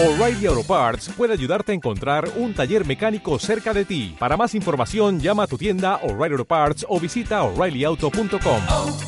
O'Reilly 0.00 0.46
Auto 0.46 0.62
Parts 0.62 1.08
puede 1.08 1.32
ayudarte 1.32 1.72
a 1.72 1.74
encontrar 1.74 2.30
un 2.36 2.54
taller 2.54 2.86
mecánico 2.86 3.36
cerca 3.40 3.74
de 3.74 3.84
ti. 3.84 4.14
Para 4.16 4.36
más 4.36 4.54
información, 4.54 5.18
llama 5.18 5.42
a 5.42 5.46
tu 5.48 5.58
tienda 5.58 5.96
O'Reilly 6.04 6.34
Auto 6.34 6.44
Parts 6.44 6.86
o 6.88 7.00
visita 7.00 7.42
oreillyauto.com. 7.42 8.62
oh, 8.68 8.98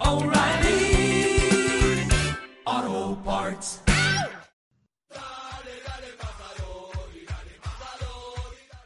oh, 0.00 0.24
O'Reilly 0.24 1.38
Auto 2.64 3.22
Parts. 3.22 3.82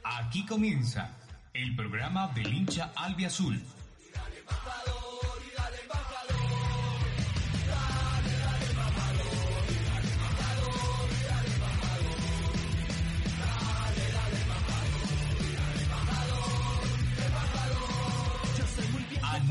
Aquí 0.04 0.44
comienza 0.44 1.16
el 1.54 1.74
programa 1.76 2.30
del 2.34 2.52
hincha 2.52 2.92
albiazul. 2.94 3.58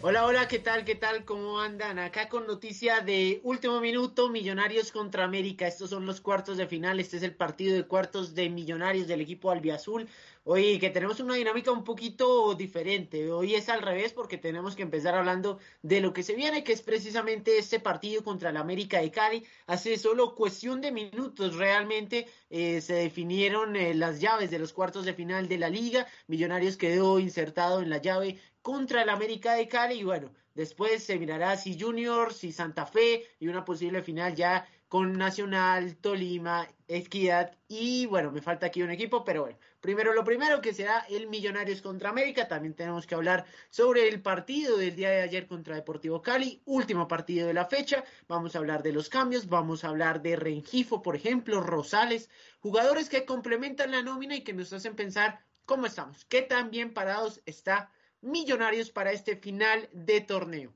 Hola, 0.00 0.26
hola, 0.26 0.46
¿qué 0.46 0.60
tal? 0.60 0.84
¿Qué 0.84 0.94
tal? 0.94 1.24
¿Cómo 1.24 1.58
andan? 1.58 1.98
Acá 1.98 2.28
con 2.28 2.46
noticia 2.46 3.00
de 3.00 3.40
último 3.42 3.80
minuto, 3.80 4.28
Millonarios 4.28 4.92
contra 4.92 5.24
América. 5.24 5.66
Estos 5.66 5.90
son 5.90 6.06
los 6.06 6.20
cuartos 6.20 6.56
de 6.56 6.68
final. 6.68 7.00
Este 7.00 7.16
es 7.16 7.24
el 7.24 7.34
partido 7.34 7.74
de 7.74 7.82
cuartos 7.82 8.32
de 8.36 8.48
Millonarios 8.48 9.08
del 9.08 9.20
equipo 9.20 9.50
albiazul. 9.50 10.08
Hoy 10.50 10.78
que 10.78 10.88
tenemos 10.88 11.20
una 11.20 11.34
dinámica 11.34 11.70
un 11.72 11.84
poquito 11.84 12.54
diferente. 12.54 13.30
Hoy 13.30 13.54
es 13.54 13.68
al 13.68 13.82
revés 13.82 14.14
porque 14.14 14.38
tenemos 14.38 14.74
que 14.74 14.82
empezar 14.82 15.14
hablando 15.14 15.58
de 15.82 16.00
lo 16.00 16.14
que 16.14 16.22
se 16.22 16.34
viene, 16.34 16.64
que 16.64 16.72
es 16.72 16.80
precisamente 16.80 17.58
este 17.58 17.80
partido 17.80 18.24
contra 18.24 18.48
el 18.48 18.56
América 18.56 18.98
de 19.02 19.10
Cali. 19.10 19.44
Hace 19.66 19.98
solo 19.98 20.34
cuestión 20.34 20.80
de 20.80 20.90
minutos 20.90 21.56
realmente 21.56 22.28
eh, 22.48 22.80
se 22.80 22.94
definieron 22.94 23.76
eh, 23.76 23.92
las 23.92 24.22
llaves 24.22 24.50
de 24.50 24.58
los 24.58 24.72
cuartos 24.72 25.04
de 25.04 25.12
final 25.12 25.48
de 25.48 25.58
la 25.58 25.68
liga. 25.68 26.06
Millonarios 26.28 26.78
quedó 26.78 27.18
insertado 27.18 27.82
en 27.82 27.90
la 27.90 27.98
llave 27.98 28.40
contra 28.62 29.02
el 29.02 29.10
América 29.10 29.52
de 29.52 29.68
Cali 29.68 29.96
y 29.96 30.04
bueno, 30.04 30.32
después 30.54 31.02
se 31.02 31.18
mirará 31.18 31.58
si 31.58 31.78
Junior, 31.78 32.32
si 32.32 32.52
Santa 32.52 32.86
Fe 32.86 33.26
y 33.38 33.48
una 33.48 33.66
posible 33.66 34.02
final 34.02 34.34
ya 34.34 34.66
con 34.88 35.12
Nacional, 35.18 35.96
Tolima, 35.96 36.66
Equidad 36.88 37.54
y 37.68 38.06
bueno, 38.06 38.32
me 38.32 38.40
falta 38.40 38.66
aquí 38.66 38.82
un 38.82 38.90
equipo, 38.90 39.22
pero 39.22 39.42
bueno, 39.42 39.58
primero 39.80 40.14
lo 40.14 40.24
primero 40.24 40.62
que 40.62 40.72
será 40.72 41.04
el 41.10 41.28
Millonarios 41.28 41.82
contra 41.82 42.08
América, 42.08 42.48
también 42.48 42.74
tenemos 42.74 43.06
que 43.06 43.14
hablar 43.14 43.44
sobre 43.68 44.08
el 44.08 44.22
partido 44.22 44.78
del 44.78 44.96
día 44.96 45.10
de 45.10 45.20
ayer 45.20 45.46
contra 45.46 45.76
Deportivo 45.76 46.22
Cali, 46.22 46.62
último 46.64 47.06
partido 47.06 47.46
de 47.46 47.54
la 47.54 47.66
fecha, 47.66 48.04
vamos 48.26 48.54
a 48.54 48.58
hablar 48.58 48.82
de 48.82 48.92
los 48.92 49.10
cambios, 49.10 49.48
vamos 49.48 49.84
a 49.84 49.88
hablar 49.88 50.22
de 50.22 50.36
Rengifo, 50.36 51.02
por 51.02 51.14
ejemplo, 51.14 51.60
Rosales, 51.60 52.30
jugadores 52.60 53.10
que 53.10 53.26
complementan 53.26 53.90
la 53.90 54.02
nómina 54.02 54.36
y 54.36 54.44
que 54.44 54.54
nos 54.54 54.72
hacen 54.72 54.96
pensar 54.96 55.44
cómo 55.66 55.84
estamos, 55.84 56.24
qué 56.24 56.40
tan 56.40 56.70
bien 56.70 56.94
parados 56.94 57.42
está 57.44 57.90
Millonarios 58.20 58.90
para 58.90 59.12
este 59.12 59.36
final 59.36 59.88
de 59.92 60.20
torneo. 60.20 60.74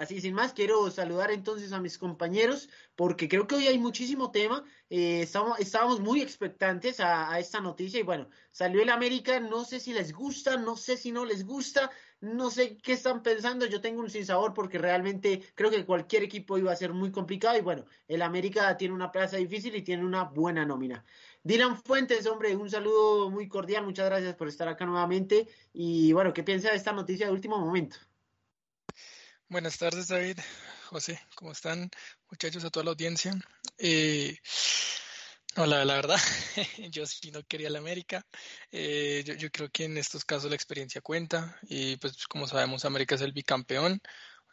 Así 0.00 0.18
sin 0.18 0.32
más, 0.32 0.54
quiero 0.54 0.90
saludar 0.90 1.30
entonces 1.30 1.72
a 1.72 1.78
mis 1.78 1.98
compañeros 1.98 2.70
porque 2.96 3.28
creo 3.28 3.46
que 3.46 3.56
hoy 3.56 3.66
hay 3.66 3.78
muchísimo 3.78 4.30
tema. 4.30 4.64
Eh, 4.88 5.20
estamos, 5.20 5.60
estábamos 5.60 6.00
muy 6.00 6.22
expectantes 6.22 7.00
a, 7.00 7.30
a, 7.30 7.38
esta 7.38 7.60
noticia 7.60 8.00
y 8.00 8.02
bueno, 8.02 8.30
salió 8.50 8.80
el 8.80 8.88
América, 8.88 9.38
no 9.40 9.62
sé 9.62 9.78
si 9.78 9.92
les 9.92 10.14
gusta, 10.14 10.56
no 10.56 10.74
sé 10.78 10.96
si 10.96 11.12
no 11.12 11.26
les 11.26 11.44
gusta, 11.44 11.90
no 12.22 12.50
sé 12.50 12.78
qué 12.78 12.92
están 12.92 13.22
pensando. 13.22 13.66
Yo 13.66 13.82
tengo 13.82 14.00
un 14.00 14.08
sinsabor 14.08 14.54
porque 14.54 14.78
realmente 14.78 15.42
creo 15.54 15.70
que 15.70 15.84
cualquier 15.84 16.22
equipo 16.22 16.56
iba 16.56 16.72
a 16.72 16.76
ser 16.76 16.94
muy 16.94 17.12
complicado 17.12 17.58
y 17.58 17.60
bueno, 17.60 17.84
el 18.08 18.22
América 18.22 18.74
tiene 18.78 18.94
una 18.94 19.12
plaza 19.12 19.36
difícil 19.36 19.76
y 19.76 19.82
tiene 19.82 20.06
una 20.06 20.24
buena 20.24 20.64
nómina. 20.64 21.04
Dylan 21.42 21.76
Fuentes, 21.76 22.26
hombre, 22.26 22.56
un 22.56 22.70
saludo 22.70 23.28
muy 23.28 23.48
cordial, 23.48 23.84
muchas 23.84 24.06
gracias 24.06 24.34
por 24.34 24.48
estar 24.48 24.66
acá 24.66 24.86
nuevamente. 24.86 25.46
Y 25.74 26.14
bueno, 26.14 26.32
¿qué 26.32 26.42
piensa 26.42 26.70
de 26.70 26.76
esta 26.76 26.94
noticia 26.94 27.26
de 27.26 27.32
último 27.32 27.58
momento? 27.58 27.98
Buenas 29.50 29.78
tardes, 29.78 30.06
David, 30.06 30.38
José, 30.90 31.20
¿cómo 31.34 31.50
están, 31.50 31.90
muchachos, 32.30 32.62
a 32.62 32.70
toda 32.70 32.84
la 32.84 32.92
audiencia? 32.92 33.34
Eh, 33.78 34.38
hola, 35.56 35.84
la 35.84 35.94
verdad, 35.94 36.18
yo 36.92 37.04
sí 37.04 37.32
no 37.32 37.42
quería 37.42 37.68
la 37.68 37.80
América. 37.80 38.24
Eh, 38.70 39.24
yo, 39.26 39.34
yo 39.34 39.50
creo 39.50 39.68
que 39.68 39.86
en 39.86 39.98
estos 39.98 40.24
casos 40.24 40.50
la 40.50 40.54
experiencia 40.54 41.00
cuenta 41.00 41.58
y 41.62 41.96
pues 41.96 42.28
como 42.28 42.46
sabemos, 42.46 42.84
América 42.84 43.16
es 43.16 43.22
el 43.22 43.32
bicampeón. 43.32 44.00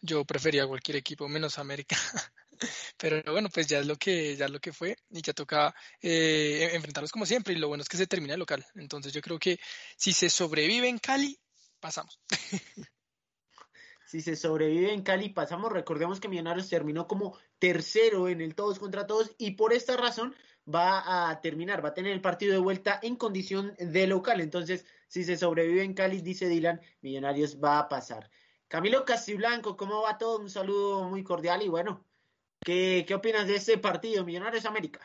Yo 0.01 0.25
prefería 0.25 0.65
cualquier 0.65 0.97
equipo 0.97 1.27
menos 1.27 1.59
América. 1.59 1.95
Pero 2.97 3.21
bueno, 3.31 3.49
pues 3.53 3.67
ya 3.67 3.77
es 3.77 3.85
lo 3.85 3.97
que, 3.97 4.35
ya 4.35 4.45
es 4.45 4.51
lo 4.51 4.59
que 4.59 4.73
fue 4.73 4.97
y 5.11 5.21
ya 5.21 5.33
toca 5.33 5.75
eh, 6.01 6.71
enfrentarlos 6.73 7.11
como 7.11 7.27
siempre 7.27 7.53
y 7.53 7.57
lo 7.57 7.67
bueno 7.67 7.83
es 7.83 7.89
que 7.89 7.97
se 7.97 8.07
termina 8.07 8.33
el 8.33 8.39
local. 8.39 8.65
Entonces 8.73 9.13
yo 9.13 9.21
creo 9.21 9.37
que 9.37 9.59
si 9.95 10.11
se 10.11 10.27
sobrevive 10.31 10.89
en 10.89 10.97
Cali, 10.97 11.39
pasamos. 11.79 12.19
si 14.07 14.21
se 14.21 14.35
sobrevive 14.35 14.93
en 14.93 15.03
Cali, 15.03 15.29
pasamos. 15.29 15.71
Recordemos 15.71 16.19
que 16.19 16.29
Millonarios 16.29 16.69
terminó 16.69 17.07
como 17.07 17.37
tercero 17.59 18.29
en 18.29 18.41
el 18.41 18.55
todos 18.55 18.79
contra 18.79 19.05
todos 19.05 19.35
y 19.37 19.51
por 19.51 19.73
esta 19.73 19.97
razón 19.97 20.33
va 20.67 21.29
a 21.29 21.41
terminar, 21.41 21.83
va 21.83 21.89
a 21.89 21.93
tener 21.93 22.13
el 22.13 22.21
partido 22.21 22.53
de 22.53 22.59
vuelta 22.59 22.99
en 23.03 23.17
condición 23.17 23.75
de 23.77 24.07
local. 24.07 24.41
Entonces, 24.41 24.85
si 25.07 25.23
se 25.23 25.37
sobrevive 25.37 25.83
en 25.83 25.93
Cali, 25.93 26.21
dice 26.21 26.47
Dylan, 26.47 26.81
Millonarios 27.01 27.61
va 27.61 27.79
a 27.79 27.89
pasar. 27.89 28.29
Camilo 28.67 29.05
Castiblanco, 29.05 29.77
¿cómo 29.77 30.01
va 30.01 30.17
todo? 30.17 30.39
Un 30.39 30.49
saludo 30.49 31.03
muy 31.09 31.23
cordial 31.23 31.61
y 31.61 31.67
bueno, 31.67 32.05
¿Qué, 32.61 33.05
¿Qué, 33.07 33.13
opinas 33.13 33.47
de 33.47 33.55
este 33.55 33.77
partido, 33.77 34.25
Millonarios 34.25 34.65
América? 34.65 34.99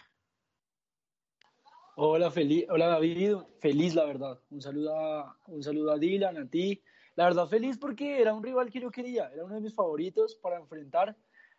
Hola, 1.96 2.30
feliz, 2.30 2.64
hola 2.70 2.86
David, 2.86 3.36
feliz 3.60 3.94
la 3.94 4.04
verdad. 4.04 4.40
Un 4.50 4.62
saludo, 4.62 5.36
un 5.46 5.62
saludo 5.62 5.92
a 5.92 5.98
Dylan, 5.98 6.38
a 6.38 6.48
ti. 6.48 6.82
La 7.14 7.24
verdad, 7.24 7.46
feliz 7.46 7.76
porque 7.78 8.20
era 8.20 8.32
un 8.32 8.42
rival 8.42 8.70
que 8.70 8.80
yo 8.80 8.90
quería, 8.90 9.30
era 9.32 9.44
uno 9.44 9.54
de 9.54 9.60
mis 9.60 9.74
favoritos 9.74 10.34
para 10.36 10.56
enfrentar. 10.56 11.14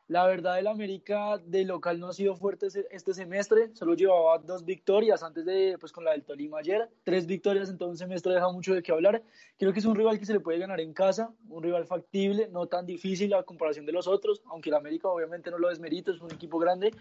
La 0.08 0.28
verdad, 0.28 0.60
el 0.60 0.68
América 0.68 1.38
de 1.38 1.64
local 1.64 2.00
no 2.00 2.08
ha 2.08 2.14
sido 2.14 2.36
fuerte 2.36 2.68
este 2.92 3.14
semestre, 3.14 3.70
solo 3.74 3.94
llevaba 3.94 4.38
dos 4.40 4.66
victorias 4.66 5.24
antes 5.24 5.46
de, 5.46 5.78
pues 5.80 5.94
con 5.94 6.04
la 6.04 6.12
del 6.12 6.26
Tolima 6.26 6.60
ayer, 6.60 6.90
tres 7.04 7.26
victorias 7.26 7.70
en 7.70 7.78
todo 7.78 7.90
un 7.90 7.98
semestre 7.98 8.34
deja 8.34 8.52
mucho 8.52 8.74
de 8.74 8.84
qué 8.84 8.92
hablar. 8.92 9.24
Creo 9.58 9.72
que 9.72 9.80
es 9.80 9.86
un 9.86 9.96
rival 9.96 10.20
que 10.20 10.26
se 10.26 10.34
le 10.34 10.42
puede 10.42 10.60
ganar 10.60 10.82
en 10.82 10.94
casa, 10.94 11.32
un 11.48 11.64
rival 11.64 11.86
factible, 11.86 12.50
no 12.52 12.68
tan 12.68 12.86
difícil 12.86 13.34
a 13.34 13.44
comparación 13.44 13.86
de 13.86 13.94
los 13.94 14.08
otros, 14.08 14.42
aunque 14.48 14.72
el 14.72 14.76
América 14.76 15.08
obviamente 15.08 15.52
no 15.52 15.58
lo 15.58 15.70
desmerito, 15.70 16.12
es 16.12 16.20
un 16.20 16.32
equipo 16.34 16.60
grande, 16.60 16.92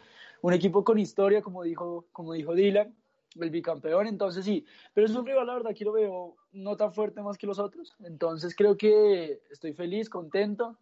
un 0.40 0.52
equipo 0.52 0.84
con 0.84 0.98
historia, 0.98 1.42
como 1.42 1.64
dijo, 1.64 2.06
como 2.12 2.34
dijo 2.34 2.54
Dylan, 2.54 2.94
el 3.41 3.50
bicampeón, 3.50 4.06
entonces 4.06 4.44
sí, 4.44 4.65
pero 4.93 5.06
es 5.06 5.15
un 5.15 5.26
rival, 5.26 5.47
la 5.47 5.54
verdad, 5.54 5.75
que 5.75 5.84
lo 5.84 5.93
veo 5.93 6.37
no 6.53 6.76
tan 6.76 6.93
fuerte 6.93 7.22
más 7.22 7.38
que 7.38 7.47
los 7.47 7.59
otros, 7.59 7.94
entonces 8.04 8.54
creo 8.54 8.76
que 8.76 9.40
estoy 9.50 9.73
feliz, 9.73 10.08
contento 10.08 10.79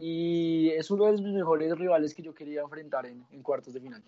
y 0.00 0.70
es 0.70 0.90
uno 0.90 1.06
de 1.06 1.12
mis 1.12 1.22
mejores 1.22 1.76
rivales 1.76 2.14
que 2.14 2.22
yo 2.22 2.34
quería 2.34 2.62
enfrentar 2.62 3.06
en, 3.06 3.26
en 3.30 3.42
cuartos 3.42 3.74
de 3.74 3.80
final. 3.80 4.02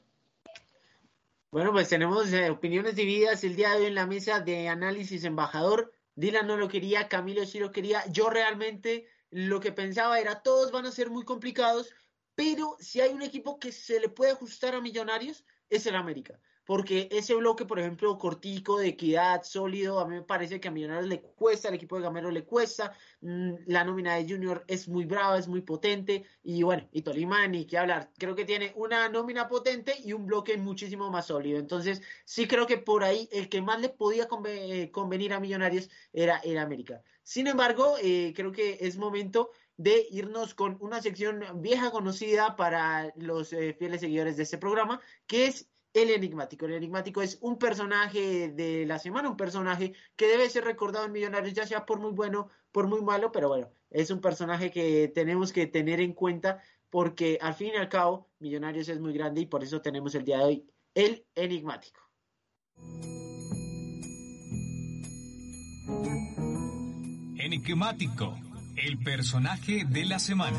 Bueno, 1.50 1.72
pues 1.72 1.88
tenemos 1.88 2.32
eh, 2.32 2.48
opiniones 2.48 2.94
divididas 2.94 3.42
el 3.42 3.56
día 3.56 3.70
de 3.70 3.78
hoy 3.78 3.86
en 3.86 3.96
la 3.96 4.06
mesa 4.06 4.38
de 4.38 4.68
análisis 4.68 5.24
embajador. 5.24 5.92
Dylan 6.14 6.46
no 6.46 6.56
lo 6.56 6.68
quería, 6.68 7.08
Camilo 7.08 7.44
sí 7.44 7.58
lo 7.58 7.72
quería. 7.72 8.04
Yo 8.12 8.30
realmente 8.30 9.08
lo 9.30 9.58
que 9.58 9.72
pensaba 9.72 10.20
era 10.20 10.42
todos 10.42 10.70
van 10.70 10.86
a 10.86 10.92
ser 10.92 11.10
muy 11.10 11.24
complicados, 11.24 11.92
pero 12.36 12.76
si 12.78 13.00
hay 13.00 13.12
un 13.12 13.22
equipo 13.22 13.58
que 13.58 13.72
se 13.72 13.98
le 13.98 14.08
puede 14.08 14.30
ajustar 14.30 14.76
a 14.76 14.80
Millonarios, 14.80 15.44
es 15.68 15.86
el 15.86 15.96
América 15.96 16.38
porque 16.70 17.08
ese 17.10 17.34
bloque, 17.34 17.64
por 17.64 17.80
ejemplo, 17.80 18.16
cortico, 18.16 18.78
de 18.78 18.86
equidad, 18.86 19.42
sólido, 19.42 19.98
a 19.98 20.06
mí 20.06 20.14
me 20.14 20.22
parece 20.22 20.60
que 20.60 20.68
a 20.68 20.70
Millonarios 20.70 21.08
le 21.08 21.20
cuesta, 21.20 21.66
al 21.66 21.74
equipo 21.74 21.96
de 21.96 22.02
Gamero 22.02 22.30
le 22.30 22.44
cuesta, 22.44 22.92
mmm, 23.22 23.54
la 23.66 23.82
nómina 23.82 24.14
de 24.14 24.28
Junior 24.28 24.62
es 24.68 24.86
muy 24.86 25.04
brava, 25.04 25.36
es 25.36 25.48
muy 25.48 25.62
potente, 25.62 26.24
y 26.44 26.62
bueno, 26.62 26.88
y 26.92 27.02
Tolima 27.02 27.44
ni 27.48 27.64
qué 27.64 27.76
hablar, 27.76 28.12
creo 28.16 28.36
que 28.36 28.44
tiene 28.44 28.72
una 28.76 29.08
nómina 29.08 29.48
potente 29.48 29.96
y 30.04 30.12
un 30.12 30.26
bloque 30.26 30.56
muchísimo 30.58 31.10
más 31.10 31.26
sólido, 31.26 31.58
entonces 31.58 32.02
sí 32.24 32.46
creo 32.46 32.68
que 32.68 32.78
por 32.78 33.02
ahí 33.02 33.28
el 33.32 33.48
que 33.48 33.60
más 33.62 33.80
le 33.80 33.88
podía 33.88 34.28
convenir 34.28 35.32
a 35.32 35.40
Millonarios 35.40 35.90
era 36.12 36.36
el 36.36 36.56
América. 36.56 37.02
Sin 37.24 37.48
embargo, 37.48 37.96
eh, 38.00 38.32
creo 38.36 38.52
que 38.52 38.78
es 38.80 38.96
momento 38.96 39.50
de 39.76 40.06
irnos 40.12 40.54
con 40.54 40.76
una 40.78 41.02
sección 41.02 41.42
vieja 41.56 41.90
conocida 41.90 42.54
para 42.54 43.12
los 43.16 43.52
eh, 43.52 43.74
fieles 43.76 44.02
seguidores 44.02 44.36
de 44.36 44.44
este 44.44 44.56
programa, 44.56 45.00
que 45.26 45.46
es 45.46 45.68
el 45.94 46.10
enigmático. 46.10 46.66
El 46.66 46.74
enigmático 46.74 47.22
es 47.22 47.38
un 47.40 47.58
personaje 47.58 48.48
de 48.48 48.86
la 48.86 48.98
semana, 48.98 49.30
un 49.30 49.36
personaje 49.36 49.92
que 50.16 50.26
debe 50.26 50.48
ser 50.48 50.64
recordado 50.64 51.06
en 51.06 51.12
Millonarios, 51.12 51.54
ya 51.54 51.66
sea 51.66 51.86
por 51.86 52.00
muy 52.00 52.12
bueno, 52.12 52.48
por 52.72 52.86
muy 52.86 53.02
malo, 53.02 53.32
pero 53.32 53.48
bueno, 53.48 53.70
es 53.90 54.10
un 54.10 54.20
personaje 54.20 54.70
que 54.70 55.08
tenemos 55.08 55.52
que 55.52 55.66
tener 55.66 56.00
en 56.00 56.12
cuenta 56.12 56.62
porque 56.90 57.38
al 57.40 57.54
fin 57.54 57.72
y 57.74 57.76
al 57.76 57.88
cabo 57.88 58.28
Millonarios 58.38 58.88
es 58.88 59.00
muy 59.00 59.12
grande 59.12 59.42
y 59.42 59.46
por 59.46 59.62
eso 59.62 59.80
tenemos 59.80 60.14
el 60.14 60.24
día 60.24 60.38
de 60.38 60.44
hoy 60.44 60.66
el 60.94 61.24
enigmático. 61.34 62.00
Enigmático, 67.38 68.38
el 68.76 68.98
personaje 68.98 69.84
de 69.84 70.04
la 70.04 70.18
semana. 70.18 70.58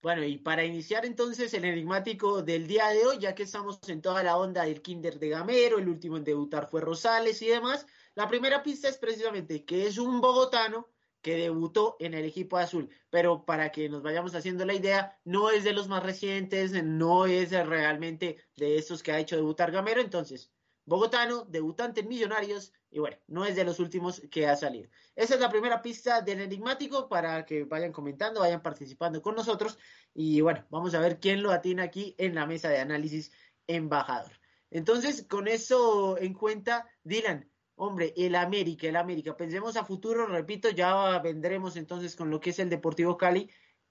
Bueno, 0.00 0.24
y 0.24 0.38
para 0.38 0.64
iniciar 0.64 1.04
entonces 1.04 1.52
el 1.54 1.64
enigmático 1.64 2.42
del 2.42 2.68
día 2.68 2.88
de 2.88 3.04
hoy, 3.04 3.18
ya 3.18 3.34
que 3.34 3.42
estamos 3.42 3.80
en 3.88 4.00
toda 4.00 4.22
la 4.22 4.36
onda 4.36 4.62
del 4.64 4.80
Kinder 4.80 5.18
de 5.18 5.30
Gamero, 5.30 5.78
el 5.78 5.88
último 5.88 6.16
en 6.16 6.24
debutar 6.24 6.68
fue 6.68 6.80
Rosales 6.80 7.42
y 7.42 7.48
demás, 7.48 7.84
la 8.14 8.28
primera 8.28 8.62
pista 8.62 8.88
es 8.88 8.96
precisamente 8.96 9.64
que 9.64 9.88
es 9.88 9.98
un 9.98 10.20
bogotano 10.20 10.88
que 11.20 11.36
debutó 11.36 11.96
en 11.98 12.14
el 12.14 12.24
equipo 12.24 12.58
azul, 12.58 12.88
pero 13.10 13.44
para 13.44 13.72
que 13.72 13.88
nos 13.88 14.02
vayamos 14.02 14.36
haciendo 14.36 14.64
la 14.64 14.74
idea, 14.74 15.18
no 15.24 15.50
es 15.50 15.64
de 15.64 15.72
los 15.72 15.88
más 15.88 16.04
recientes, 16.04 16.72
no 16.84 17.26
es 17.26 17.50
realmente 17.50 18.38
de 18.54 18.78
esos 18.78 19.02
que 19.02 19.10
ha 19.10 19.18
hecho 19.18 19.34
debutar 19.34 19.72
Gamero, 19.72 20.00
entonces, 20.00 20.52
bogotano, 20.88 21.44
debutante 21.44 22.00
en 22.00 22.08
Millonarios, 22.08 22.72
y 22.90 22.98
bueno, 22.98 23.16
no 23.26 23.44
es 23.44 23.54
de 23.54 23.64
los 23.64 23.78
últimos 23.78 24.22
que 24.30 24.46
ha 24.46 24.56
salido. 24.56 24.88
Esa 25.14 25.34
es 25.34 25.40
la 25.40 25.50
primera 25.50 25.82
pista 25.82 26.22
del 26.22 26.40
enigmático 26.40 27.08
para 27.08 27.44
que 27.44 27.64
vayan 27.64 27.92
comentando, 27.92 28.40
vayan 28.40 28.62
participando 28.62 29.22
con 29.22 29.34
nosotros, 29.34 29.78
y 30.14 30.40
bueno, 30.40 30.64
vamos 30.70 30.94
a 30.94 31.00
ver 31.00 31.20
quién 31.20 31.42
lo 31.42 31.52
atina 31.52 31.84
aquí 31.84 32.14
en 32.18 32.34
la 32.34 32.46
mesa 32.46 32.68
de 32.68 32.78
análisis 32.78 33.30
embajador. 33.66 34.32
Entonces, 34.70 35.26
con 35.28 35.48
eso 35.48 36.18
en 36.18 36.34
cuenta, 36.34 36.88
Dylan, 37.04 37.48
Hombre, 37.80 38.12
el 38.16 38.34
América, 38.34 38.88
el 38.88 38.96
América. 38.96 39.36
Pensemos 39.36 39.76
a 39.76 39.84
futuro, 39.84 40.26
repito, 40.26 40.68
ya 40.68 41.16
vendremos 41.20 41.76
entonces 41.76 42.16
con 42.16 42.28
lo 42.28 42.40
que 42.40 42.50
es 42.50 42.58
el 42.58 42.68
Deportivo 42.68 43.16
Cali. 43.16 43.48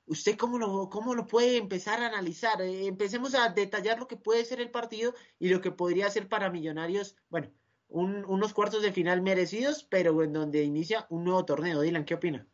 ¿Usted 0.07 0.38
cómo 0.38 0.57
lo, 0.57 0.89
cómo 0.89 1.13
lo 1.15 1.27
puede 1.27 1.57
empezar 1.57 2.01
a 2.01 2.07
analizar? 2.07 2.62
Eh, 2.62 2.88
empecemos 2.88 3.36
a 3.36 3.50
detallar 3.50 4.00
lo 4.00 4.07
que 4.07 4.15
puede 4.15 4.45
ser 4.45 4.62
el 4.62 4.71
partido 4.71 5.13
y 5.38 5.50
lo 5.50 5.62
que 5.62 5.71
podría 5.71 6.09
ser 6.09 6.27
para 6.30 6.50
Millonarios, 6.50 7.15
bueno, 7.30 7.51
unos 7.89 8.54
cuartos 8.54 8.81
de 8.81 8.92
final 8.92 9.21
merecidos, 9.21 9.83
pero 9.83 10.24
en 10.24 10.33
donde 10.33 10.63
inicia 10.63 11.07
un 11.09 11.24
nuevo 11.24 11.45
torneo. 11.45 11.81
Dylan, 11.81 12.06
¿qué 12.06 12.15
opina? 12.15 12.48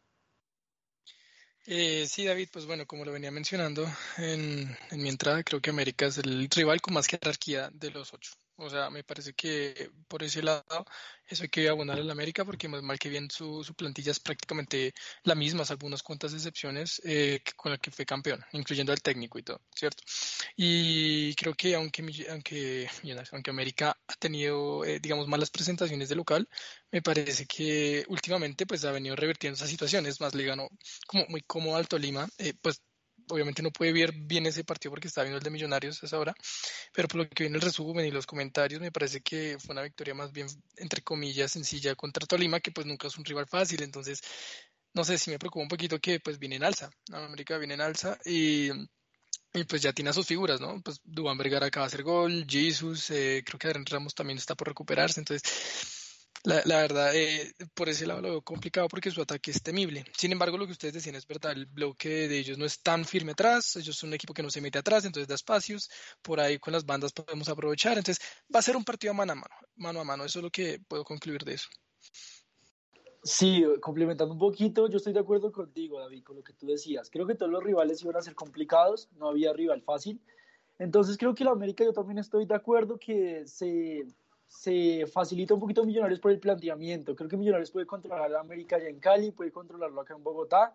Eh, 1.66 2.06
sí, 2.08 2.26
David, 2.26 2.50
pues 2.52 2.66
bueno, 2.66 2.86
como 2.86 3.06
lo 3.06 3.12
venía 3.12 3.32
mencionando 3.32 3.88
en, 4.18 4.76
en 4.92 5.02
mi 5.02 5.10
entrada, 5.10 5.44
creo 5.44 5.62
que 5.62 5.70
América 5.70 6.08
es 6.08 6.18
el 6.18 6.50
rival 6.50 6.82
con 6.82 6.94
más 6.94 7.08
jerarquía 7.08 7.70
de 7.72 7.92
los 7.92 8.14
ocho. 8.14 8.34
O 8.56 8.70
sea, 8.70 8.90
me 8.90 9.04
parece 9.04 9.34
que 9.34 9.90
por 10.08 10.24
ese 10.24 10.44
lado 10.44 10.64
eso 11.26 11.44
hay 11.44 11.50
que 11.50 11.68
abonar 11.70 12.00
al 12.00 12.10
América 12.12 12.46
porque 12.46 12.68
más 12.68 12.84
mal 12.84 13.00
que 13.00 13.10
bien 13.10 13.30
su, 13.32 13.64
su 13.64 13.74
plantilla 13.74 14.12
es 14.12 14.20
prácticamente 14.20 14.94
la 15.24 15.36
misma, 15.36 15.66
salvo 15.66 15.88
unas 15.88 16.04
cuantas 16.04 16.34
excepciones 16.34 17.02
eh, 17.04 17.42
con 17.56 17.72
la 17.72 17.78
que 17.78 17.92
fue 17.92 18.06
campeón, 18.06 18.44
incluyendo 18.52 18.92
al 18.92 19.02
técnico 19.02 19.40
y 19.40 19.44
todo, 19.44 19.60
¿cierto? 19.76 20.04
Y 20.56 21.34
creo 21.36 21.54
que 21.56 21.76
aunque, 21.76 22.02
aunque, 22.30 22.88
aunque 23.32 23.50
América 23.50 23.98
ha 24.08 24.14
tenido, 24.16 24.86
eh, 24.86 25.00
digamos, 25.00 25.28
malas 25.28 25.50
presentaciones 25.50 26.10
de 26.10 26.16
local, 26.16 26.48
me 26.92 27.02
parece 27.02 27.46
que 27.46 28.06
últimamente 28.08 28.66
pues 28.66 28.86
ha 28.86 28.92
venido 28.92 29.16
revirtiendo 29.16 29.56
esa 29.56 29.68
situación. 29.68 30.06
Es 30.06 30.22
más, 30.22 30.36
le 30.36 30.46
ganó 30.46 30.70
como 31.08 31.26
muy 31.28 31.42
cómodo 31.42 31.78
al 31.78 31.88
Tolima, 31.88 32.28
eh, 32.38 32.54
pues 32.62 32.82
obviamente 33.30 33.62
no 33.62 33.72
puede 33.72 33.94
ver 33.94 34.14
bien 34.14 34.46
ese 34.46 34.64
partido 34.64 34.92
porque 34.92 35.08
está 35.08 35.22
viendo 35.22 35.38
el 35.38 35.44
de 35.44 35.50
Millonarios 35.50 36.02
a 36.02 36.06
esa 36.06 36.20
hora, 36.20 36.34
pero 36.94 37.08
por 37.08 37.18
lo 37.18 37.30
que 37.30 37.44
viene 37.44 37.58
el 37.58 37.62
resumen 37.62 38.06
y 38.06 38.12
los 38.12 38.26
comentarios, 38.26 38.82
me 38.82 38.92
parece 38.92 39.22
que 39.22 39.58
fue 39.60 39.74
una 39.74 39.82
victoria 39.84 40.14
más 40.14 40.32
bien, 40.32 40.48
entre 40.78 41.02
comillas, 41.02 41.52
sencilla 41.52 41.96
contra 41.96 42.26
Tolima, 42.26 42.60
que 42.60 42.72
pues 42.72 42.88
nunca 42.88 43.08
es 43.08 43.18
un 43.18 43.26
rival 43.26 43.48
fácil, 43.48 43.84
entonces, 43.84 44.22
no 44.94 45.04
sé 45.04 45.18
si 45.18 45.32
me 45.32 45.40
preocupa 45.40 45.64
un 45.64 45.70
poquito 45.70 46.00
que 46.00 46.20
pues 46.20 46.40
viene 46.40 46.56
en 46.58 46.64
alza, 46.64 46.90
América 47.12 47.58
viene 47.58 47.76
en 47.76 47.82
alza 47.82 48.18
y... 48.26 48.70
Y 49.56 49.66
pues 49.66 49.84
ya 49.84 49.94
tiene 49.94 50.10
a 50.10 50.14
sus 50.14 50.26
figuras, 50.26 50.60
¿no? 50.60 50.82
Pues 50.82 51.00
Dubán 51.04 51.38
Vergara 51.38 51.68
acaba 51.68 51.86
de 51.86 51.90
hacer 51.90 52.02
gol, 52.02 52.44
Jesus, 52.50 53.12
eh, 53.12 53.44
creo 53.46 53.60
que 53.60 53.68
Adrián 53.68 53.86
Ramos 53.86 54.16
también 54.16 54.40
está 54.40 54.56
por 54.56 54.68
recuperarse, 54.68 55.20
entonces 55.20 56.03
la, 56.44 56.62
la 56.66 56.78
verdad, 56.78 57.16
eh, 57.16 57.54
por 57.74 57.88
ese 57.90 58.06
lado 58.06 58.22
lo 58.22 58.30
veo 58.30 58.42
complicado 58.42 58.88
porque 58.88 59.12
su 59.12 59.22
ataque 59.22 59.52
es 59.52 59.64
temible. 59.64 60.04
Sin 60.18 60.32
embargo, 60.32 60.58
lo 60.58 60.66
que 60.66 60.74
ustedes 60.74 60.94
decían 60.94 61.16
es 61.16 61.26
verdad, 61.26 61.54
el 61.54 61.66
bloque 61.66 62.28
de 62.28 62.38
ellos 62.38 62.58
no 62.58 62.66
es 62.66 62.82
tan 62.82 63.06
firme 63.06 63.32
atrás, 63.32 63.76
ellos 63.78 63.96
son 63.96 64.10
un 64.10 64.16
equipo 64.16 64.34
que 64.34 64.44
no 64.44 64.50
se 64.50 64.62
mete 64.62 64.80
atrás, 64.80 65.06
entonces 65.06 65.28
da 65.28 65.36
espacios, 65.36 65.90
por 66.22 66.40
ahí 66.40 66.60
con 66.60 66.74
las 66.74 66.86
bandas 66.86 67.14
podemos 67.14 67.48
aprovechar, 67.48 67.98
entonces 67.98 68.24
va 68.54 68.60
a 68.60 68.64
ser 68.64 68.76
un 68.76 68.84
partido 68.84 69.14
mano 69.14 69.32
a 69.32 69.36
mano, 69.36 69.56
mano 69.76 70.00
a 70.02 70.04
mano, 70.04 70.26
eso 70.26 70.40
es 70.40 70.44
lo 70.44 70.52
que 70.52 70.80
puedo 70.88 71.04
concluir 71.04 71.44
de 71.44 71.54
eso. 71.54 71.70
Sí, 73.24 73.64
complementando 73.80 74.34
un 74.34 74.40
poquito, 74.40 74.90
yo 74.90 74.98
estoy 74.98 75.14
de 75.14 75.22
acuerdo 75.22 75.50
contigo, 75.50 75.98
David, 76.02 76.24
con 76.24 76.36
lo 76.36 76.44
que 76.44 76.52
tú 76.52 76.68
decías. 76.68 77.10
Creo 77.10 77.26
que 77.26 77.36
todos 77.36 77.50
los 77.50 77.64
rivales 77.64 78.02
iban 78.04 78.18
a 78.18 78.22
ser 78.22 78.36
complicados, 78.36 79.08
no 79.16 79.30
había 79.30 79.54
rival 79.54 79.82
fácil. 79.82 80.22
Entonces 80.78 81.18
creo 81.18 81.34
que 81.34 81.46
la 81.46 81.52
América 81.52 81.86
yo 81.86 81.94
también 81.94 82.18
estoy 82.18 82.46
de 82.46 82.56
acuerdo 82.56 83.00
que 83.00 83.48
se 83.48 84.06
se 84.54 85.08
facilita 85.08 85.54
un 85.54 85.60
poquito 85.60 85.84
Millonarios 85.84 86.20
por 86.20 86.32
el 86.32 86.40
planteamiento. 86.40 87.16
Creo 87.16 87.28
que 87.28 87.36
Millonarios 87.36 87.72
puede 87.72 87.88
controlar 87.88 88.34
a 88.34 88.40
América 88.40 88.76
allá 88.76 88.88
en 88.88 89.00
Cali, 89.00 89.32
puede 89.32 89.52
controlarlo 89.52 90.00
acá 90.00 90.14
en 90.14 90.24
Bogotá 90.24 90.74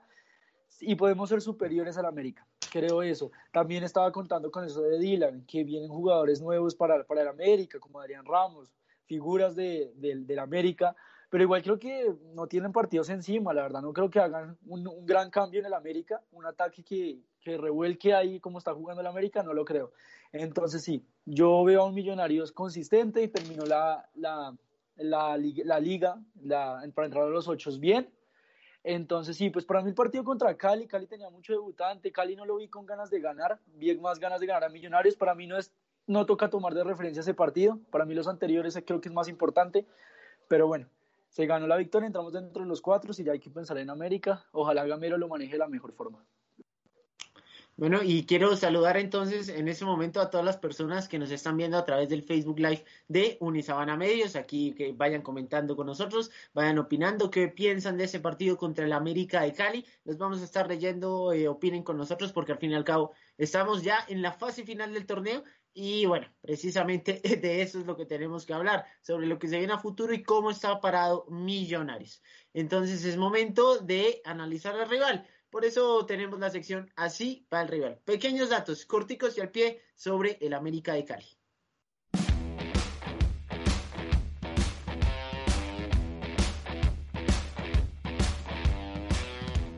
y 0.81 0.97
podemos 0.97 1.29
ser 1.29 1.41
superiores 1.41 1.97
al 1.97 2.07
América. 2.07 2.47
Creo 2.71 3.03
eso. 3.03 3.31
También 3.53 3.85
estaba 3.85 4.11
contando 4.11 4.51
con 4.51 4.65
eso 4.65 4.83
de 4.83 4.99
Dylan, 4.99 5.45
que 5.47 5.65
vienen 5.65 5.89
jugadores 5.89 6.41
nuevos 6.43 6.75
para, 6.75 7.05
para 7.05 7.23
el 7.23 7.29
América, 7.29 7.79
como 7.79 8.01
Adrián 8.01 8.27
Ramos, 8.27 8.75
figuras 9.07 9.55
de, 9.55 9.93
del 9.95 10.39
América, 10.39 10.95
pero 11.31 11.45
igual 11.45 11.63
creo 11.63 11.79
que 11.79 12.13
no 12.35 12.47
tienen 12.47 12.73
partidos 12.73 13.09
encima, 13.11 13.55
la 13.55 13.63
verdad. 13.63 13.81
No 13.81 13.93
creo 13.93 14.11
que 14.11 14.19
hagan 14.19 14.59
un, 14.67 14.87
un 14.87 15.07
gran 15.07 15.31
cambio 15.31 15.61
en 15.61 15.67
el 15.67 15.75
América, 15.75 16.21
un 16.33 16.45
ataque 16.45 16.83
que, 16.83 17.21
que 17.41 17.57
revuelque 17.57 18.13
ahí 18.13 18.41
como 18.41 18.59
está 18.59 18.75
jugando 18.75 19.01
el 19.01 19.07
América, 19.07 19.43
no 19.43 19.55
lo 19.55 19.65
creo. 19.65 19.93
Entonces 20.33 20.83
sí, 20.83 21.05
yo 21.25 21.65
veo 21.65 21.83
a 21.83 21.87
un 21.87 21.95
Millonarios 21.95 22.53
consistente 22.53 23.23
y 23.23 23.29
terminó 23.29 23.65
la, 23.65 24.09
la, 24.15 24.57
la, 24.97 25.39
la 25.39 25.81
liga 25.81 26.21
para 26.95 27.07
entrar 27.07 27.25
a 27.25 27.29
los 27.29 27.49
ocho 27.49 27.71
bien. 27.79 28.11
Entonces 28.85 29.37
sí, 29.37 29.51
pues 29.51 29.65
para 29.65 29.83
mí 29.83 29.89
el 29.89 29.95
partido 29.95 30.25
contra 30.25 30.57
Cali, 30.57 30.87
Cali 30.87 31.07
tenía 31.07 31.29
mucho 31.31 31.53
debutante, 31.53 32.13
Cali 32.13 32.37
no 32.37 32.47
lo 32.47 32.57
vi 32.57 32.69
con 32.69 32.87
ganas 32.87 33.11
de 33.11 33.21
ganar, 33.21 33.59
vi 33.75 33.97
más 33.99 34.19
ganas 34.19 34.41
de 34.41 34.47
ganar 34.47 34.65
a 34.65 34.69
Millonarios, 34.69 35.17
para 35.17 35.35
mí 35.35 35.47
no 35.47 35.59
es 35.59 35.73
no 36.07 36.25
toca 36.25 36.49
tomar 36.49 36.73
de 36.73 36.85
referencia 36.85 37.21
ese 37.21 37.35
partido, 37.35 37.79
para 37.91 38.07
mí 38.07 38.15
los 38.15 38.29
anteriores 38.29 38.79
creo 38.87 39.01
que 39.01 39.09
es 39.09 39.15
más 39.15 39.29
importante, 39.29 39.85
pero 40.49 40.67
bueno, 40.67 40.89
se 41.29 41.45
ganó 41.45 41.67
la 41.67 41.77
victoria, 41.77 42.07
entramos 42.07 42.33
dentro 42.33 42.63
de 42.63 42.69
los 42.69 42.81
cuatro 42.81 43.13
y 43.17 43.25
ya 43.25 43.33
hay 43.33 43.41
que 43.41 43.51
pensar 43.51 43.77
en 43.77 43.91
América, 43.91 44.47
ojalá 44.53 44.87
Gamero 44.87 45.19
lo 45.19 45.29
maneje 45.29 45.53
de 45.53 45.59
la 45.59 45.69
mejor 45.69 45.93
forma. 45.93 46.25
Bueno, 47.79 48.01
y 48.03 48.27
quiero 48.27 48.57
saludar 48.57 48.97
entonces 48.97 49.49
en 49.49 49.69
este 49.69 49.85
momento 49.85 50.21
a 50.21 50.31
todas 50.31 50.45
las 50.45 50.57
personas 50.57 51.07
que 51.07 51.17
nos 51.17 51.31
están 51.31 51.57
viendo 51.57 51.79
a 51.79 51.85
través 51.85 52.09
del 52.09 52.25
Facebook 52.25 52.59
Live 52.59 52.85
de 53.07 53.37
Unisabana 53.39 53.97
Medios, 53.97 54.35
aquí 54.35 54.75
que 54.75 54.91
vayan 54.93 55.23
comentando 55.23 55.77
con 55.77 55.87
nosotros, 55.87 56.33
vayan 56.53 56.81
opinando 56.81 57.31
qué 57.31 57.47
piensan 57.47 57.97
de 57.97 58.05
ese 58.05 58.19
partido 58.19 58.57
contra 58.57 58.85
el 58.85 58.93
América 58.93 59.43
de 59.43 59.53
Cali. 59.53 59.87
Los 60.05 60.19
vamos 60.19 60.41
a 60.41 60.45
estar 60.45 60.67
leyendo, 60.67 61.33
eh, 61.33 61.47
opinen 61.47 61.85
con 61.85 61.97
nosotros 61.97 62.33
porque 62.33 62.51
al 62.51 62.59
fin 62.59 62.73
y 62.73 62.75
al 62.75 62.83
cabo 62.83 63.13
estamos 63.37 63.85
ya 63.85 64.05
en 64.09 64.23
la 64.23 64.33
fase 64.33 64.65
final 64.65 64.93
del 64.93 65.07
torneo 65.07 65.45
y 65.73 66.05
bueno, 66.07 66.27
precisamente 66.41 67.21
de 67.41 67.63
eso 67.63 67.79
es 67.79 67.87
lo 67.87 67.97
que 67.97 68.07
tenemos 68.07 68.45
que 68.45 68.55
hablar, 68.55 68.87
sobre 69.03 69.29
lo 69.29 69.39
que 69.39 69.47
se 69.47 69.59
viene 69.59 69.75
a 69.75 69.79
futuro 69.79 70.13
y 70.13 70.25
cómo 70.25 70.51
está 70.51 70.81
parado 70.81 71.27
Millonarios. 71.29 72.21
Entonces 72.53 73.05
es 73.05 73.17
momento 73.17 73.79
de 73.79 74.21
analizar 74.25 74.75
al 74.75 74.91
rival. 74.91 75.29
Por 75.51 75.65
eso 75.65 76.05
tenemos 76.05 76.39
la 76.39 76.51
sección 76.51 76.91
así 76.95 77.47
para 77.49 77.63
el 77.63 77.69
rival. 77.69 78.01
Pequeños 78.05 78.51
datos, 78.51 78.85
corticos 78.85 79.39
y 79.39 79.41
al 79.41 79.51
pie 79.51 79.81
sobre 79.95 80.37
el 80.41 80.53
América 80.53 80.93
de 80.93 81.05
Cali. 81.05 81.27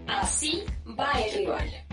Así 0.06 0.64
va 0.98 1.12
el 1.22 1.38
rival. 1.38 1.89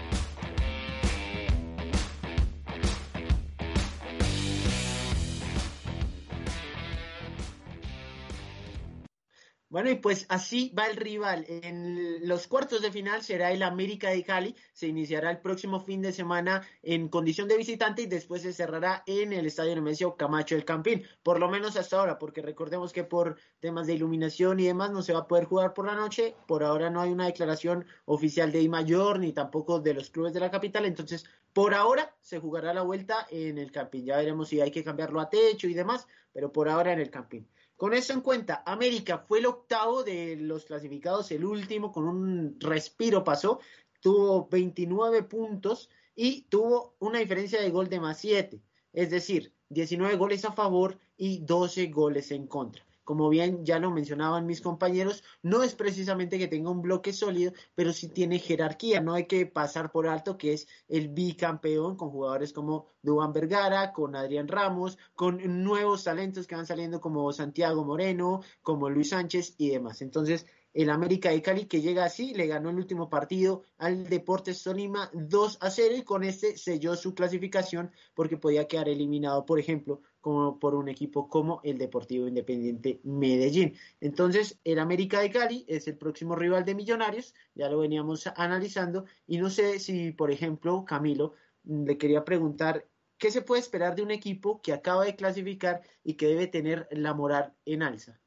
Bueno, 9.69 9.89
y 9.89 9.95
pues 9.95 10.25
así 10.29 10.73
va 10.77 10.85
el 10.85 10.95
rival. 10.95 11.45
En 11.49 12.25
los 12.25 12.47
cuartos 12.47 12.81
de 12.81 12.89
final 12.89 13.21
será 13.21 13.51
el 13.51 13.61
América 13.63 14.11
de 14.11 14.23
Cali. 14.23 14.55
Se 14.71 14.87
iniciará 14.87 15.29
el 15.29 15.41
próximo 15.41 15.81
fin 15.81 16.01
de 16.01 16.13
semana 16.13 16.65
en 16.83 17.09
condición 17.09 17.49
de 17.49 17.57
visitante 17.57 18.03
y 18.03 18.05
después 18.05 18.43
se 18.43 18.53
cerrará 18.53 19.03
en 19.05 19.33
el 19.33 19.45
Estadio 19.45 19.75
Nemesio 19.75 20.15
Camacho 20.15 20.55
del 20.55 20.63
Campín. 20.63 21.03
Por 21.21 21.41
lo 21.41 21.49
menos 21.49 21.75
hasta 21.75 21.99
ahora, 21.99 22.17
porque 22.17 22.41
recordemos 22.41 22.93
que 22.93 23.03
por 23.03 23.37
temas 23.59 23.87
de 23.87 23.95
iluminación 23.95 24.57
y 24.61 24.67
demás 24.67 24.91
no 24.91 25.01
se 25.01 25.11
va 25.11 25.19
a 25.19 25.27
poder 25.27 25.43
jugar 25.43 25.73
por 25.73 25.85
la 25.85 25.95
noche. 25.95 26.33
Por 26.47 26.63
ahora 26.63 26.89
no 26.89 27.01
hay 27.01 27.11
una 27.11 27.25
declaración 27.25 27.85
oficial 28.05 28.53
de 28.53 28.61
I 28.61 28.69
Mayor 28.69 29.19
ni 29.19 29.33
tampoco 29.33 29.81
de 29.81 29.93
los 29.93 30.09
clubes 30.09 30.31
de 30.31 30.39
la 30.39 30.49
capital. 30.49 30.85
Entonces, 30.85 31.25
por 31.51 31.73
ahora 31.73 32.15
se 32.21 32.39
jugará 32.39 32.73
la 32.73 32.83
vuelta 32.83 33.27
en 33.29 33.57
el 33.57 33.73
Campín. 33.73 34.05
Ya 34.05 34.15
veremos 34.15 34.47
si 34.47 34.61
hay 34.61 34.71
que 34.71 34.85
cambiarlo 34.85 35.19
a 35.19 35.29
techo 35.29 35.67
y 35.67 35.73
demás, 35.73 36.07
pero 36.31 36.53
por 36.53 36.69
ahora 36.69 36.93
en 36.93 36.99
el 36.99 37.11
Campín. 37.11 37.49
Con 37.77 37.93
eso 37.93 38.11
en 38.13 38.21
cuenta, 38.21 38.63
América 38.65 39.19
fue 39.19 39.37
el 39.37 39.45
octavo 39.45 40.03
de 40.03 40.35
los 40.35 40.65
clasificados, 40.65 41.29
el 41.31 41.45
último, 41.45 41.91
con 41.91 42.07
un 42.07 42.59
respiro 42.59 43.23
pasó, 43.23 43.59
tuvo 44.01 44.47
29 44.49 45.21
puntos 45.23 45.89
y 46.15 46.41
tuvo 46.49 46.95
una 46.97 47.19
diferencia 47.19 47.61
de 47.61 47.69
gol 47.69 47.87
de 47.87 47.99
más 47.99 48.17
7, 48.17 48.59
es 48.93 49.09
decir, 49.11 49.53
19 49.69 50.15
goles 50.15 50.43
a 50.45 50.53
favor 50.53 50.97
y 51.17 51.39
12 51.39 51.87
goles 51.87 52.31
en 52.31 52.47
contra 52.47 52.86
como 53.07 53.29
bien 53.29 53.63
ya 53.63 53.79
lo 53.79 53.89
mencionaban 53.89 54.45
mis 54.45 54.59
compañeros, 54.59 55.23
no 55.41 55.63
es 55.63 55.75
precisamente 55.75 56.37
que 56.37 56.49
tenga 56.49 56.71
un 56.71 56.81
bloque 56.81 57.13
sólido, 57.13 57.53
pero 57.73 57.93
sí 57.93 58.09
tiene 58.09 58.37
jerarquía. 58.37 58.99
No 58.99 59.13
hay 59.13 59.27
que 59.27 59.45
pasar 59.45 59.93
por 59.93 60.09
alto 60.09 60.37
que 60.37 60.51
es 60.51 60.67
el 60.89 61.07
bicampeón 61.07 61.95
con 61.95 62.09
jugadores 62.09 62.51
como 62.51 62.87
Duan 63.01 63.31
Vergara, 63.31 63.93
con 63.93 64.13
Adrián 64.17 64.49
Ramos, 64.49 64.97
con 65.15 65.39
nuevos 65.63 66.03
talentos 66.03 66.47
que 66.47 66.55
van 66.55 66.65
saliendo 66.65 66.99
como 66.99 67.31
Santiago 67.31 67.85
Moreno, 67.85 68.41
como 68.61 68.89
Luis 68.89 69.11
Sánchez 69.11 69.55
y 69.57 69.69
demás. 69.69 70.01
Entonces, 70.01 70.45
el 70.77 70.91
América 70.91 71.31
de 71.31 71.41
Cali 71.41 71.65
que 71.65 71.81
llega 71.81 72.05
así, 72.05 72.35
le 72.35 72.45
ganó 72.45 72.69
el 72.69 72.75
último 72.75 73.09
partido 73.09 73.63
al 73.79 74.07
Deportes 74.07 74.61
Tolima 74.61 75.09
2 75.11 75.57
a 75.59 75.71
0 75.71 75.95
y 75.97 76.03
con 76.03 76.23
este 76.23 76.55
selló 76.55 76.95
su 76.95 77.15
clasificación 77.15 77.89
porque 78.13 78.37
podía 78.37 78.67
quedar 78.67 78.87
eliminado, 78.87 79.43
por 79.43 79.59
ejemplo, 79.59 80.03
como 80.21 80.59
por 80.59 80.75
un 80.75 80.87
equipo 80.87 81.29
como 81.29 81.61
el 81.63 81.79
Deportivo 81.79 82.27
Independiente 82.27 82.99
Medellín. 83.03 83.73
Entonces, 84.01 84.59
el 84.63 84.77
América 84.77 85.19
de 85.19 85.31
Cali 85.31 85.65
es 85.67 85.87
el 85.87 85.97
próximo 85.97 86.35
rival 86.35 86.63
de 86.63 86.75
Millonarios, 86.75 87.33
ya 87.55 87.69
lo 87.69 87.79
veníamos 87.79 88.27
analizando, 88.35 89.05
y 89.25 89.39
no 89.39 89.49
sé 89.49 89.79
si, 89.79 90.11
por 90.11 90.29
ejemplo, 90.29 90.85
Camilo, 90.85 91.33
le 91.63 91.97
quería 91.97 92.23
preguntar, 92.23 92.87
¿qué 93.17 93.31
se 93.31 93.41
puede 93.41 93.61
esperar 93.61 93.95
de 93.95 94.03
un 94.03 94.11
equipo 94.11 94.61
que 94.61 94.73
acaba 94.73 95.05
de 95.05 95.15
clasificar 95.15 95.81
y 96.03 96.13
que 96.13 96.27
debe 96.27 96.45
tener 96.45 96.87
la 96.91 97.15
moral 97.15 97.55
en 97.65 97.81
alza? 97.81 98.21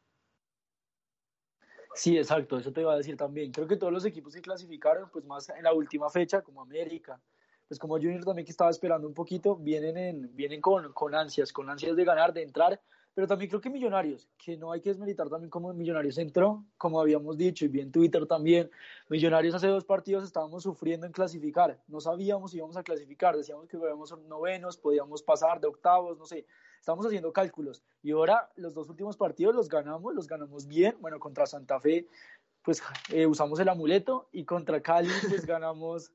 Sí, 1.93 2.17
exacto, 2.17 2.59
eso 2.59 2.73
te 2.73 2.83
iba 2.83 2.93
a 2.93 2.97
decir 2.97 3.17
también. 3.17 3.53
Creo 3.53 3.67
que 3.67 3.77
todos 3.77 3.93
los 3.93 4.05
equipos 4.05 4.35
que 4.35 4.41
clasificaron, 4.41 5.11
pues 5.11 5.25
más 5.25 5.49
en 5.51 5.65
la 5.65 5.73
última 5.73 6.09
fecha, 6.09 6.43
como 6.43 6.63
América, 6.63 7.21
pues 7.69 7.79
como 7.79 7.95
Junior 7.95 8.25
también 8.25 8.45
que 8.45 8.53
estaba 8.53 8.71
esperando 8.71 9.07
un 9.07 9.15
poquito, 9.15 9.57
vienen, 9.57 9.97
en, 9.97 10.35
vienen 10.35 10.61
con, 10.61 10.93
con 10.93 11.15
ansias, 11.15 11.53
con 11.53 11.69
ansias 11.69 11.97
de 11.97 12.05
ganar, 12.05 12.33
de 12.33 12.43
entrar, 12.43 12.81
pero 13.15 13.27
también 13.27 13.49
creo 13.49 13.61
que 13.61 13.71
Millonarios, 13.71 14.29
que 14.39 14.57
no 14.57 14.73
hay 14.73 14.81
que 14.81 14.91
desmilitar 14.91 15.29
también 15.29 15.51
como 15.51 15.73
Millonarios 15.73 16.19
entró, 16.19 16.65
como 16.77 17.01
habíamos 17.01 17.37
dicho, 17.37 17.65
y 17.65 17.69
bien 17.69 17.93
Twitter 17.93 18.27
también, 18.27 18.71
Millonarios 19.09 19.55
hace 19.55 19.67
dos 19.67 19.85
partidos 19.85 20.25
estábamos 20.25 20.63
sufriendo 20.63 21.07
en 21.07 21.13
clasificar, 21.13 21.81
no 21.89 22.01
sabíamos 22.01 22.53
si 22.53 22.57
íbamos 22.57 22.77
a 22.77 22.83
clasificar, 22.83 23.37
decíamos 23.37 23.69
que 23.69 23.77
íbamos 23.77 24.17
novenos, 24.27 24.77
podíamos 24.77 25.23
pasar 25.23 25.61
de 25.61 25.67
octavos, 25.69 26.19
no 26.19 26.25
sé, 26.25 26.47
estábamos 26.81 27.07
haciendo 27.07 27.33
cálculos, 27.33 27.85
y 28.03 28.11
ahora 28.11 28.51
los 28.57 28.75
dos 28.75 28.89
últimos 28.89 29.17
partidos 29.17 29.55
los 29.55 29.69
ganamos, 29.69 30.15
los 30.15 30.27
ganamos 30.27 30.67
bien, 30.67 30.97
bueno, 31.01 31.21
contra 31.21 31.47
Santa 31.47 31.79
Fe, 31.79 32.07
pues 32.63 32.83
eh, 33.11 33.27
usamos 33.27 33.61
el 33.61 33.69
amuleto, 33.69 34.29
y 34.33 34.45
contra 34.45 34.81
Cali, 34.81 35.11
pues 35.29 35.47
ganamos 35.47 36.13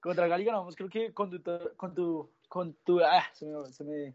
contra 0.00 0.28
Gali 0.28 0.44
ganamos, 0.44 0.76
creo 0.76 0.88
que 0.88 1.12
con 1.12 1.30
tu, 1.30 1.42
con 1.76 1.94
tu, 1.94 2.30
con 2.48 2.74
tu 2.84 3.00
ah, 3.00 3.24
se, 3.32 3.46
me, 3.46 3.72
se, 3.72 3.84
me, 3.84 4.14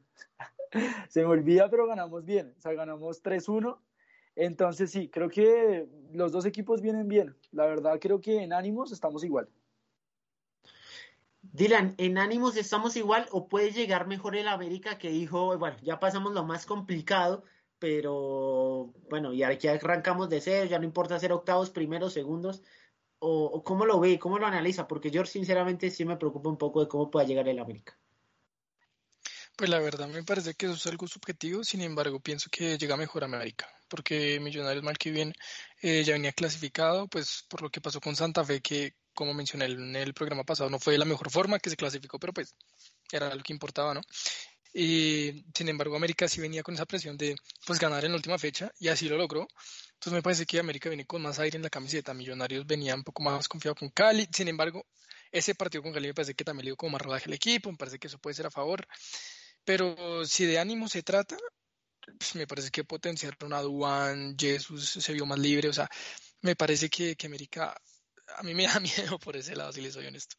se 1.10 1.22
me 1.22 1.28
olvida, 1.28 1.70
pero 1.70 1.88
ganamos 1.88 2.26
bien. 2.26 2.54
O 2.58 2.62
sea, 2.62 2.74
ganamos 2.74 3.24
3-1. 3.24 3.78
Entonces 4.36 4.92
sí, 4.92 5.10
creo 5.10 5.30
que 5.30 5.88
los 6.12 6.32
dos 6.32 6.46
equipos 6.46 6.82
vienen 6.82 7.08
bien. 7.08 7.36
La 7.52 7.66
verdad, 7.66 8.00
creo 8.00 8.20
que 8.22 8.42
en 8.42 8.54
ánimos 8.54 8.92
estamos 8.92 9.24
igual. 9.24 9.48
Dylan, 11.54 11.94
¿en 12.00 12.18
ánimos 12.18 12.58
estamos 12.58 12.96
igual 12.96 13.28
o 13.32 13.48
puede 13.48 13.72
llegar 13.72 14.08
mejor 14.08 14.36
el 14.36 14.48
América 14.48 14.98
que 14.98 15.10
dijo, 15.10 15.56
bueno, 15.60 15.78
ya 15.84 16.00
pasamos 16.00 16.34
lo 16.34 16.44
más 16.44 16.66
complicado, 16.66 17.44
pero 17.78 18.92
bueno, 19.08 19.34
y 19.34 19.44
aquí 19.44 19.68
arrancamos 19.68 20.30
de 20.30 20.42
cero, 20.42 20.66
ya 20.66 20.80
no 20.80 20.86
importa 20.86 21.20
ser 21.20 21.32
octavos, 21.32 21.70
primeros, 21.70 22.12
segundos, 22.12 22.64
o, 23.20 23.64
cómo 23.64 23.86
lo 23.86 24.00
ve, 24.00 24.18
cómo 24.18 24.40
lo 24.40 24.48
analiza? 24.48 24.88
Porque 24.88 25.12
yo 25.12 25.24
sinceramente 25.26 25.92
sí 25.92 26.06
me 26.06 26.18
preocupa 26.18 26.50
un 26.50 26.58
poco 26.58 26.82
de 26.82 26.88
cómo 26.88 27.12
pueda 27.12 27.28
llegar 27.28 27.48
el 27.48 27.60
América. 27.60 28.00
Pues 29.56 29.70
la 29.70 29.80
verdad 29.80 30.08
me 30.08 30.24
parece 30.24 30.56
que 30.56 30.66
eso 30.66 30.74
es 30.74 30.88
algo 30.88 31.06
subjetivo, 31.08 31.64
sin 31.64 31.82
embargo 31.82 32.20
pienso 32.20 32.50
que 32.52 32.80
llega 32.80 32.98
mejor 32.98 33.22
a 33.22 33.28
América, 33.28 33.70
porque 33.88 34.40
Millonarios 34.40 34.84
mal 34.84 34.98
que 34.98 35.12
bien 35.12 35.32
eh, 35.84 36.04
ya 36.04 36.14
venía 36.14 36.32
clasificado, 36.32 37.08
pues 37.08 37.46
por 37.48 37.62
lo 37.62 37.70
que 37.70 37.80
pasó 37.80 38.02
con 38.02 38.16
Santa 38.16 38.44
Fe, 38.44 38.60
que 38.60 38.96
como 39.14 39.34
mencioné 39.34 39.66
en 39.66 39.96
el 39.96 40.14
programa 40.14 40.44
pasado 40.44 40.70
no 40.70 40.80
fue 40.80 40.98
la 40.98 41.06
mejor 41.06 41.30
forma 41.32 41.60
que 41.60 41.70
se 41.70 41.78
clasificó, 41.78 42.20
pero 42.20 42.34
pues 42.34 42.56
era 43.12 43.34
lo 43.34 43.44
que 43.44 43.54
importaba, 43.54 43.94
¿no? 43.94 44.02
Y 44.74 45.46
sin 45.54 45.70
embargo 45.70 45.96
América 45.96 46.28
sí 46.28 46.42
venía 46.42 46.64
con 46.64 46.74
esa 46.74 46.86
presión 46.86 47.16
de 47.16 47.36
pues 47.66 47.80
ganar 47.80 48.04
en 48.06 48.12
la 48.12 48.18
última 48.18 48.40
fecha 48.40 48.72
y 48.80 48.88
así 48.88 49.08
lo 49.08 49.18
logró. 49.18 49.48
Entonces 49.94 50.14
me 50.14 50.24
parece 50.24 50.46
que 50.46 50.60
América 50.60 50.90
viene 50.90 51.06
con 51.06 51.22
más 51.22 51.40
aire 51.40 51.58
en 51.58 51.64
la 51.64 51.70
camiseta. 51.70 52.14
Millonarios 52.14 52.66
venía 52.66 52.96
un 52.96 53.04
poco 53.04 53.22
más 53.24 53.48
confiado 53.48 53.76
con 53.76 53.90
Cali. 53.90 54.28
Sin 54.34 54.48
embargo, 54.48 54.86
ese 55.32 55.56
partido 55.56 55.84
con 55.84 55.94
Cali 55.94 56.08
me 56.08 56.14
parece 56.14 56.34
que 56.34 56.44
también 56.44 56.66
le 56.66 56.70
dio 56.72 56.76
como 56.76 56.94
más 56.94 57.02
rodaje 57.02 57.26
al 57.28 57.34
equipo. 57.34 57.72
Me 57.72 57.78
parece 57.78 58.00
que 58.00 58.08
eso 58.08 58.18
puede 58.18 58.34
ser 58.34 58.48
a 58.48 58.52
favor. 58.52 58.86
Pero 59.64 60.26
si 60.26 60.46
de 60.46 60.60
ánimo 60.60 60.90
se 60.90 61.04
trata, 61.04 61.38
pues 62.20 62.36
me 62.36 62.48
parece 62.48 62.70
que 62.72 62.84
potenciaron 62.84 63.54
a 63.54 63.62
Duan, 63.62 64.36
Jesús 64.38 64.90
se 64.90 65.14
vio 65.14 65.26
más 65.26 65.40
libre. 65.40 65.70
O 65.70 65.74
sea, 65.74 65.90
me 66.42 66.56
parece 66.56 66.90
que, 66.90 67.16
que 67.16 67.28
América 67.28 67.74
a 68.36 68.44
mí 68.44 68.54
me 68.54 68.68
da 68.68 68.80
miedo 68.80 69.20
por 69.20 69.36
ese 69.36 69.56
lado, 69.56 69.72
si 69.72 69.82
les 69.82 69.94
soy 69.94 70.06
honesto. 70.08 70.36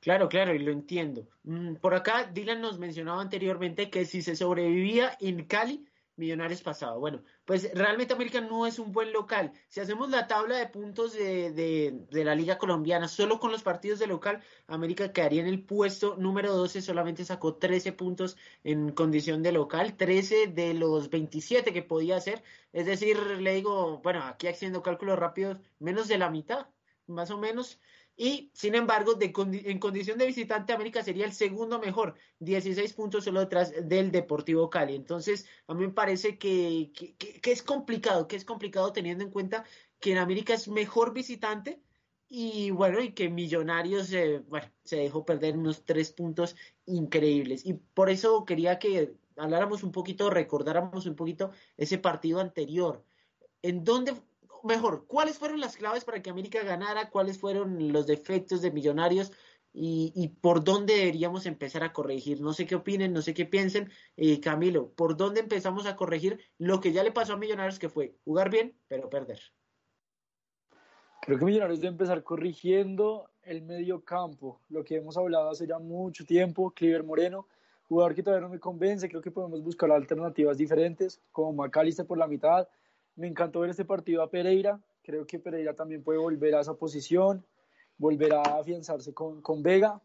Claro, 0.00 0.28
claro, 0.28 0.54
y 0.54 0.58
lo 0.58 0.70
entiendo. 0.70 1.28
Mm, 1.44 1.76
por 1.76 1.94
acá, 1.94 2.30
Dylan 2.32 2.60
nos 2.60 2.78
mencionaba 2.78 3.22
anteriormente 3.22 3.88
que 3.88 4.04
si 4.04 4.20
se 4.20 4.36
sobrevivía 4.36 5.16
en 5.20 5.46
Cali, 5.46 5.84
Millonarios 6.16 6.62
pasado. 6.62 7.00
Bueno, 7.00 7.22
pues 7.44 7.74
realmente 7.74 8.14
América 8.14 8.40
no 8.40 8.66
es 8.68 8.78
un 8.78 8.92
buen 8.92 9.12
local. 9.12 9.52
Si 9.68 9.80
hacemos 9.80 10.10
la 10.10 10.28
tabla 10.28 10.56
de 10.58 10.68
puntos 10.68 11.12
de, 11.12 11.50
de, 11.50 12.24
la 12.24 12.36
Liga 12.36 12.56
Colombiana 12.56 13.08
solo 13.08 13.40
con 13.40 13.50
los 13.50 13.64
partidos 13.64 13.98
de 13.98 14.06
local, 14.06 14.40
América 14.68 15.12
quedaría 15.12 15.40
en 15.40 15.48
el 15.48 15.64
puesto 15.64 16.16
número 16.16 16.54
12, 16.54 16.82
solamente 16.82 17.24
sacó 17.24 17.56
13 17.56 17.92
puntos 17.92 18.36
en 18.62 18.92
condición 18.92 19.42
de 19.42 19.50
local, 19.50 19.96
13 19.96 20.46
de 20.46 20.74
los 20.74 21.10
27 21.10 21.72
que 21.72 21.82
podía 21.82 22.16
hacer. 22.16 22.44
Es 22.72 22.86
decir, 22.86 23.18
le 23.18 23.54
digo, 23.54 23.98
bueno, 23.98 24.22
aquí 24.22 24.46
haciendo 24.46 24.82
cálculos 24.82 25.18
rápidos, 25.18 25.58
menos 25.80 26.06
de 26.06 26.18
la 26.18 26.30
mitad, 26.30 26.68
más 27.08 27.32
o 27.32 27.38
menos. 27.38 27.80
Y 28.16 28.50
sin 28.54 28.76
embargo, 28.76 29.14
de, 29.14 29.32
en 29.64 29.78
condición 29.78 30.18
de 30.18 30.26
visitante, 30.26 30.72
América 30.72 31.02
sería 31.02 31.24
el 31.24 31.32
segundo 31.32 31.80
mejor, 31.80 32.14
16 32.38 32.92
puntos 32.92 33.24
solo 33.24 33.40
detrás 33.40 33.72
del 33.88 34.12
Deportivo 34.12 34.70
Cali. 34.70 34.94
Entonces, 34.94 35.46
a 35.66 35.74
mí 35.74 35.86
me 35.86 35.92
parece 35.92 36.38
que, 36.38 36.92
que, 36.92 37.50
es 37.50 37.62
complicado, 37.62 38.28
que 38.28 38.36
es 38.36 38.44
complicado 38.44 38.92
teniendo 38.92 39.24
en 39.24 39.30
cuenta 39.30 39.64
que 39.98 40.12
en 40.12 40.18
América 40.18 40.54
es 40.54 40.68
mejor 40.68 41.12
visitante 41.12 41.80
y 42.28 42.70
bueno, 42.70 43.00
y 43.00 43.12
que 43.12 43.28
Millonarios 43.28 44.12
eh, 44.12 44.42
se 44.84 44.96
dejó 44.96 45.24
perder 45.24 45.56
unos 45.56 45.84
tres 45.84 46.12
puntos 46.12 46.54
increíbles. 46.86 47.66
Y 47.66 47.74
por 47.74 48.10
eso 48.10 48.44
quería 48.44 48.78
que 48.78 49.16
habláramos 49.36 49.82
un 49.82 49.90
poquito, 49.92 50.30
recordáramos 50.30 51.06
un 51.06 51.16
poquito 51.16 51.50
ese 51.76 51.98
partido 51.98 52.40
anterior. 52.40 53.04
¿En 53.62 53.82
dónde 53.82 54.14
mejor, 54.64 55.06
¿cuáles 55.06 55.38
fueron 55.38 55.60
las 55.60 55.76
claves 55.76 56.04
para 56.04 56.22
que 56.22 56.30
América 56.30 56.62
ganara? 56.62 57.10
¿Cuáles 57.10 57.38
fueron 57.38 57.92
los 57.92 58.06
defectos 58.06 58.62
de 58.62 58.70
Millonarios? 58.70 59.32
Y, 59.76 60.28
por 60.40 60.62
dónde 60.62 60.94
deberíamos 60.94 61.46
empezar 61.46 61.82
a 61.82 61.92
corregir. 61.92 62.40
No 62.40 62.52
sé 62.52 62.64
qué 62.64 62.76
opinen, 62.76 63.12
no 63.12 63.22
sé 63.22 63.34
qué 63.34 63.44
piensen. 63.44 63.90
Camilo, 64.40 64.90
¿por 64.90 65.16
dónde 65.16 65.40
empezamos 65.40 65.86
a 65.86 65.96
corregir 65.96 66.38
lo 66.58 66.80
que 66.80 66.92
ya 66.92 67.02
le 67.02 67.10
pasó 67.10 67.32
a 67.32 67.36
Millonarios, 67.36 67.80
que 67.80 67.88
fue 67.88 68.16
jugar 68.24 68.50
bien, 68.50 68.76
pero 68.86 69.10
perder? 69.10 69.40
Creo 71.22 71.38
que 71.38 71.44
Millonarios 71.44 71.80
debe 71.80 71.92
empezar 71.92 72.22
corrigiendo 72.22 73.30
el 73.42 73.62
medio 73.62 74.04
campo, 74.04 74.60
lo 74.68 74.84
que 74.84 74.96
hemos 74.96 75.16
hablado 75.16 75.50
hace 75.50 75.66
ya 75.66 75.78
mucho 75.78 76.24
tiempo, 76.24 76.70
Cliver 76.70 77.02
Moreno, 77.02 77.46
jugador 77.88 78.14
que 78.14 78.22
todavía 78.22 78.46
no 78.46 78.52
me 78.52 78.60
convence, 78.60 79.08
creo 79.08 79.22
que 79.22 79.30
podemos 79.30 79.62
buscar 79.62 79.90
alternativas 79.90 80.56
diferentes, 80.56 81.20
como 81.32 81.52
Macalister 81.52 82.06
por 82.06 82.18
la 82.18 82.26
mitad, 82.26 82.68
me 83.16 83.28
encantó 83.28 83.60
ver 83.60 83.70
este 83.70 83.84
partido 83.84 84.22
a 84.22 84.30
Pereira. 84.30 84.80
Creo 85.02 85.26
que 85.26 85.38
Pereira 85.38 85.74
también 85.74 86.02
puede 86.02 86.18
volver 86.18 86.54
a 86.54 86.60
esa 86.60 86.74
posición, 86.74 87.44
volver 87.98 88.34
a 88.34 88.42
afianzarse 88.42 89.12
con, 89.12 89.42
con 89.42 89.62
Vega. 89.62 90.00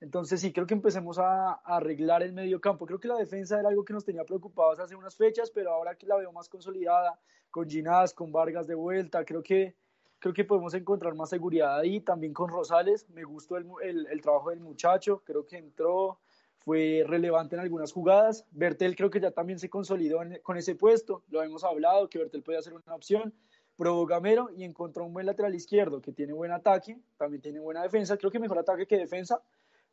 Entonces 0.00 0.40
sí, 0.40 0.52
creo 0.52 0.66
que 0.66 0.74
empecemos 0.74 1.18
a, 1.18 1.52
a, 1.52 1.60
arreglar 1.64 2.22
el 2.22 2.32
medio 2.32 2.60
campo. 2.60 2.86
Creo 2.86 2.98
que 2.98 3.08
la 3.08 3.16
defensa 3.16 3.58
era 3.58 3.68
algo 3.68 3.84
que 3.84 3.92
nos 3.92 4.04
tenía 4.04 4.24
preocupados 4.24 4.80
hace 4.80 4.96
unas 4.96 5.16
fechas, 5.16 5.50
pero 5.50 5.72
ahora 5.72 5.94
que 5.94 6.06
la 6.06 6.16
veo 6.16 6.32
más 6.32 6.48
consolidada, 6.48 7.18
con 7.50 7.68
Ginás, 7.68 8.14
con 8.14 8.32
Vargas 8.32 8.66
de 8.66 8.74
vuelta, 8.74 9.24
creo 9.24 9.42
que, 9.42 9.76
creo 10.18 10.34
que 10.34 10.44
podemos 10.44 10.74
encontrar 10.74 11.14
más 11.14 11.30
seguridad 11.30 11.78
ahí. 11.78 12.00
También 12.00 12.32
con 12.32 12.48
Rosales, 12.48 13.08
me 13.10 13.24
gustó 13.24 13.56
el, 13.56 13.66
el, 13.82 14.06
el 14.06 14.20
trabajo 14.20 14.50
del 14.50 14.60
muchacho, 14.60 15.22
creo 15.24 15.46
que 15.46 15.58
entró, 15.58 16.18
fue 16.64 17.04
relevante 17.06 17.56
en 17.56 17.60
algunas 17.60 17.92
jugadas. 17.92 18.46
Bertel 18.50 18.96
creo 18.96 19.10
que 19.10 19.20
ya 19.20 19.30
también 19.30 19.58
se 19.58 19.68
consolidó 19.68 20.22
en, 20.22 20.40
con 20.42 20.56
ese 20.56 20.74
puesto, 20.74 21.24
lo 21.28 21.42
hemos 21.42 21.64
hablado, 21.64 22.08
que 22.08 22.18
Bertel 22.18 22.42
podía 22.42 22.62
ser 22.62 22.74
una 22.74 22.94
opción. 22.94 23.34
Probó 23.76 24.06
Gamero 24.06 24.50
y 24.54 24.64
encontró 24.64 25.04
un 25.06 25.14
buen 25.14 25.26
lateral 25.26 25.54
izquierdo 25.54 26.00
que 26.00 26.12
tiene 26.12 26.32
buen 26.32 26.52
ataque, 26.52 27.00
también 27.16 27.40
tiene 27.40 27.58
buena 27.58 27.82
defensa, 27.82 28.16
creo 28.16 28.30
que 28.30 28.38
mejor 28.38 28.58
ataque 28.58 28.86
que 28.86 28.98
defensa, 28.98 29.42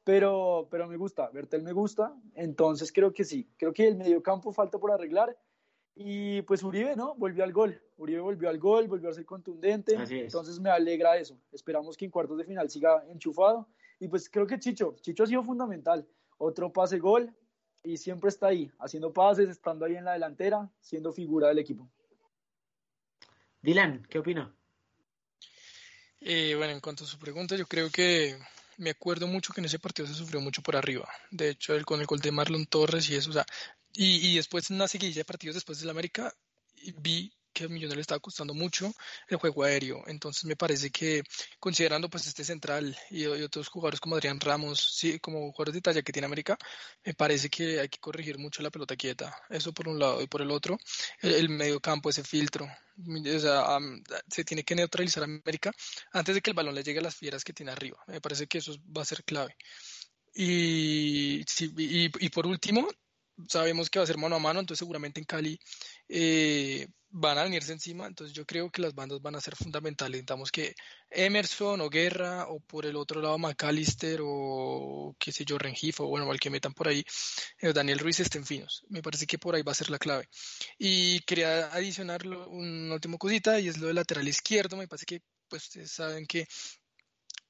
pero, 0.03 0.67
pero 0.69 0.87
me 0.87 0.97
gusta, 0.97 1.29
Bertel 1.29 1.63
me 1.63 1.71
gusta, 1.71 2.13
entonces 2.35 2.91
creo 2.91 3.13
que 3.13 3.23
sí, 3.23 3.49
creo 3.57 3.73
que 3.73 3.87
el 3.87 3.95
mediocampo 3.95 4.51
falta 4.51 4.77
por 4.77 4.91
arreglar. 4.91 5.35
Y 5.95 6.41
pues 6.43 6.63
Uribe, 6.63 6.95
¿no? 6.95 7.15
Volvió 7.15 7.43
al 7.43 7.51
gol, 7.51 7.81
Uribe 7.97 8.21
volvió 8.21 8.49
al 8.49 8.59
gol, 8.59 8.87
volvió 8.87 9.09
a 9.09 9.13
ser 9.13 9.25
contundente, 9.25 9.95
entonces 9.95 10.59
me 10.59 10.69
alegra 10.69 11.17
eso, 11.17 11.37
esperamos 11.51 11.97
que 11.97 12.05
en 12.05 12.11
cuartos 12.11 12.37
de 12.37 12.45
final 12.45 12.69
siga 12.69 13.03
enchufado. 13.09 13.67
Y 13.99 14.07
pues 14.07 14.29
creo 14.29 14.47
que 14.47 14.59
Chicho, 14.59 14.95
Chicho 15.01 15.23
ha 15.23 15.27
sido 15.27 15.43
fundamental, 15.43 16.07
otro 16.39 16.73
pase 16.73 16.97
gol 16.97 17.31
y 17.83 17.97
siempre 17.97 18.29
está 18.29 18.47
ahí, 18.47 18.71
haciendo 18.79 19.13
pases, 19.13 19.49
estando 19.49 19.85
ahí 19.85 19.95
en 19.95 20.05
la 20.05 20.13
delantera, 20.13 20.69
siendo 20.81 21.13
figura 21.13 21.49
del 21.49 21.59
equipo. 21.59 21.87
Dylan, 23.61 24.07
¿qué 24.09 24.19
opina? 24.19 24.53
Eh, 26.21 26.55
bueno, 26.55 26.73
en 26.73 26.79
cuanto 26.79 27.03
a 27.03 27.07
su 27.07 27.19
pregunta, 27.19 27.55
yo 27.55 27.67
creo 27.67 27.89
que 27.89 28.37
me 28.77 28.89
acuerdo 28.89 29.27
mucho 29.27 29.53
que 29.53 29.61
en 29.61 29.65
ese 29.65 29.79
partido 29.79 30.07
se 30.07 30.13
sufrió 30.13 30.41
mucho 30.41 30.61
por 30.61 30.75
arriba. 30.75 31.07
De 31.29 31.49
hecho, 31.49 31.75
el, 31.75 31.85
con 31.85 31.99
el 31.99 32.07
gol 32.07 32.19
de 32.19 32.31
Marlon 32.31 32.65
Torres 32.65 33.09
y 33.09 33.15
eso, 33.15 33.29
o 33.29 33.33
sea, 33.33 33.45
y, 33.93 34.27
y 34.29 34.35
después 34.35 34.69
en 34.69 34.77
una 34.77 34.87
seguidilla 34.87 35.21
de 35.21 35.25
partidos 35.25 35.55
después 35.55 35.79
del 35.79 35.89
América, 35.89 36.33
vi 36.97 37.33
que 37.59 37.65
a 37.65 37.67
Millonarios 37.67 37.97
le 37.97 38.01
estaba 38.01 38.19
costando 38.19 38.53
mucho 38.53 38.93
el 39.27 39.37
juego 39.37 39.63
aéreo. 39.63 40.03
Entonces 40.07 40.45
me 40.45 40.55
parece 40.55 40.89
que 40.91 41.23
considerando 41.59 42.09
pues 42.09 42.27
este 42.27 42.43
central 42.43 42.95
y, 43.09 43.23
y, 43.23 43.25
otros 43.27 43.67
jugadores 43.67 43.99
como 43.99 44.15
Adrián 44.15 44.39
Ramos, 44.39 44.95
sí, 44.95 45.19
como 45.19 45.51
jugadores 45.51 45.73
de 45.75 45.81
talla 45.81 46.01
que 46.01 46.13
tiene 46.13 46.25
América, 46.25 46.57
me 47.03 47.13
parece 47.13 47.49
que 47.49 47.79
hay 47.81 47.89
que 47.89 47.99
corregir 47.99 48.37
mucho 48.37 48.63
la 48.63 48.69
pelota 48.69 48.95
quieta. 48.95 49.35
Eso 49.49 49.73
por 49.73 49.87
un 49.87 49.99
lado 49.99 50.21
y 50.21 50.27
por 50.27 50.41
el 50.41 50.51
otro, 50.51 50.77
el, 51.21 51.33
el 51.33 51.49
medio 51.49 51.79
campo, 51.79 52.09
ese 52.09 52.23
filtro. 52.23 52.65
O 52.65 53.39
sea, 53.39 53.77
um, 53.77 54.01
se 54.29 54.43
tiene 54.43 54.63
que 54.63 54.75
neutralizar 54.75 55.23
a 55.23 55.25
América 55.25 55.71
antes 56.11 56.35
de 56.35 56.41
que 56.41 56.51
el 56.51 56.55
balón 56.55 56.75
le 56.75 56.83
llegue 56.83 56.99
a 56.99 57.03
las 57.03 57.15
fieras 57.15 57.43
que 57.43 57.53
tiene 57.53 57.71
arriba. 57.71 57.97
Me 58.07 58.21
parece 58.21 58.47
que 58.47 58.59
eso 58.59 58.75
va 58.95 59.01
a 59.01 59.05
ser 59.05 59.23
clave. 59.23 59.55
Y, 60.33 61.43
sí, 61.47 61.73
y, 61.77 62.25
y 62.25 62.29
por 62.29 62.45
último, 62.47 62.87
sabemos 63.47 63.89
que 63.89 63.99
va 63.99 64.03
a 64.03 64.07
ser 64.07 64.17
mano 64.17 64.35
a 64.35 64.39
mano, 64.39 64.59
entonces 64.59 64.79
seguramente 64.79 65.19
en 65.19 65.25
Cali 65.25 65.59
eh, 66.09 66.87
van 67.11 67.37
a 67.37 67.43
venirse 67.43 67.71
encima, 67.71 68.05
entonces 68.05 68.35
yo 68.35 68.45
creo 68.45 68.69
que 68.69 68.81
las 68.81 68.93
bandas 68.93 69.21
van 69.21 69.35
a 69.35 69.41
ser 69.41 69.55
fundamentales. 69.55 70.11
Necesitamos 70.11 70.51
que 70.51 70.75
Emerson 71.09 71.81
o 71.81 71.89
Guerra 71.89 72.47
o 72.49 72.59
por 72.59 72.85
el 72.85 72.95
otro 72.95 73.21
lado 73.21 73.37
McAllister 73.37 74.19
o 74.23 75.15
qué 75.19 75.31
sé 75.31 75.45
yo, 75.45 75.57
Rengifo 75.57 76.05
bueno, 76.07 76.29
al 76.29 76.39
que 76.39 76.49
metan 76.49 76.73
por 76.73 76.87
ahí, 76.87 77.03
eh, 77.59 77.73
Daniel 77.73 77.99
Ruiz 77.99 78.19
estén 78.19 78.45
finos. 78.45 78.85
Me 78.89 79.01
parece 79.01 79.25
que 79.25 79.39
por 79.39 79.55
ahí 79.55 79.63
va 79.63 79.71
a 79.71 79.75
ser 79.75 79.89
la 79.89 79.99
clave. 79.99 80.27
Y 80.77 81.19
quería 81.21 81.67
adicionar 81.73 82.25
una 82.27 82.95
última 82.95 83.17
cosita 83.17 83.59
y 83.59 83.67
es 83.69 83.77
lo 83.77 83.87
del 83.87 83.95
lateral 83.95 84.27
izquierdo. 84.27 84.77
Me 84.77 84.87
parece 84.87 85.05
que 85.05 85.21
pues 85.47 85.63
ustedes 85.63 85.91
saben 85.91 86.27
que 86.27 86.47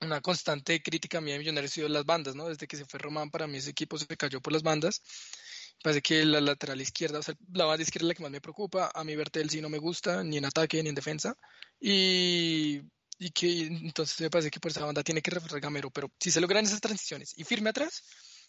una 0.02 0.22
constante 0.22 0.82
crítica 0.82 1.20
mía 1.20 1.34
de 1.34 1.40
Millonarios 1.40 1.72
ha 1.74 1.76
sido 1.76 1.90
las 1.90 2.06
bandas, 2.06 2.36
¿no? 2.36 2.48
Desde 2.48 2.68
que 2.68 2.78
se 2.78 2.86
fue 2.86 3.00
Román, 3.00 3.30
para 3.30 3.48
mí 3.48 3.58
ese 3.58 3.72
equipo 3.72 3.98
se 3.98 4.08
cayó 4.16 4.42
por 4.42 4.54
las 4.54 4.64
bandas. 4.64 5.02
Parece 5.82 6.02
que 6.02 6.26
la 6.26 6.42
lateral 6.42 6.82
izquierda, 6.82 7.20
o 7.20 7.24
sea, 7.24 7.36
la 7.54 7.66
banda 7.66 7.84
izquierda 7.84 8.06
es 8.06 8.10
la 8.10 8.14
que 8.16 8.24
más 8.24 8.32
me 8.32 8.42
preocupa. 8.42 8.92
A 8.94 9.04
mí 9.04 9.16
Bertel 9.16 9.50
sí 9.50 9.62
no 9.62 9.70
me 9.70 9.78
gusta, 9.78 10.24
ni 10.24 10.38
en 10.38 10.46
ataque 10.46 10.84
ni 10.84 10.90
en 10.90 10.96
defensa. 10.96 11.38
Y, 11.80 12.82
y 13.18 13.30
que 13.32 13.68
entonces 13.68 14.20
me 14.20 14.30
parece 14.30 14.52
que 14.52 14.60
por 14.60 14.72
esa 14.72 14.86
banda 14.86 15.04
tiene 15.04 15.22
que 15.22 15.32
reforzar 15.32 15.62
Gamero. 15.62 15.90
Pero 15.90 16.12
si 16.20 16.32
se 16.32 16.42
logran 16.42 16.66
esas 16.66 16.82
transiciones 16.82 17.34
y 17.38 17.46
firme 17.46 17.70
atrás, 17.70 18.04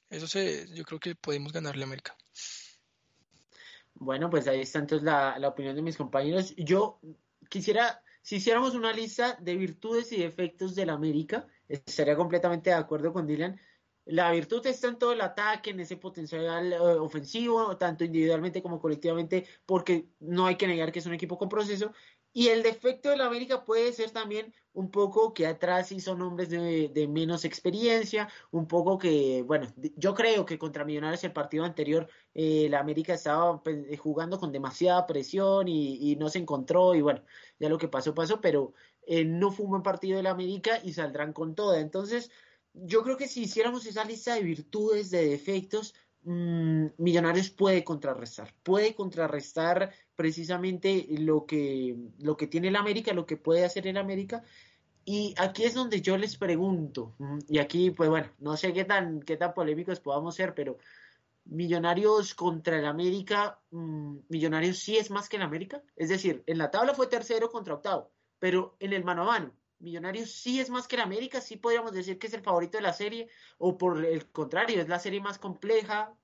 eso 0.08 0.26
se, 0.26 0.66
yo 0.74 0.84
creo 0.84 0.98
que 0.98 1.14
podemos 1.14 1.52
ganarle 1.52 1.84
a 1.84 1.86
América. 1.86 2.16
Bueno, 3.94 4.28
pues 4.28 4.48
ahí 4.48 4.60
está 4.60 4.80
entonces 4.80 5.04
la, 5.04 5.38
la 5.38 5.48
opinión 5.48 5.76
de 5.76 5.82
mis 5.82 5.96
compañeros. 5.96 6.52
Yo 6.56 7.00
quisiera, 7.48 8.02
si 8.22 8.36
hiciéramos 8.36 8.74
una 8.74 8.92
lista 8.92 9.36
de 9.40 9.56
virtudes 9.56 10.10
y 10.10 10.16
defectos 10.16 10.74
del 10.74 10.90
América, 10.90 11.46
estaría 11.68 12.16
completamente 12.16 12.70
de 12.70 12.76
acuerdo 12.76 13.12
con 13.12 13.26
Dylan 13.26 13.60
la 14.10 14.30
virtud 14.32 14.66
está 14.66 14.88
en 14.88 14.98
todo 14.98 15.12
el 15.12 15.20
ataque, 15.20 15.70
en 15.70 15.80
ese 15.80 15.96
potencial 15.96 16.72
uh, 16.72 17.02
ofensivo, 17.02 17.76
tanto 17.76 18.04
individualmente 18.04 18.62
como 18.62 18.80
colectivamente, 18.80 19.46
porque 19.66 20.08
no 20.20 20.46
hay 20.46 20.56
que 20.56 20.66
negar 20.66 20.92
que 20.92 20.98
es 20.98 21.06
un 21.06 21.14
equipo 21.14 21.38
con 21.38 21.48
proceso. 21.48 21.92
Y 22.32 22.48
el 22.48 22.62
defecto 22.62 23.10
de 23.10 23.16
la 23.16 23.26
América 23.26 23.64
puede 23.64 23.92
ser 23.92 24.10
también 24.12 24.54
un 24.72 24.90
poco 24.90 25.34
que 25.34 25.46
atrás 25.48 25.88
sí 25.88 26.00
son 26.00 26.22
hombres 26.22 26.48
de, 26.48 27.08
menos 27.08 27.44
experiencia, 27.44 28.28
un 28.52 28.68
poco 28.68 28.98
que, 28.98 29.42
bueno, 29.42 29.66
yo 29.96 30.14
creo 30.14 30.46
que 30.46 30.58
contra 30.58 30.84
Millonarios 30.84 31.24
el 31.24 31.32
partido 31.32 31.64
anterior 31.64 32.08
eh, 32.34 32.68
la 32.70 32.78
América 32.78 33.14
estaba 33.14 33.60
pues, 33.62 33.98
jugando 33.98 34.38
con 34.38 34.52
demasiada 34.52 35.06
presión 35.08 35.66
y, 35.66 36.12
y, 36.12 36.16
no 36.16 36.28
se 36.28 36.38
encontró 36.38 36.94
y 36.94 37.00
bueno, 37.00 37.22
ya 37.58 37.68
lo 37.68 37.78
que 37.78 37.88
pasó 37.88 38.14
pasó, 38.14 38.40
pero 38.40 38.74
eh, 39.06 39.24
no 39.24 39.50
fue 39.50 39.64
un 39.64 39.70
buen 39.72 39.82
partido 39.82 40.16
de 40.16 40.22
la 40.22 40.30
América 40.30 40.78
y 40.84 40.92
saldrán 40.92 41.32
con 41.32 41.56
toda. 41.56 41.80
Entonces, 41.80 42.30
yo 42.72 43.02
creo 43.02 43.16
que 43.16 43.28
si 43.28 43.42
hiciéramos 43.42 43.86
esa 43.86 44.04
lista 44.04 44.34
de 44.34 44.42
virtudes, 44.42 45.10
de 45.10 45.28
defectos, 45.28 45.94
mmm, 46.22 46.86
Millonarios 46.98 47.50
puede 47.50 47.84
contrarrestar, 47.84 48.54
puede 48.62 48.94
contrarrestar 48.94 49.92
precisamente 50.16 51.06
lo 51.10 51.46
que, 51.46 51.96
lo 52.18 52.36
que 52.36 52.46
tiene 52.46 52.68
el 52.68 52.76
América, 52.76 53.12
lo 53.12 53.26
que 53.26 53.36
puede 53.36 53.64
hacer 53.64 53.86
el 53.86 53.96
América. 53.96 54.42
Y 55.04 55.34
aquí 55.38 55.64
es 55.64 55.74
donde 55.74 56.02
yo 56.02 56.16
les 56.18 56.36
pregunto, 56.36 57.16
y 57.48 57.58
aquí, 57.58 57.90
pues 57.90 58.10
bueno, 58.10 58.28
no 58.38 58.56
sé 58.56 58.72
qué 58.72 58.84
tan, 58.84 59.20
qué 59.22 59.36
tan 59.36 59.54
polémicos 59.54 60.00
podamos 60.00 60.34
ser, 60.34 60.54
pero 60.54 60.78
Millonarios 61.46 62.34
contra 62.34 62.78
el 62.78 62.84
América, 62.84 63.58
mmm, 63.70 64.18
Millonarios 64.28 64.78
sí 64.78 64.98
es 64.98 65.10
más 65.10 65.28
que 65.28 65.36
el 65.36 65.42
América. 65.42 65.82
Es 65.96 66.10
decir, 66.10 66.44
en 66.46 66.58
la 66.58 66.70
tabla 66.70 66.94
fue 66.94 67.06
tercero 67.08 67.50
contra 67.50 67.74
octavo, 67.74 68.12
pero 68.38 68.76
en 68.78 68.92
el 68.92 69.04
mano 69.04 69.22
a 69.22 69.26
mano, 69.26 69.54
Millonarios 69.80 70.30
sí 70.30 70.60
es 70.60 70.70
más 70.70 70.86
que 70.86 70.96
el 70.96 71.02
América, 71.02 71.40
sí 71.40 71.56
podríamos 71.56 71.92
decir 71.92 72.18
que 72.18 72.26
es 72.26 72.34
el 72.34 72.42
favorito 72.42 72.76
de 72.78 72.82
la 72.82 72.92
serie, 72.92 73.28
o 73.58 73.76
por 73.78 74.04
el 74.04 74.30
contrario, 74.30 74.80
es 74.80 74.88
la 74.88 74.98
serie 74.98 75.20
más 75.20 75.38
compleja. 75.38 76.14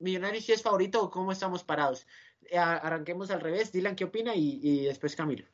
Millonarios 0.00 0.44
sí 0.44 0.52
es 0.52 0.62
favorito, 0.62 1.02
o 1.02 1.10
cómo 1.10 1.32
estamos 1.32 1.64
parados. 1.64 2.06
Arranquemos 2.52 3.30
al 3.30 3.40
revés, 3.40 3.72
Dylan, 3.72 3.96
¿qué 3.96 4.04
opina? 4.04 4.34
Y, 4.34 4.60
y 4.62 4.84
después 4.84 5.16
Camilo. 5.16 5.46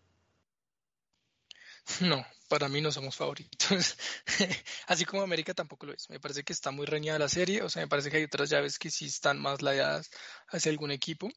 No, 2.01 2.25
para 2.49 2.69
mí 2.69 2.81
no 2.81 2.93
somos 2.93 3.17
favoritos. 3.17 3.97
Así 4.87 5.05
como 5.05 5.23
América 5.23 5.55
tampoco 5.55 5.87
lo 5.87 5.93
es. 5.93 6.09
Me 6.11 6.21
parece 6.21 6.45
que 6.45 6.53
está 6.53 6.71
muy 6.71 6.87
reñida 6.87 7.19
la 7.19 7.29
serie. 7.29 7.63
O 7.63 7.69
sea, 7.69 7.83
me 7.83 7.89
parece 7.89 8.11
que 8.11 8.19
hay 8.19 8.25
otras 8.25 8.51
llaves 8.51 8.79
que 8.79 8.91
sí 8.91 9.07
están 9.07 9.39
más 9.39 9.63
ladeadas 9.63 10.11
hacia 10.49 10.71
algún 10.71 10.91
equipo. 10.91 11.31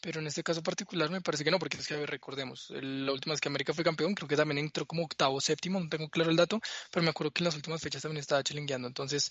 Pero 0.00 0.20
en 0.20 0.26
este 0.26 0.42
caso 0.42 0.62
particular 0.62 1.10
me 1.10 1.20
parece 1.20 1.44
que 1.44 1.50
no, 1.50 1.58
porque 1.58 1.76
es 1.76 1.86
que 1.86 1.94
a 1.94 1.98
ver, 1.98 2.10
recordemos, 2.10 2.70
la 2.70 3.12
última 3.12 3.32
vez 3.32 3.40
que 3.40 3.48
América 3.48 3.72
fue 3.74 3.84
campeón, 3.84 4.14
creo 4.14 4.28
que 4.28 4.36
también 4.36 4.58
entró 4.58 4.86
como 4.86 5.04
octavo, 5.04 5.40
séptimo, 5.40 5.80
no 5.80 5.88
tengo 5.88 6.08
claro 6.08 6.30
el 6.30 6.36
dato, 6.36 6.60
pero 6.90 7.02
me 7.02 7.10
acuerdo 7.10 7.32
que 7.32 7.42
en 7.42 7.46
las 7.46 7.56
últimas 7.56 7.80
fechas 7.80 8.02
también 8.02 8.20
estaba 8.20 8.42
chilingueando. 8.42 8.88
Entonces, 8.88 9.30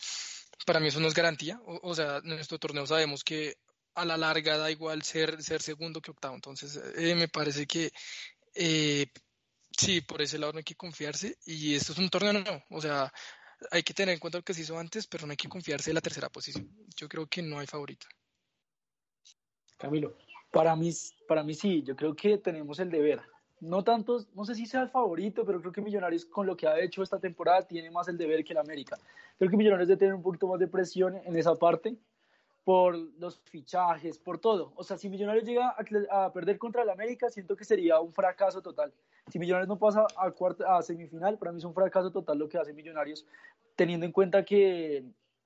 para 0.65 0.79
mí 0.79 0.87
eso 0.87 0.99
no 0.99 1.07
es 1.07 1.13
garantía. 1.13 1.59
O, 1.65 1.93
sea, 1.95 2.17
en 2.17 2.29
nuestro 2.29 2.59
torneo 2.59 2.85
sabemos 2.87 3.23
que 3.23 3.57
a 3.93 4.05
la 4.05 4.17
larga 4.17 4.57
da 4.57 4.71
igual 4.71 5.03
ser, 5.03 5.41
ser 5.43 5.61
segundo 5.61 6.01
que 6.01 6.11
octavo. 6.11 6.35
Entonces, 6.35 6.79
eh, 6.97 7.15
me 7.15 7.27
parece 7.27 7.65
que 7.67 7.91
eh, 8.55 9.07
Sí, 9.77 10.01
por 10.01 10.21
ese 10.21 10.37
lado 10.37 10.53
no 10.53 10.59
hay 10.59 10.63
que 10.63 10.75
confiarse. 10.75 11.37
Y 11.45 11.75
esto 11.75 11.93
es 11.93 11.99
un 11.99 12.09
torneo 12.09 12.33
no, 12.33 12.63
o 12.69 12.81
sea, 12.81 13.11
hay 13.71 13.83
que 13.83 13.93
tener 13.93 14.13
en 14.13 14.19
cuenta 14.19 14.37
lo 14.37 14.43
que 14.43 14.53
se 14.53 14.61
hizo 14.61 14.77
antes, 14.77 15.07
pero 15.07 15.25
no 15.25 15.31
hay 15.31 15.37
que 15.37 15.49
confiarse 15.49 15.89
en 15.89 15.95
la 15.95 16.01
tercera 16.01 16.29
posición. 16.29 16.69
Yo 16.95 17.09
creo 17.09 17.27
que 17.27 17.41
no 17.41 17.59
hay 17.59 17.67
favorito. 17.67 18.07
Camilo. 19.77 20.17
Para 20.55 20.73
mí, 20.77 20.89
para 21.27 21.43
mí 21.43 21.53
sí, 21.53 21.83
yo 21.83 21.97
creo 21.97 22.15
que 22.15 22.37
tenemos 22.37 22.79
el 22.79 22.89
deber. 22.89 23.19
No 23.59 23.83
tanto, 23.83 24.23
no 24.33 24.45
sé 24.45 24.55
si 24.55 24.65
sea 24.65 24.83
el 24.83 24.89
favorito, 24.89 25.43
pero 25.45 25.59
creo 25.59 25.73
que 25.73 25.81
Millonarios 25.81 26.23
con 26.23 26.47
lo 26.47 26.55
que 26.55 26.65
ha 26.65 26.79
hecho 26.79 27.03
esta 27.03 27.19
temporada 27.19 27.67
tiene 27.67 27.91
más 27.91 28.07
el 28.07 28.17
deber 28.17 28.41
que 28.45 28.53
el 28.53 28.59
América. 28.59 28.97
Creo 29.37 29.51
que 29.51 29.57
Millonarios 29.57 29.89
debe 29.89 29.99
tener 29.99 30.13
un 30.13 30.21
poquito 30.21 30.47
más 30.47 30.57
de 30.61 30.69
presión 30.69 31.17
en 31.25 31.35
esa 31.35 31.55
parte 31.55 31.97
por 32.63 32.95
los 32.95 33.41
fichajes, 33.41 34.17
por 34.17 34.39
todo. 34.39 34.71
O 34.77 34.83
sea, 34.85 34.97
si 34.97 35.09
Millonarios 35.09 35.43
llega 35.43 35.75
a, 35.77 36.25
a, 36.25 36.31
perder 36.31 36.57
contra 36.57 36.83
el 36.83 36.89
América, 36.89 37.29
siento 37.29 37.57
que 37.57 37.65
sería 37.65 37.99
un 37.99 38.13
fracaso 38.13 38.61
total. 38.61 38.93
Si 39.29 39.37
Millonarios 39.39 39.67
no 39.67 39.77
pasa 39.77 40.07
a, 40.15 40.31
cuarta, 40.31 40.77
a 40.77 40.81
semifinal, 40.81 41.37
para 41.37 41.51
mí 41.51 41.57
es 41.57 41.65
un 41.65 41.73
fracaso 41.73 42.11
total 42.11 42.37
lo 42.37 42.47
que 42.47 42.57
hace 42.57 42.71
Millonarios, 42.71 43.25
teniendo 43.75 44.05
en 44.05 44.13
cuenta 44.13 44.45
que 44.45 45.03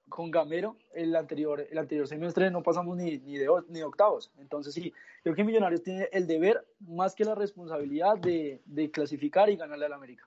con 0.10 0.32
Gamero 0.32 0.76
el 0.94 1.16
anterior, 1.16 1.66
el 1.70 1.78
anterior 1.78 2.08
semestre 2.08 2.52
no 2.52 2.64
pasamos 2.64 2.98
ni, 2.98 3.18
ni, 3.20 3.38
de, 3.38 3.48
octavos. 3.84 4.32
Entonces 4.40 4.74
sí, 4.74 4.94
creo 5.24 5.36
que 5.36 5.44
Millonarios 5.44 5.84
tiene 5.84 6.10
el 6.12 6.28
deber 6.28 6.66
más 6.80 7.16
que 7.16 7.26
la 7.26 7.36
responsabilidad 7.36 8.18
de, 8.18 8.92
clasificar 8.92 9.50
y 9.50 9.56
ganarle 9.56 9.86
al 9.86 9.94
América. 9.94 10.26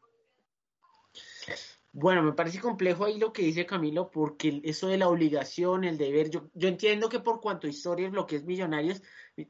Bueno, 1.95 2.23
me 2.23 2.33
parece 2.33 2.59
complejo 2.59 3.05
ahí 3.05 3.19
lo 3.19 3.35
que 3.35 3.43
dice 3.43 3.67
Camilo, 3.67 4.11
porque 4.11 4.63
eso 4.65 4.89
de 4.89 4.97
la 4.97 5.09
obligación, 5.09 5.85
el 5.85 5.99
deber, 5.99 6.31
yo, 6.31 6.49
entiendo 6.55 7.11
que 7.11 7.21
por 7.21 7.43
cuanto 7.43 7.67
historia 7.67 8.07
es 8.07 8.15
lo 8.15 8.27
que 8.27 8.37
es 8.37 8.45
Millonarios, 8.45 9.03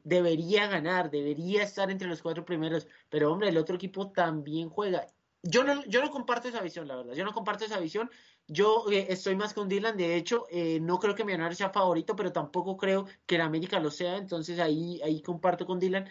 debería 0.03 0.67
ganar, 0.67 1.09
debería 1.09 1.63
estar 1.63 1.89
entre 1.89 2.09
los 2.09 2.21
cuatro 2.21 2.43
primeros, 2.43 2.85
pero 3.09 3.31
hombre, 3.31 3.47
el 3.47 3.57
otro 3.57 3.75
equipo 3.75 4.11
también 4.11 4.69
juega. 4.69 5.07
Yo 5.41 5.63
no, 5.63 5.85
yo 5.85 6.01
no 6.01 6.09
comparto 6.09 6.49
esa 6.49 6.61
visión, 6.61 6.87
la 6.87 6.97
verdad, 6.97 7.13
yo 7.13 7.23
no 7.23 7.33
comparto 7.33 7.63
esa 7.63 7.79
visión. 7.79 8.09
Yo 8.47 8.85
eh, 8.91 9.07
estoy 9.09 9.35
más 9.35 9.53
con 9.53 9.69
Dylan, 9.69 9.97
de 9.97 10.15
hecho, 10.15 10.45
eh, 10.49 10.79
no 10.81 10.99
creo 10.99 11.15
que 11.15 11.23
Millonarios 11.25 11.57
sea 11.57 11.69
favorito, 11.69 12.15
pero 12.15 12.31
tampoco 12.33 12.77
creo 12.77 13.05
que 13.25 13.35
el 13.35 13.41
América 13.41 13.79
lo 13.79 13.89
sea, 13.89 14.17
entonces 14.17 14.59
ahí, 14.59 15.01
ahí 15.03 15.21
comparto 15.21 15.65
con 15.65 15.79
Dylan. 15.79 16.09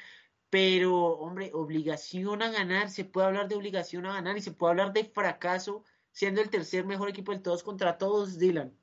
Pero, 0.51 0.95
hombre, 1.19 1.51
obligación 1.55 2.43
a 2.43 2.51
ganar, 2.51 2.91
se 2.91 3.05
puede 3.05 3.27
hablar 3.29 3.49
de 3.49 3.57
obligación 3.57 4.07
a 4.07 4.15
ganar 4.15 4.37
y 4.37 4.43
se 4.43 4.53
puede 4.53 4.73
hablar 4.73 4.93
de 4.93 5.05
fracaso 5.05 5.85
siendo 6.13 6.41
el 6.43 6.51
tercer 6.51 6.85
mejor 6.87 7.09
equipo 7.09 7.33
del 7.33 7.43
todos 7.43 7.63
contra 7.63 7.99
todos, 7.99 8.39
Dylan. 8.39 8.77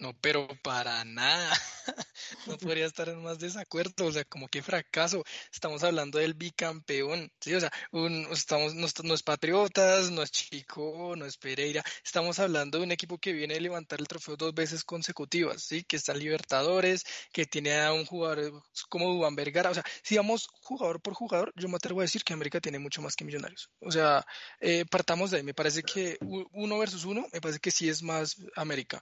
No, 0.00 0.14
pero 0.20 0.46
para 0.62 1.04
nada. 1.04 1.52
no 2.46 2.56
podría 2.56 2.86
estar 2.86 3.08
en 3.08 3.22
más 3.22 3.38
desacuerdo. 3.38 4.06
O 4.06 4.12
sea, 4.12 4.24
como 4.24 4.48
que 4.48 4.62
fracaso. 4.62 5.24
Estamos 5.52 5.82
hablando 5.82 6.18
del 6.18 6.34
bicampeón. 6.34 7.32
Sí, 7.40 7.54
o 7.54 7.60
sea, 7.60 7.72
un, 7.90 8.28
estamos, 8.30 8.74
no, 8.74 8.86
no, 9.02 9.14
es 9.14 9.22
Patriotas, 9.24 10.10
no 10.10 10.22
es 10.22 10.30
Chico, 10.30 11.14
no 11.16 11.26
es 11.26 11.36
Pereira. 11.36 11.82
Estamos 12.04 12.38
hablando 12.38 12.78
de 12.78 12.84
un 12.84 12.92
equipo 12.92 13.18
que 13.18 13.32
viene 13.32 13.56
a 13.56 13.60
levantar 13.60 13.98
el 14.00 14.06
trofeo 14.06 14.36
dos 14.36 14.54
veces 14.54 14.84
consecutivas, 14.84 15.62
¿sí? 15.62 15.82
Que 15.82 15.96
está 15.96 16.12
en 16.12 16.20
Libertadores, 16.20 17.04
que 17.32 17.46
tiene 17.46 17.80
a 17.80 17.92
un 17.92 18.06
jugador 18.06 18.62
como 18.88 19.12
Dubán 19.12 19.34
Vergara. 19.34 19.70
O 19.70 19.74
sea, 19.74 19.84
si 20.02 20.16
vamos 20.16 20.48
jugador 20.62 21.00
por 21.00 21.14
jugador, 21.14 21.52
yo 21.56 21.68
me 21.68 21.76
atrevo 21.76 22.00
a 22.00 22.04
decir 22.04 22.22
que 22.22 22.32
América 22.32 22.60
tiene 22.60 22.78
mucho 22.78 23.02
más 23.02 23.16
que 23.16 23.24
Millonarios. 23.24 23.70
O 23.80 23.90
sea, 23.90 24.24
eh, 24.60 24.84
partamos 24.88 25.32
de 25.32 25.38
ahí. 25.38 25.42
Me 25.42 25.54
parece 25.54 25.82
que 25.82 26.18
uno 26.20 26.78
versus 26.78 27.04
uno, 27.04 27.26
me 27.32 27.40
parece 27.40 27.58
que 27.58 27.72
sí 27.72 27.88
es 27.88 28.02
más 28.02 28.36
América. 28.54 29.00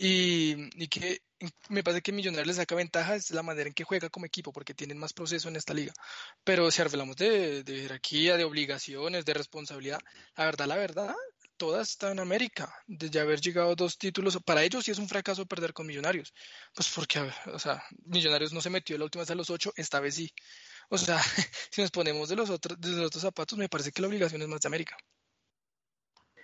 Y, 0.00 0.37
y 0.38 0.88
que 0.88 1.20
me 1.68 1.82
parece 1.82 2.02
que 2.02 2.12
Millonarios 2.12 2.46
le 2.48 2.54
saca 2.54 2.74
ventaja 2.74 3.14
es 3.14 3.30
la 3.30 3.42
manera 3.42 3.68
en 3.68 3.74
que 3.74 3.84
juega 3.84 4.10
como 4.10 4.26
equipo, 4.26 4.52
porque 4.52 4.74
tienen 4.74 4.98
más 4.98 5.12
proceso 5.12 5.48
en 5.48 5.56
esta 5.56 5.74
liga. 5.74 5.92
Pero 6.44 6.70
si 6.70 6.82
hablamos 6.82 7.16
de, 7.16 7.62
de 7.62 7.82
jerarquía, 7.82 8.36
de 8.36 8.44
obligaciones, 8.44 9.24
de 9.24 9.34
responsabilidad, 9.34 10.00
la 10.36 10.44
verdad, 10.46 10.66
la 10.66 10.76
verdad, 10.76 11.14
todas 11.56 11.90
están 11.90 12.12
en 12.12 12.20
América. 12.20 12.72
Desde 12.86 13.20
haber 13.20 13.40
llegado 13.40 13.74
dos 13.76 13.98
títulos, 13.98 14.38
para 14.44 14.64
ellos 14.64 14.84
sí 14.84 14.90
es 14.90 14.98
un 14.98 15.08
fracaso 15.08 15.46
perder 15.46 15.72
con 15.72 15.86
Millonarios. 15.86 16.32
Pues 16.74 16.88
porque, 16.94 17.20
o 17.52 17.58
sea, 17.58 17.82
Millonarios 18.06 18.52
no 18.52 18.60
se 18.60 18.70
metió 18.70 18.98
la 18.98 19.04
última 19.04 19.22
vez 19.22 19.30
a 19.30 19.34
los 19.34 19.50
ocho, 19.50 19.72
esta 19.76 20.00
vez 20.00 20.14
sí. 20.16 20.32
O 20.88 20.98
sea, 20.98 21.20
si 21.70 21.82
nos 21.82 21.90
ponemos 21.90 22.28
de 22.28 22.36
los 22.36 22.50
otros, 22.50 22.80
de 22.80 22.90
los 22.90 23.06
otros 23.06 23.22
zapatos, 23.22 23.58
me 23.58 23.68
parece 23.68 23.92
que 23.92 24.02
la 24.02 24.08
obligación 24.08 24.42
es 24.42 24.48
más 24.48 24.60
de 24.60 24.68
América. 24.68 24.96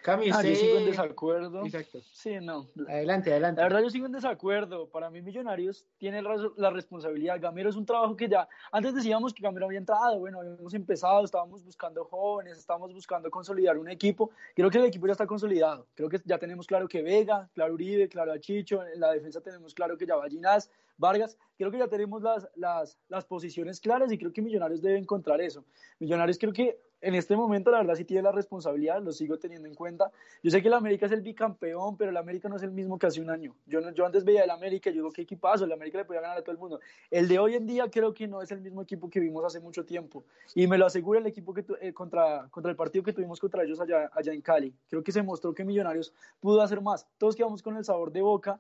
Cami, 0.04 0.28
ah, 0.30 0.42
yo 0.42 0.54
sigo 0.54 0.76
en 0.76 0.84
desacuerdo. 0.84 1.64
Exacto. 1.64 1.98
Sí, 2.12 2.36
no. 2.38 2.68
Adelante, 2.86 3.30
adelante. 3.30 3.62
La 3.62 3.68
verdad, 3.68 3.80
yo 3.80 3.88
sigo 3.88 4.04
en 4.04 4.12
desacuerdo. 4.12 4.86
Para 4.86 5.08
mí, 5.08 5.22
Millonarios 5.22 5.86
tiene 5.96 6.20
la 6.20 6.68
responsabilidad. 6.68 7.40
Gamero 7.40 7.70
es 7.70 7.76
un 7.76 7.86
trabajo 7.86 8.14
que 8.14 8.28
ya. 8.28 8.46
Antes 8.70 8.94
decíamos 8.94 9.32
que 9.32 9.42
Gamero 9.42 9.64
había 9.64 9.78
entrado. 9.78 10.18
Bueno, 10.18 10.40
habíamos 10.40 10.74
empezado, 10.74 11.24
estábamos 11.24 11.64
buscando 11.64 12.04
jóvenes, 12.04 12.58
estábamos 12.58 12.92
buscando 12.92 13.30
consolidar 13.30 13.78
un 13.78 13.88
equipo. 13.88 14.30
Creo 14.54 14.68
que 14.68 14.76
el 14.76 14.84
equipo 14.84 15.06
ya 15.06 15.12
está 15.12 15.26
consolidado. 15.26 15.86
Creo 15.94 16.10
que 16.10 16.20
ya 16.26 16.36
tenemos 16.36 16.66
claro 16.66 16.86
que 16.86 17.00
Vega, 17.00 17.48
claro 17.54 17.72
Uribe, 17.72 18.06
claro 18.06 18.30
Achicho. 18.34 18.84
En 18.84 19.00
la 19.00 19.10
defensa 19.10 19.40
tenemos 19.40 19.72
claro 19.72 19.96
que 19.96 20.04
ya 20.04 20.16
va 20.16 20.28
Ginás, 20.28 20.70
Vargas. 20.96 21.36
Creo 21.56 21.70
que 21.70 21.78
ya 21.78 21.88
tenemos 21.88 22.22
las, 22.22 22.48
las, 22.56 22.98
las 23.08 23.24
posiciones 23.24 23.80
claras 23.80 24.12
y 24.12 24.18
creo 24.18 24.32
que 24.32 24.42
Millonarios 24.42 24.82
debe 24.82 24.98
encontrar 24.98 25.40
eso. 25.40 25.64
Millonarios 25.98 26.38
creo 26.38 26.52
que 26.52 26.78
en 27.04 27.14
este 27.14 27.36
momento 27.36 27.70
la 27.70 27.78
verdad 27.78 27.94
sí 27.96 28.04
tiene 28.04 28.22
la 28.22 28.32
responsabilidad, 28.32 29.02
lo 29.02 29.12
sigo 29.12 29.38
teniendo 29.38 29.68
en 29.68 29.74
cuenta. 29.74 30.10
Yo 30.42 30.50
sé 30.50 30.62
que 30.62 30.68
el 30.68 30.74
América 30.74 31.04
es 31.04 31.12
el 31.12 31.20
bicampeón, 31.20 31.98
pero 31.98 32.10
el 32.10 32.16
América 32.16 32.48
no 32.48 32.56
es 32.56 32.62
el 32.62 32.70
mismo 32.70 32.98
que 32.98 33.06
hace 33.06 33.20
un 33.20 33.28
año. 33.28 33.54
Yo, 33.66 33.82
no, 33.82 33.90
yo 33.92 34.06
antes 34.06 34.24
veía 34.24 34.42
el 34.42 34.50
América 34.50 34.88
yo 34.88 34.94
digo, 34.94 35.12
qué 35.12 35.22
equipazo, 35.22 35.66
el 35.66 35.72
América 35.72 35.98
le 35.98 36.06
podía 36.06 36.22
ganar 36.22 36.38
a 36.38 36.42
todo 36.42 36.52
el 36.52 36.58
mundo. 36.58 36.80
El 37.10 37.28
de 37.28 37.38
hoy 37.38 37.56
en 37.56 37.66
día 37.66 37.90
creo 37.90 38.14
que 38.14 38.26
no 38.26 38.40
es 38.40 38.50
el 38.52 38.62
mismo 38.62 38.80
equipo 38.80 39.10
que 39.10 39.20
vimos 39.20 39.44
hace 39.44 39.60
mucho 39.60 39.84
tiempo. 39.84 40.24
Y 40.54 40.66
me 40.66 40.78
lo 40.78 40.86
asegura 40.86 41.20
el 41.20 41.26
equipo 41.26 41.52
que 41.52 41.64
eh, 41.82 41.92
contra, 41.92 42.48
contra 42.50 42.70
el 42.70 42.76
partido 42.76 43.04
que 43.04 43.12
tuvimos 43.12 43.38
contra 43.38 43.64
ellos 43.64 43.80
allá, 43.80 44.10
allá 44.14 44.32
en 44.32 44.40
Cali. 44.40 44.74
Creo 44.88 45.04
que 45.04 45.12
se 45.12 45.22
mostró 45.22 45.52
que 45.52 45.62
Millonarios 45.62 46.14
pudo 46.40 46.62
hacer 46.62 46.80
más. 46.80 47.06
Todos 47.18 47.36
quedamos 47.36 47.62
con 47.62 47.76
el 47.76 47.84
sabor 47.84 48.12
de 48.12 48.22
boca 48.22 48.58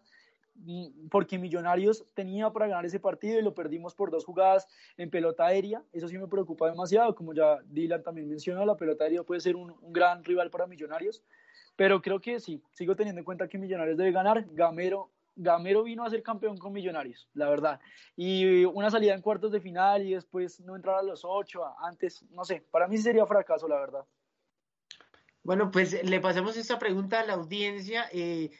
porque 1.10 1.38
Millonarios 1.38 2.04
tenía 2.14 2.50
para 2.50 2.68
ganar 2.68 2.86
ese 2.86 3.00
partido 3.00 3.38
y 3.38 3.42
lo 3.42 3.54
perdimos 3.54 3.94
por 3.94 4.10
dos 4.10 4.24
jugadas 4.24 4.66
en 4.96 5.10
pelota 5.10 5.46
aérea. 5.46 5.82
Eso 5.92 6.08
sí 6.08 6.16
me 6.16 6.28
preocupa 6.28 6.70
demasiado, 6.70 7.14
como 7.14 7.34
ya 7.34 7.58
Dylan 7.66 8.02
también 8.02 8.28
mencionó, 8.28 8.64
la 8.64 8.76
pelota 8.76 9.04
aérea 9.04 9.22
puede 9.22 9.40
ser 9.40 9.56
un, 9.56 9.74
gran 9.92 10.24
rival 10.24 10.50
para 10.50 10.66
Millonarios, 10.66 11.22
pero 11.76 12.00
creo 12.00 12.20
que 12.20 12.40
sí, 12.40 12.62
sigo 12.72 12.96
teniendo 12.96 13.20
en 13.20 13.24
cuenta 13.24 13.48
que 13.48 13.58
Millonarios 13.58 13.98
debe 13.98 14.12
ganar. 14.12 14.44
Gamero, 14.52 15.10
Gamero 15.36 15.82
vino 15.82 16.04
a 16.04 16.10
ser 16.10 16.22
campeón 16.22 16.56
con 16.56 16.72
Millonarios, 16.72 17.28
la 17.34 17.48
verdad. 17.48 17.80
Y 18.16 18.64
una 18.64 18.90
salida 18.90 19.14
en 19.14 19.22
cuartos 19.22 19.52
de 19.52 19.60
final 19.60 20.06
y 20.06 20.14
después 20.14 20.60
no 20.60 20.76
entrar 20.76 20.96
a 20.96 21.02
los 21.02 21.24
ocho, 21.24 21.64
antes, 21.80 22.24
no 22.30 22.44
sé, 22.44 22.64
para 22.70 22.88
mí 22.88 22.96
sería 22.98 23.26
fracaso, 23.26 23.68
la 23.68 23.80
verdad. 23.80 24.04
Bueno, 25.42 25.70
pues 25.70 26.02
le 26.02 26.20
pasamos 26.20 26.56
esta 26.56 26.78
pregunta 26.78 27.20
a 27.20 27.26
la 27.26 27.34
audiencia. 27.34 28.06
Eh, 28.12 28.50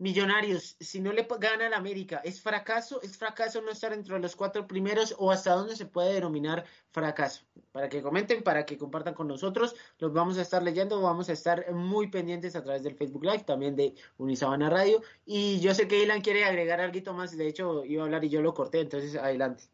Millonarios, 0.00 0.76
si 0.80 0.98
no 0.98 1.12
le 1.12 1.28
gana 1.38 1.66
al 1.66 1.74
América, 1.74 2.22
¿es 2.24 2.40
fracaso? 2.40 3.02
¿Es 3.02 3.18
fracaso 3.18 3.60
no 3.60 3.70
estar 3.70 3.92
entre 3.92 4.18
los 4.18 4.34
cuatro 4.34 4.66
primeros 4.66 5.14
o 5.18 5.30
hasta 5.30 5.52
dónde 5.52 5.76
se 5.76 5.84
puede 5.84 6.14
denominar 6.14 6.64
fracaso? 6.90 7.42
Para 7.70 7.90
que 7.90 8.00
comenten, 8.00 8.42
para 8.42 8.64
que 8.64 8.78
compartan 8.78 9.12
con 9.12 9.28
nosotros, 9.28 9.76
los 9.98 10.10
vamos 10.10 10.38
a 10.38 10.40
estar 10.40 10.62
leyendo, 10.62 11.02
vamos 11.02 11.28
a 11.28 11.34
estar 11.34 11.70
muy 11.72 12.08
pendientes 12.08 12.56
a 12.56 12.64
través 12.64 12.82
del 12.82 12.96
Facebook 12.96 13.24
Live, 13.26 13.44
también 13.44 13.76
de 13.76 13.94
Unisabana 14.16 14.70
Radio. 14.70 15.02
Y 15.26 15.60
yo 15.60 15.74
sé 15.74 15.86
que 15.86 16.02
Ilan 16.02 16.22
quiere 16.22 16.46
agregar 16.46 16.80
algo 16.80 17.12
más, 17.12 17.36
de 17.36 17.46
hecho 17.46 17.84
iba 17.84 18.02
a 18.02 18.06
hablar 18.06 18.24
y 18.24 18.30
yo 18.30 18.40
lo 18.40 18.54
corté, 18.54 18.80
entonces 18.80 19.16
adelante. 19.16 19.64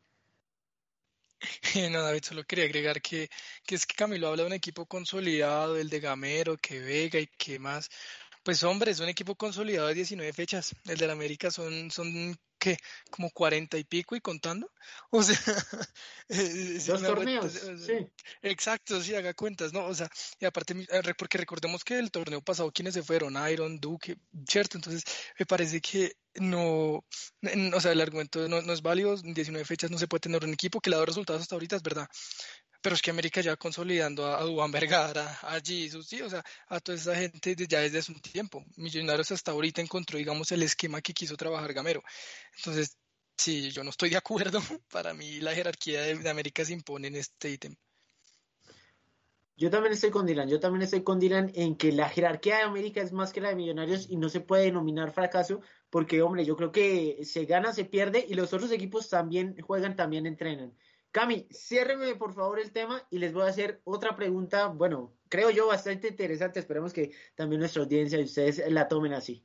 No, 1.92 2.02
David, 2.02 2.24
solo 2.24 2.44
quería 2.44 2.64
agregar 2.64 3.00
que, 3.00 3.28
que 3.64 3.74
es 3.74 3.86
que 3.86 3.94
Camilo 3.94 4.28
habla 4.28 4.42
de 4.42 4.48
un 4.48 4.52
equipo 4.54 4.86
consolidado, 4.86 5.76
el 5.76 5.88
de 5.88 6.00
Gamero, 6.00 6.56
que 6.56 6.80
Vega 6.80 7.20
y 7.20 7.26
que 7.26 7.58
más. 7.58 7.90
Pues 8.46 8.62
hombre, 8.62 8.92
es 8.92 9.00
un 9.00 9.08
equipo 9.08 9.34
consolidado 9.34 9.88
de 9.88 9.94
19 9.94 10.32
fechas. 10.32 10.72
El 10.84 10.98
del 10.98 11.10
América 11.10 11.50
son, 11.50 11.90
son 11.90 12.38
¿qué? 12.60 12.78
Como 13.10 13.28
40 13.30 13.76
y 13.76 13.82
pico 13.82 14.14
y 14.14 14.20
contando. 14.20 14.70
O 15.10 15.20
sea, 15.20 15.36
dos 16.86 17.02
torneos. 17.02 17.52
sí. 17.84 18.06
Exacto, 18.42 19.02
sí, 19.02 19.16
haga 19.16 19.34
cuentas, 19.34 19.72
¿no? 19.72 19.84
O 19.86 19.94
sea, 19.96 20.08
y 20.38 20.44
aparte, 20.44 20.76
porque 21.18 21.38
recordemos 21.38 21.82
que 21.82 21.98
el 21.98 22.12
torneo 22.12 22.40
pasado, 22.40 22.70
¿quiénes 22.70 22.94
se 22.94 23.02
fueron? 23.02 23.34
Iron, 23.50 23.80
Duque, 23.80 24.16
¿cierto? 24.48 24.78
Entonces, 24.78 25.02
me 25.40 25.44
parece 25.44 25.80
que 25.80 26.12
no, 26.34 27.04
o 27.74 27.80
sea, 27.80 27.90
el 27.90 28.00
argumento 28.00 28.48
no, 28.48 28.62
no 28.62 28.72
es 28.72 28.80
válido. 28.80 29.16
19 29.16 29.64
fechas 29.64 29.90
no 29.90 29.98
se 29.98 30.06
puede 30.06 30.20
tener 30.20 30.44
un 30.44 30.52
equipo 30.52 30.80
que 30.80 30.90
le 30.90 30.94
ha 30.94 30.98
dado 30.98 31.06
resultados 31.06 31.42
hasta 31.42 31.56
ahorita, 31.56 31.74
es 31.74 31.82
verdad 31.82 32.08
pero 32.86 32.94
es 32.94 33.02
que 33.02 33.10
América 33.10 33.40
ya 33.40 33.56
consolidando 33.56 34.24
a, 34.24 34.46
Juan 34.46 34.70
Vergara, 34.70 35.40
a 35.42 35.58
Jesus, 35.58 36.06
sí, 36.06 36.22
o 36.22 36.30
sea, 36.30 36.44
a 36.68 36.78
toda 36.78 36.96
esa 36.96 37.16
gente 37.16 37.56
ya 37.66 37.80
desde 37.80 37.98
hace 37.98 38.12
un 38.12 38.20
tiempo. 38.20 38.64
Millonarios 38.76 39.32
hasta 39.32 39.50
ahorita 39.50 39.82
encontró, 39.82 40.18
digamos, 40.18 40.52
el 40.52 40.62
esquema 40.62 41.00
que 41.00 41.12
quiso 41.12 41.36
trabajar 41.36 41.72
Gamero. 41.72 42.00
Entonces, 42.56 42.96
sí, 43.36 43.72
yo 43.72 43.82
no 43.82 43.90
estoy 43.90 44.10
de 44.10 44.18
acuerdo. 44.18 44.60
Para 44.92 45.14
mí 45.14 45.40
la 45.40 45.52
jerarquía 45.52 46.02
de, 46.02 46.30
América 46.30 46.64
se 46.64 46.74
impone 46.74 47.08
en 47.08 47.16
este 47.16 47.50
ítem. 47.50 47.74
Yo 49.56 49.68
también 49.68 49.92
estoy 49.92 50.10
con 50.10 50.24
Dylan, 50.24 50.48
yo 50.48 50.60
también 50.60 50.82
estoy 50.82 51.02
con 51.02 51.18
Dylan 51.18 51.50
en 51.56 51.74
que 51.74 51.90
la 51.90 52.08
jerarquía 52.08 52.58
de 52.58 52.62
América 52.62 53.00
es 53.00 53.10
más 53.10 53.32
que 53.32 53.40
la 53.40 53.48
de 53.48 53.56
Millonarios 53.56 54.08
y 54.08 54.16
no 54.16 54.28
se 54.28 54.42
puede 54.42 54.62
denominar 54.62 55.10
fracaso 55.10 55.60
porque, 55.90 56.22
hombre, 56.22 56.44
yo 56.44 56.54
creo 56.54 56.70
que 56.70 57.24
se 57.24 57.46
gana, 57.46 57.72
se 57.72 57.84
pierde 57.84 58.24
y 58.28 58.34
los 58.34 58.52
otros 58.52 58.70
equipos 58.70 59.08
también 59.08 59.60
juegan, 59.60 59.96
también 59.96 60.24
entrenan. 60.26 60.72
Cami, 61.16 61.48
ciérreme 61.50 62.14
por 62.14 62.34
favor 62.34 62.60
el 62.60 62.72
tema 62.72 63.02
y 63.08 63.16
les 63.16 63.32
voy 63.32 63.44
a 63.44 63.46
hacer 63.46 63.80
otra 63.84 64.14
pregunta, 64.14 64.66
bueno, 64.66 65.14
creo 65.30 65.48
yo 65.48 65.66
bastante 65.66 66.08
interesante, 66.08 66.60
esperemos 66.60 66.92
que 66.92 67.10
también 67.34 67.60
nuestra 67.60 67.84
audiencia 67.84 68.20
y 68.20 68.24
ustedes 68.24 68.62
la 68.70 68.86
tomen 68.86 69.14
así. 69.14 69.42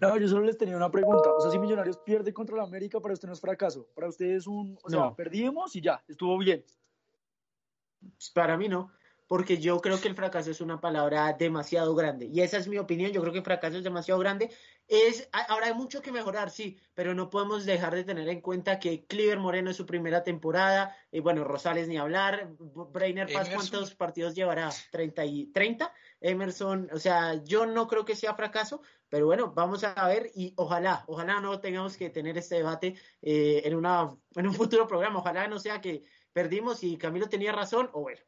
No, 0.00 0.16
yo 0.18 0.28
solo 0.28 0.44
les 0.44 0.56
tenía 0.56 0.76
una 0.76 0.88
pregunta. 0.88 1.32
O 1.32 1.40
sea, 1.40 1.50
si 1.50 1.58
Millonarios 1.58 1.98
pierde 1.98 2.32
contra 2.32 2.56
la 2.56 2.62
América, 2.62 3.00
para 3.00 3.12
usted 3.12 3.26
no 3.26 3.34
es 3.34 3.40
fracaso. 3.40 3.88
Para 3.92 4.08
usted 4.08 4.26
es 4.26 4.46
un. 4.46 4.78
O 4.84 4.88
sea, 4.88 5.12
perdimos 5.16 5.74
y 5.74 5.80
ya, 5.80 6.00
estuvo 6.06 6.38
bien. 6.38 6.64
Para 8.32 8.56
mí 8.56 8.68
no 8.68 8.92
porque 9.30 9.58
yo 9.58 9.80
creo 9.80 10.00
que 10.00 10.08
el 10.08 10.16
fracaso 10.16 10.50
es 10.50 10.60
una 10.60 10.80
palabra 10.80 11.32
demasiado 11.38 11.94
grande. 11.94 12.26
Y 12.26 12.40
esa 12.40 12.56
es 12.56 12.66
mi 12.66 12.78
opinión, 12.78 13.12
yo 13.12 13.20
creo 13.20 13.32
que 13.32 13.38
el 13.38 13.44
fracaso 13.44 13.78
es 13.78 13.84
demasiado 13.84 14.18
grande. 14.18 14.50
Es, 14.88 15.28
ahora 15.48 15.66
hay 15.66 15.74
mucho 15.74 16.02
que 16.02 16.10
mejorar, 16.10 16.50
sí, 16.50 16.80
pero 16.94 17.14
no 17.14 17.30
podemos 17.30 17.64
dejar 17.64 17.94
de 17.94 18.02
tener 18.02 18.28
en 18.28 18.40
cuenta 18.40 18.80
que 18.80 19.06
Cliver 19.06 19.38
Moreno 19.38 19.70
es 19.70 19.76
su 19.76 19.86
primera 19.86 20.24
temporada, 20.24 20.96
y 21.12 21.20
bueno, 21.20 21.44
Rosales 21.44 21.86
ni 21.86 21.96
hablar, 21.96 22.50
Brainer 22.58 23.32
Paz, 23.32 23.50
¿cuántos 23.54 23.94
partidos 23.94 24.34
llevará? 24.34 24.68
¿30 24.68 25.24
y 25.28 25.46
30? 25.52 25.94
Emerson, 26.20 26.90
o 26.92 26.98
sea, 26.98 27.40
yo 27.44 27.66
no 27.66 27.86
creo 27.86 28.04
que 28.04 28.16
sea 28.16 28.34
fracaso, 28.34 28.82
pero 29.08 29.26
bueno, 29.26 29.52
vamos 29.52 29.84
a 29.84 30.08
ver 30.08 30.32
y 30.34 30.54
ojalá, 30.56 31.04
ojalá 31.06 31.40
no 31.40 31.60
tengamos 31.60 31.96
que 31.96 32.10
tener 32.10 32.36
este 32.36 32.56
debate 32.56 32.96
eh, 33.22 33.62
en, 33.64 33.76
una, 33.76 34.10
en 34.34 34.48
un 34.48 34.54
futuro 34.54 34.88
programa, 34.88 35.20
ojalá 35.20 35.46
no 35.46 35.60
sea 35.60 35.80
que 35.80 36.02
perdimos 36.32 36.82
y 36.82 36.96
Camilo 36.96 37.28
tenía 37.28 37.52
razón, 37.52 37.90
o 37.92 38.00
bueno, 38.00 38.20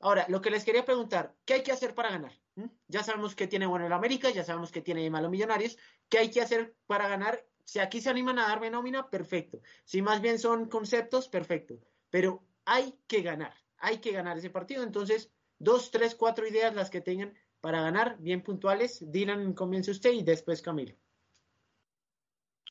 Ahora, 0.00 0.26
lo 0.28 0.40
que 0.40 0.50
les 0.50 0.64
quería 0.64 0.84
preguntar, 0.84 1.34
¿qué 1.44 1.54
hay 1.54 1.62
que 1.62 1.72
hacer 1.72 1.94
para 1.94 2.10
ganar? 2.10 2.32
¿Mm? 2.54 2.66
Ya 2.86 3.02
sabemos 3.02 3.34
que 3.34 3.48
tiene 3.48 3.66
bueno 3.66 3.86
el 3.86 3.92
América, 3.92 4.30
ya 4.30 4.44
sabemos 4.44 4.70
que 4.70 4.80
tiene 4.80 5.08
malo 5.10 5.28
Millonarios. 5.28 5.76
¿Qué 6.08 6.18
hay 6.18 6.30
que 6.30 6.40
hacer 6.40 6.74
para 6.86 7.08
ganar? 7.08 7.44
Si 7.64 7.80
aquí 7.80 8.00
se 8.00 8.08
animan 8.08 8.38
a 8.38 8.48
darme 8.48 8.70
nómina, 8.70 9.10
perfecto. 9.10 9.60
Si 9.84 10.00
más 10.00 10.20
bien 10.20 10.38
son 10.38 10.68
conceptos, 10.68 11.28
perfecto. 11.28 11.78
Pero 12.10 12.44
hay 12.64 12.98
que 13.06 13.22
ganar, 13.22 13.54
hay 13.78 13.98
que 13.98 14.12
ganar 14.12 14.38
ese 14.38 14.50
partido. 14.50 14.82
Entonces, 14.82 15.30
dos, 15.58 15.90
tres, 15.90 16.14
cuatro 16.14 16.46
ideas 16.46 16.74
las 16.74 16.90
que 16.90 17.00
tengan 17.00 17.34
para 17.60 17.82
ganar, 17.82 18.16
bien 18.20 18.42
puntuales. 18.42 19.04
Dylan, 19.10 19.52
comience 19.52 19.90
usted 19.90 20.12
y 20.12 20.22
después 20.22 20.62
Camilo. 20.62 20.96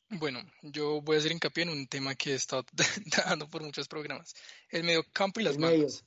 Bueno, 0.10 0.40
yo 0.62 1.02
voy 1.02 1.18
a 1.18 1.20
hacer 1.20 1.34
hincapié 1.34 1.64
en 1.64 1.70
un 1.70 1.88
tema 1.88 2.16
que 2.16 2.32
he 2.32 2.36
estado 2.36 2.66
dando 3.28 3.50
por 3.50 3.62
muchos 3.62 3.90
programas, 3.90 4.36
el 4.70 4.84
medio 4.84 5.04
campo 5.12 5.42
y 5.42 5.44
las 5.44 5.58
bandas. 5.58 6.06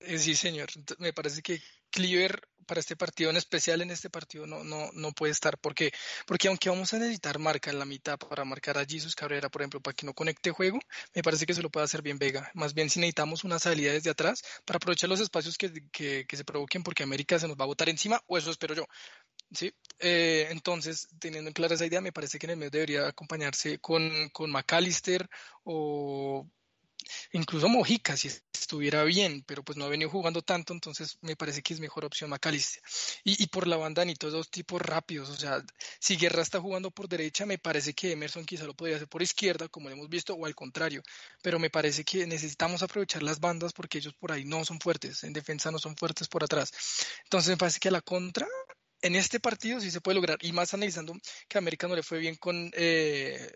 Eh, 0.00 0.18
sí, 0.18 0.34
señor. 0.34 0.68
Me 0.98 1.12
parece 1.12 1.42
que 1.42 1.60
Cleaver 1.90 2.40
para 2.66 2.80
este 2.80 2.94
partido, 2.94 3.30
en 3.30 3.36
especial 3.36 3.82
en 3.82 3.90
este 3.90 4.10
partido, 4.10 4.46
no, 4.46 4.62
no, 4.62 4.90
no 4.92 5.12
puede 5.12 5.32
estar. 5.32 5.58
porque 5.58 5.92
Porque 6.26 6.48
aunque 6.48 6.70
vamos 6.70 6.94
a 6.94 6.98
necesitar 6.98 7.38
marca 7.40 7.70
en 7.70 7.78
la 7.78 7.84
mitad 7.84 8.16
para 8.18 8.44
marcar 8.44 8.78
a 8.78 8.84
Jesus 8.86 9.16
Cabrera, 9.16 9.48
por 9.48 9.62
ejemplo, 9.62 9.80
para 9.80 9.94
que 9.94 10.06
no 10.06 10.14
conecte 10.14 10.52
juego, 10.52 10.78
me 11.14 11.22
parece 11.22 11.46
que 11.46 11.54
se 11.54 11.62
lo 11.62 11.70
puede 11.70 11.84
hacer 11.84 12.02
bien 12.02 12.18
Vega. 12.18 12.50
Más 12.54 12.74
bien 12.74 12.88
si 12.88 13.00
necesitamos 13.00 13.42
una 13.42 13.58
salida 13.58 13.92
desde 13.92 14.10
atrás 14.10 14.42
para 14.64 14.76
aprovechar 14.76 15.10
los 15.10 15.20
espacios 15.20 15.58
que, 15.58 15.72
que, 15.90 16.36
se 16.36 16.44
provoquen, 16.44 16.82
porque 16.84 17.02
América 17.02 17.38
se 17.38 17.48
nos 17.48 17.56
va 17.56 17.64
a 17.64 17.68
botar 17.68 17.88
encima, 17.88 18.22
o 18.26 18.38
eso 18.38 18.50
espero 18.52 18.74
yo. 18.74 18.86
¿sí? 19.52 19.72
Eh, 19.98 20.48
entonces, 20.50 21.08
teniendo 21.18 21.48
en 21.48 21.54
clara 21.54 21.74
esa 21.74 21.86
idea, 21.86 22.00
me 22.00 22.12
parece 22.12 22.38
que 22.38 22.46
en 22.46 22.50
el 22.52 22.56
medio 22.56 22.70
debería 22.70 23.08
acompañarse 23.08 23.78
con, 23.80 24.28
con 24.30 24.50
McAllister 24.50 25.28
o 25.64 26.48
incluso 27.32 27.68
Mojica 27.68 28.16
si 28.16 28.28
estuviera 28.52 29.04
bien, 29.04 29.42
pero 29.46 29.62
pues 29.62 29.76
no 29.78 29.84
ha 29.84 29.88
venido 29.88 30.10
jugando 30.10 30.42
tanto, 30.42 30.72
entonces 30.72 31.18
me 31.22 31.36
parece 31.36 31.62
que 31.62 31.74
es 31.74 31.80
mejor 31.80 32.04
opción 32.04 32.30
McAllister. 32.30 32.82
Y, 33.24 33.46
por 33.48 33.66
la 33.66 33.76
banda 33.76 34.04
ni 34.04 34.14
todos 34.14 34.32
dos 34.32 34.50
tipos 34.50 34.80
rápidos, 34.80 35.28
o 35.30 35.36
sea, 35.36 35.62
si 35.98 36.16
Guerra 36.16 36.42
está 36.42 36.60
jugando 36.60 36.90
por 36.90 37.08
derecha, 37.08 37.46
me 37.46 37.58
parece 37.58 37.94
que 37.94 38.12
Emerson 38.12 38.44
quizá 38.44 38.64
lo 38.64 38.74
podría 38.74 38.96
hacer 38.96 39.08
por 39.08 39.22
izquierda, 39.22 39.68
como 39.68 39.88
lo 39.88 39.96
hemos 39.96 40.08
visto, 40.08 40.34
o 40.34 40.46
al 40.46 40.54
contrario, 40.54 41.02
pero 41.42 41.58
me 41.58 41.70
parece 41.70 42.04
que 42.04 42.26
necesitamos 42.26 42.82
aprovechar 42.82 43.22
las 43.22 43.40
bandas 43.40 43.72
porque 43.72 43.98
ellos 43.98 44.14
por 44.14 44.32
ahí 44.32 44.44
no 44.44 44.64
son 44.64 44.80
fuertes, 44.80 45.24
en 45.24 45.32
defensa 45.32 45.70
no 45.70 45.78
son 45.78 45.96
fuertes 45.96 46.28
por 46.28 46.44
atrás. 46.44 46.72
Entonces 47.24 47.50
me 47.50 47.56
parece 47.56 47.80
que 47.80 47.88
a 47.88 47.92
la 47.92 48.02
contra 48.02 48.46
en 49.02 49.16
este 49.16 49.40
partido 49.40 49.80
sí 49.80 49.90
se 49.90 50.00
puede 50.00 50.16
lograr, 50.16 50.38
y 50.42 50.52
más 50.52 50.74
analizando 50.74 51.14
que 51.48 51.58
a 51.58 51.60
América 51.60 51.88
no 51.88 51.96
le 51.96 52.02
fue 52.02 52.18
bien 52.18 52.36
con 52.36 52.70
eh, 52.74 53.50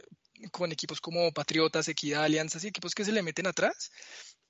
con 0.50 0.72
equipos 0.72 1.00
como 1.00 1.32
Patriotas, 1.32 1.88
Equidad, 1.88 2.24
Alianzas 2.24 2.64
y 2.64 2.68
equipos 2.68 2.94
que 2.94 3.04
se 3.04 3.12
le 3.12 3.22
meten 3.22 3.46
atrás, 3.46 3.90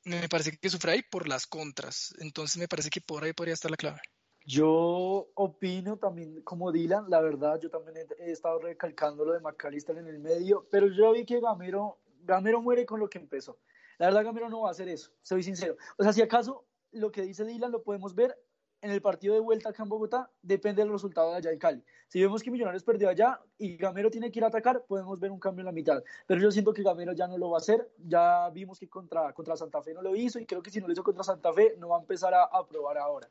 me 0.05 0.29
parece 0.29 0.57
que 0.57 0.71
sufre 0.71 0.93
ahí 0.93 1.03
por 1.03 1.29
las 1.29 1.47
contras. 1.47 2.15
Entonces 2.19 2.59
me 2.59 2.69
parece 2.69 2.91
que 2.91 3.01
por 3.01 3.25
ahí 3.25 3.33
podría 3.33 3.55
estar 3.55 3.71
la 3.71 3.77
clave. 3.77 4.01
Yo 4.47 5.31
opino 5.35 5.97
también 5.97 6.43
como 6.43 6.71
Dylan, 6.71 7.09
la 7.09 7.21
verdad, 7.21 7.59
yo 7.63 7.71
también 7.71 8.07
he, 8.19 8.31
estado 8.31 8.59
recalcando 8.59 9.25
lo 9.25 9.33
de 9.33 9.41
McAllister 9.41 9.97
en 9.97 10.07
el 10.07 10.19
medio, 10.19 10.67
pero 10.71 10.89
yo 10.89 11.13
vi 11.13 11.25
que 11.25 11.41
Gamero, 11.41 11.99
Gamero 12.21 12.61
muere 12.61 12.85
con 12.85 13.01
lo 13.01 13.09
que 13.09 13.19
empezó. 13.19 13.59
La 13.97 14.07
verdad, 14.07 14.25
Gamero 14.25 14.51
no 14.51 14.61
va 14.61 14.69
a 14.69 14.73
hacer 14.73 14.89
eso, 14.89 15.13
soy 15.23 15.43
sincero. 15.43 15.77
O 15.97 16.03
sea, 16.03 16.13
si 16.13 16.21
acaso 16.21 16.67
lo 16.93 17.11
que 17.11 17.23
dice 17.23 17.47
Dylan 17.47 17.73
lo 17.73 17.83
podemos 17.83 18.15
ver 18.15 18.37
en 18.85 18.91
el 18.91 19.01
partido 19.01 19.33
de 19.33 19.41
vuelta 19.41 19.71
acá 19.71 19.83
en 19.83 19.89
Bogotá 19.89 20.31
depende 20.43 20.83
del 20.83 20.93
resultado 20.93 21.31
de 21.31 21.39
allá 21.39 21.51
en 21.51 21.59
Cali. 21.59 21.83
Si 22.07 22.21
vemos 22.21 22.43
que 22.43 22.51
Millonarios 22.51 22.85
perdió 22.85 23.09
allá 23.09 23.41
y 23.57 23.79
Gamero 23.79 24.11
tiene 24.11 24.31
que 24.31 24.39
ir 24.39 24.45
a 24.45 24.49
atacar, 24.49 24.85
podemos 24.87 25.19
ver 25.19 25.31
un 25.31 25.41
cambio 25.41 25.63
en 25.63 25.67
la 25.67 25.73
mitad. 25.73 26.05
Pero 26.27 26.41
yo 26.43 26.51
siento 26.51 26.75
que 26.75 26.83
Gamero 26.83 27.15
ya 27.15 27.27
no 27.27 27.39
lo 27.39 27.49
va 27.49 27.57
a 27.57 27.61
hacer. 27.61 27.91
Ya 28.07 28.51
vimos 28.51 28.79
que 28.79 28.87
contra, 28.87 29.33
contra 29.33 29.57
Santa 29.57 29.81
Fe 29.81 29.95
no 29.95 30.03
lo 30.03 30.15
hizo 30.15 30.39
y 30.39 30.45
creo 30.45 30.63
que 30.63 30.71
si 30.71 30.81
no 30.81 30.87
lo 30.87 30.93
hizo 30.93 31.03
contra 31.03 31.25
Santa 31.25 31.51
Fe 31.55 31.77
no 31.79 31.89
va 31.89 31.97
a 31.97 32.01
empezar 32.01 32.35
a, 32.35 32.45
a 32.45 32.67
probar 32.67 32.99
ahora. 32.99 33.31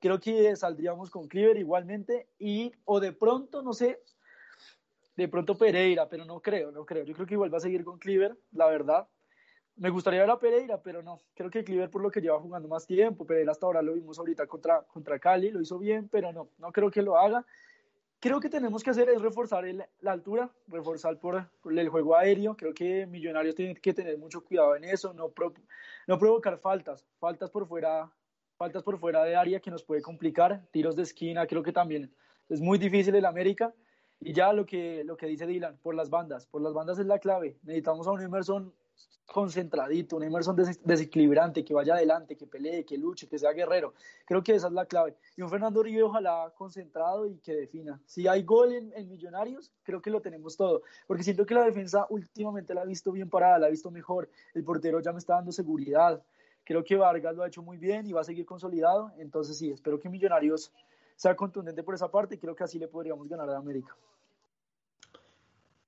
Creo 0.00 0.18
que 0.18 0.56
saldríamos 0.56 1.10
con 1.10 1.28
Cleaver 1.28 1.58
igualmente 1.58 2.30
y 2.38 2.72
o 2.86 2.98
de 2.98 3.12
pronto, 3.12 3.60
no 3.60 3.74
sé, 3.74 4.00
de 5.16 5.28
pronto 5.28 5.56
Pereira, 5.58 6.08
pero 6.08 6.24
no 6.24 6.40
creo, 6.40 6.72
no 6.72 6.86
creo. 6.86 7.04
Yo 7.04 7.14
creo 7.14 7.26
que 7.26 7.34
igual 7.34 7.52
va 7.52 7.58
a 7.58 7.60
seguir 7.60 7.84
con 7.84 7.98
Cleaver, 7.98 8.38
la 8.52 8.68
verdad. 8.68 9.06
Me 9.76 9.90
gustaría 9.90 10.20
ver 10.20 10.30
a 10.30 10.38
Pereira, 10.38 10.80
pero 10.80 11.02
no. 11.02 11.20
Creo 11.34 11.50
que 11.50 11.64
Cliver 11.64 11.90
por 11.90 12.00
lo 12.00 12.10
que 12.10 12.20
lleva 12.20 12.38
jugando 12.38 12.68
más 12.68 12.86
tiempo. 12.86 13.26
Pereira 13.26 13.50
hasta 13.50 13.66
ahora 13.66 13.82
lo 13.82 13.94
vimos 13.94 14.18
ahorita 14.18 14.46
contra, 14.46 14.82
contra 14.82 15.18
Cali, 15.18 15.50
lo 15.50 15.60
hizo 15.60 15.78
bien, 15.78 16.08
pero 16.08 16.32
no, 16.32 16.48
no 16.58 16.70
creo 16.70 16.90
que 16.90 17.02
lo 17.02 17.18
haga. 17.18 17.44
Creo 18.24 18.40
que 18.40 18.48
tenemos 18.48 18.82
que 18.82 18.88
hacer 18.88 19.10
es 19.10 19.20
reforzar 19.20 19.66
el, 19.66 19.84
la 20.00 20.12
altura, 20.12 20.48
reforzar 20.68 21.18
por, 21.18 21.46
el 21.70 21.88
juego 21.90 22.16
aéreo. 22.16 22.56
Creo 22.56 22.72
que 22.72 23.04
Millonarios 23.04 23.54
tienen 23.54 23.76
que 23.76 23.92
tener 23.92 24.16
mucho 24.16 24.42
cuidado 24.42 24.76
en 24.76 24.84
eso, 24.84 25.12
no, 25.12 25.30
no 26.06 26.18
provocar 26.18 26.56
faltas, 26.56 27.04
faltas 27.18 27.50
por 27.50 27.68
fuera, 27.68 28.10
faltas 28.56 28.82
por 28.82 28.98
fuera 28.98 29.24
de 29.24 29.36
área 29.36 29.60
que 29.60 29.70
nos 29.70 29.84
puede 29.84 30.00
complicar, 30.00 30.62
tiros 30.70 30.96
de 30.96 31.02
esquina, 31.02 31.46
creo 31.46 31.62
que 31.62 31.72
también 31.72 32.10
es 32.48 32.62
muy 32.62 32.78
difícil 32.78 33.14
el 33.14 33.26
América. 33.26 33.74
Y 34.20 34.32
ya 34.32 34.54
lo 34.54 34.64
que, 34.64 35.04
lo 35.04 35.18
que 35.18 35.26
dice 35.26 35.46
Dylan, 35.46 35.76
por 35.82 35.94
las 35.94 36.08
bandas, 36.08 36.46
por 36.46 36.62
las 36.62 36.72
bandas 36.72 36.98
es 36.98 37.04
la 37.04 37.18
clave. 37.18 37.58
Necesitamos 37.62 38.06
a 38.06 38.12
un 38.12 38.22
Emerson 38.22 38.72
concentradito, 39.26 40.16
un 40.16 40.22
Emerson 40.22 40.54
desequilibrante, 40.84 41.64
que 41.64 41.74
vaya 41.74 41.94
adelante, 41.94 42.36
que 42.36 42.46
pelee, 42.46 42.84
que 42.84 42.96
luche, 42.96 43.26
que 43.26 43.38
sea 43.38 43.52
guerrero. 43.52 43.94
Creo 44.24 44.42
que 44.42 44.54
esa 44.54 44.68
es 44.68 44.72
la 44.72 44.86
clave. 44.86 45.16
Y 45.36 45.42
un 45.42 45.48
Fernando 45.48 45.80
Uribe 45.80 46.02
ojalá 46.02 46.52
concentrado 46.56 47.26
y 47.26 47.38
que 47.38 47.54
defina. 47.54 48.00
Si 48.06 48.28
hay 48.28 48.42
gol 48.42 48.72
en, 48.72 49.08
Millonarios, 49.08 49.72
creo 49.82 50.00
que 50.00 50.10
lo 50.10 50.20
tenemos 50.20 50.56
todo. 50.56 50.82
Porque 51.06 51.24
siento 51.24 51.46
que 51.46 51.54
la 51.54 51.64
defensa 51.64 52.06
últimamente 52.10 52.74
la 52.74 52.82
ha 52.82 52.84
visto 52.84 53.12
bien 53.12 53.28
parada, 53.28 53.58
la 53.58 53.66
ha 53.66 53.70
visto 53.70 53.90
mejor. 53.90 54.28
El 54.54 54.62
portero 54.62 55.00
ya 55.00 55.12
me 55.12 55.18
está 55.18 55.34
dando 55.34 55.52
seguridad. 55.52 56.22
Creo 56.64 56.84
que 56.84 56.96
Vargas 56.96 57.34
lo 57.34 57.42
ha 57.42 57.48
hecho 57.48 57.62
muy 57.62 57.76
bien 57.76 58.06
y 58.06 58.12
va 58.12 58.20
a 58.20 58.24
seguir 58.24 58.46
consolidado. 58.46 59.12
Entonces 59.18 59.58
sí, 59.58 59.70
espero 59.70 59.98
que 59.98 60.08
Millonarios 60.08 60.72
sea 61.16 61.34
contundente 61.34 61.82
por 61.82 61.94
esa 61.94 62.10
parte 62.10 62.36
y 62.36 62.38
creo 62.38 62.54
que 62.54 62.64
así 62.64 62.78
le 62.78 62.88
podríamos 62.88 63.28
ganar 63.28 63.50
a 63.50 63.56
América. 63.56 63.96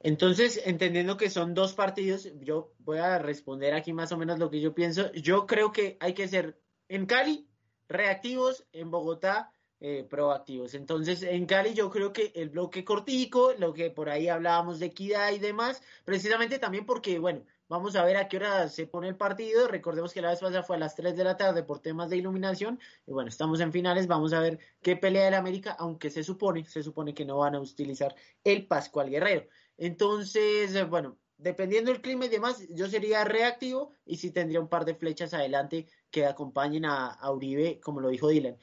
Entonces, 0.00 0.60
entendiendo 0.64 1.16
que 1.16 1.30
son 1.30 1.54
dos 1.54 1.74
partidos, 1.74 2.30
yo 2.40 2.74
voy 2.78 2.98
a 2.98 3.18
responder 3.18 3.74
aquí 3.74 3.92
más 3.92 4.12
o 4.12 4.18
menos 4.18 4.38
lo 4.38 4.50
que 4.50 4.60
yo 4.60 4.74
pienso. 4.74 5.12
Yo 5.12 5.46
creo 5.46 5.72
que 5.72 5.96
hay 6.00 6.14
que 6.14 6.28
ser 6.28 6.60
en 6.88 7.06
Cali 7.06 7.48
reactivos, 7.88 8.66
en 8.72 8.90
Bogotá 8.90 9.52
eh, 9.80 10.06
proactivos. 10.08 10.74
Entonces, 10.74 11.22
en 11.22 11.46
Cali 11.46 11.74
yo 11.74 11.90
creo 11.90 12.12
que 12.12 12.32
el 12.34 12.50
bloque 12.50 12.84
cortico, 12.84 13.52
lo 13.58 13.72
que 13.72 13.90
por 13.90 14.08
ahí 14.08 14.28
hablábamos 14.28 14.78
de 14.78 14.86
equidad 14.86 15.32
y 15.32 15.38
demás, 15.38 15.82
precisamente 16.04 16.58
también 16.58 16.86
porque, 16.86 17.18
bueno, 17.18 17.44
vamos 17.68 17.96
a 17.96 18.04
ver 18.04 18.16
a 18.16 18.28
qué 18.28 18.36
hora 18.36 18.68
se 18.68 18.86
pone 18.86 19.08
el 19.08 19.16
partido. 19.16 19.68
Recordemos 19.68 20.12
que 20.12 20.20
la 20.20 20.30
vez 20.30 20.40
pasada 20.40 20.62
fue 20.62 20.76
a 20.76 20.78
las 20.78 20.94
3 20.94 21.16
de 21.16 21.24
la 21.24 21.36
tarde 21.36 21.62
por 21.62 21.80
temas 21.80 22.10
de 22.10 22.16
iluminación. 22.16 22.80
Y 23.06 23.12
bueno, 23.12 23.28
estamos 23.28 23.60
en 23.60 23.72
finales, 23.72 24.06
vamos 24.06 24.32
a 24.32 24.40
ver 24.40 24.58
qué 24.82 24.96
pelea 24.96 25.28
el 25.28 25.34
América, 25.34 25.76
aunque 25.78 26.10
se 26.10 26.22
supone, 26.22 26.64
se 26.64 26.82
supone 26.82 27.14
que 27.14 27.24
no 27.24 27.38
van 27.38 27.54
a 27.54 27.60
utilizar 27.60 28.14
el 28.44 28.66
Pascual 28.66 29.10
Guerrero. 29.10 29.46
Entonces, 29.76 30.74
eh, 30.74 30.84
bueno, 30.84 31.18
dependiendo 31.38 31.92
del 31.92 32.00
clima 32.00 32.26
y 32.26 32.28
demás, 32.28 32.66
yo 32.70 32.88
sería 32.88 33.24
reactivo 33.24 33.92
y 34.04 34.16
sí 34.16 34.30
tendría 34.30 34.60
un 34.60 34.68
par 34.68 34.84
de 34.84 34.94
flechas 34.94 35.34
adelante 35.34 35.86
que 36.10 36.26
acompañen 36.26 36.84
a, 36.86 37.18
Uribe, 37.30 37.80
como 37.80 38.00
lo 38.00 38.08
dijo 38.08 38.28
Dylan. 38.28 38.56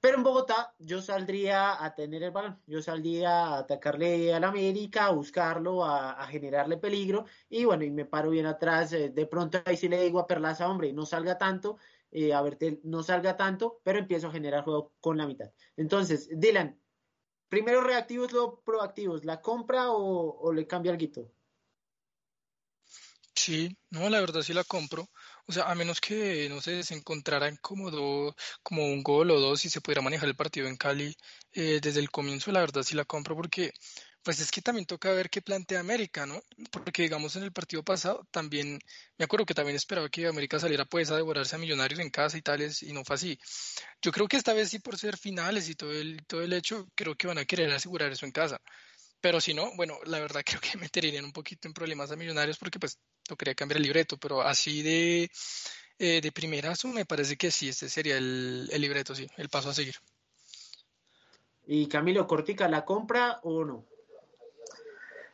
Pero 0.00 0.16
en 0.16 0.22
Bogotá 0.22 0.74
yo 0.78 1.02
saldría 1.02 1.84
a 1.84 1.94
tener 1.94 2.22
el 2.22 2.30
balón, 2.30 2.62
yo 2.66 2.80
saldría 2.80 3.30
a 3.30 3.58
atacarle 3.58 4.32
al 4.32 4.44
América, 4.44 5.06
a 5.06 5.10
buscarlo, 5.10 5.84
a, 5.84 6.26
generarle 6.26 6.78
peligro 6.78 7.26
y 7.50 7.64
bueno, 7.64 7.84
y 7.84 7.90
me 7.90 8.06
paro 8.06 8.30
bien 8.30 8.46
atrás, 8.46 8.92
eh, 8.94 9.10
de 9.10 9.26
pronto 9.26 9.60
ahí 9.64 9.76
sí 9.76 9.88
le 9.88 10.00
digo 10.00 10.18
a 10.18 10.26
Perlaza, 10.26 10.68
hombre, 10.68 10.92
no 10.94 11.04
salga 11.04 11.36
tanto, 11.36 11.76
eh, 12.12 12.32
a 12.32 12.40
verte, 12.40 12.80
no 12.84 13.02
salga 13.02 13.36
tanto, 13.36 13.80
pero 13.84 13.98
empiezo 13.98 14.28
a 14.28 14.32
generar 14.32 14.64
juego 14.64 14.94
con 15.00 15.18
la 15.18 15.26
mitad. 15.26 15.50
Entonces, 15.76 16.30
Dylan, 16.32 16.80
primero 17.48 17.82
reactivos, 17.82 18.32
luego 18.32 18.62
proactivos, 18.62 19.24
¿la 19.26 19.42
compra 19.42 19.90
o, 19.90 20.50
le 20.52 20.66
cambia 20.66 20.92
algo? 20.92 21.30
Sí, 23.34 23.76
no, 23.90 24.08
la 24.08 24.20
verdad 24.20 24.40
sí 24.40 24.54
la 24.54 24.64
compro. 24.64 25.08
O 25.50 25.52
sea, 25.52 25.64
a 25.64 25.74
menos 25.74 26.00
que, 26.00 26.48
no 26.48 26.60
se 26.60 26.94
encontraran 26.94 27.56
como, 27.56 27.90
como 28.62 28.84
un 28.86 29.02
gol 29.02 29.32
o 29.32 29.40
dos 29.40 29.64
y 29.64 29.68
se 29.68 29.80
pudiera 29.80 30.00
manejar 30.00 30.28
el 30.28 30.36
partido 30.36 30.68
en 30.68 30.76
Cali 30.76 31.16
eh, 31.52 31.80
desde 31.82 31.98
el 31.98 32.08
comienzo, 32.08 32.52
la 32.52 32.60
verdad 32.60 32.84
sí 32.84 32.94
la 32.94 33.04
compro 33.04 33.34
porque 33.34 33.72
pues 34.22 34.38
es 34.38 34.52
que 34.52 34.62
también 34.62 34.86
toca 34.86 35.10
ver 35.12 35.28
qué 35.28 35.42
plantea 35.42 35.80
América, 35.80 36.24
¿no? 36.24 36.40
Porque 36.70 37.02
digamos 37.02 37.34
en 37.34 37.42
el 37.42 37.52
partido 37.52 37.82
pasado 37.82 38.28
también, 38.30 38.78
me 39.18 39.24
acuerdo 39.24 39.44
que 39.44 39.54
también 39.54 39.74
esperaba 39.74 40.08
que 40.08 40.28
América 40.28 40.60
saliera 40.60 40.84
pues 40.84 41.10
a 41.10 41.16
devorarse 41.16 41.56
a 41.56 41.58
Millonarios 41.58 41.98
en 41.98 42.10
casa 42.10 42.38
y 42.38 42.42
tales, 42.42 42.84
y 42.84 42.92
no 42.92 43.04
fue 43.04 43.16
así. 43.16 43.36
Yo 44.00 44.12
creo 44.12 44.28
que 44.28 44.36
esta 44.36 44.52
vez 44.52 44.68
sí 44.70 44.78
por 44.78 44.98
ser 44.98 45.16
finales 45.16 45.68
y 45.68 45.74
todo 45.74 45.90
el, 45.90 46.24
todo 46.28 46.42
el 46.42 46.52
hecho, 46.52 46.86
creo 46.94 47.16
que 47.16 47.26
van 47.26 47.38
a 47.38 47.44
querer 47.44 47.72
asegurar 47.72 48.12
eso 48.12 48.24
en 48.24 48.30
casa. 48.30 48.60
Pero 49.20 49.40
si 49.40 49.52
no, 49.52 49.74
bueno, 49.74 49.98
la 50.06 50.20
verdad 50.20 50.42
creo 50.46 50.60
que 50.60 50.78
meterían 50.78 51.24
un 51.24 51.32
poquito 51.32 51.66
en 51.66 51.74
problemas 51.74 52.12
a 52.12 52.16
Millonarios 52.16 52.56
porque 52.58 52.78
pues 52.78 52.98
tocaría 53.30 53.54
cambiar 53.54 53.78
el 53.78 53.84
libreto, 53.84 54.16
pero 54.18 54.42
así 54.42 54.82
de, 54.82 55.30
eh, 55.98 56.20
de 56.20 56.32
primerazo 56.32 56.88
me 56.88 57.04
parece 57.04 57.36
que 57.36 57.50
sí, 57.50 57.68
este 57.68 57.88
sería 57.88 58.16
el, 58.16 58.68
el 58.70 58.80
libreto, 58.80 59.14
sí, 59.14 59.26
el 59.36 59.48
paso 59.48 59.70
a 59.70 59.74
seguir. 59.74 59.94
¿Y 61.66 61.86
Camilo 61.86 62.26
Cortica 62.26 62.68
la 62.68 62.84
compra 62.84 63.38
o 63.44 63.64
no? 63.64 63.84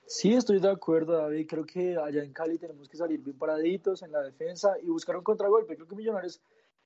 Sí, 0.07 0.35
estoy 0.35 0.61
de 0.61 0.71
acuerdo, 0.71 1.17
David. 1.17 1.47
Creo 1.49 1.67
que 1.67 1.97
allá 1.97 2.23
en 2.23 2.33
Cali 2.33 2.59
tenemos 2.59 2.89
que 2.89 2.97
salir 2.97 3.21
bien 3.21 3.37
paraditos 3.37 4.03
en 4.03 4.13
la 4.13 4.23
defensa 4.23 4.77
y 4.81 4.87
buscar 4.87 5.17
un 5.17 5.25
contragolpe. 5.25 5.75
Creo 5.75 5.89
que 5.89 5.97
Millonarios 5.97 6.41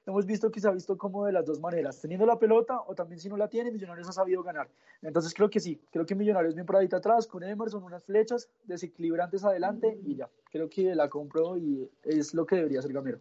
hemos 0.07 0.27
visto 0.27 0.51
que 0.51 0.61
se 0.61 0.69
ha 0.69 0.73
visto 0.73 0.97
como 0.97 1.27
de 1.27 1.33
las 1.33 1.47
dos 1.47 1.61
maneras, 1.61 2.01
teniendo 2.01 2.27
la 2.27 2.39
pelota 2.39 2.81
o 2.87 2.95
también 2.95 3.21
si 3.21 3.29
no 3.29 3.37
la 3.37 3.49
tiene, 3.49 3.71
Millonarios 3.71 4.09
ha 4.09 4.13
sabido 4.13 4.43
ganar. 4.43 4.69
Entonces 5.03 5.35
creo 5.35 5.51
que 5.51 5.61
sí, 5.61 5.81
creo 5.91 6.07
que 6.07 6.15
Millonarios 6.15 6.55
bien 6.55 6.67
paradita 6.67 6.99
atrás, 6.99 7.27
con 7.27 7.43
Emerson, 7.43 7.83
unas 7.83 8.05
flechas, 8.05 8.49
desequilibrantes 8.65 9.45
adelante 9.45 9.99
y 10.05 10.17
ya. 10.17 10.29
Creo 10.51 10.69
que 10.69 10.95
la 10.95 11.09
compro 11.09 11.57
y 11.57 11.89
es 12.03 12.35
lo 12.35 12.47
que 12.47 12.57
debería 12.57 12.81
hacer 12.81 12.93
Gamero. 12.93 13.21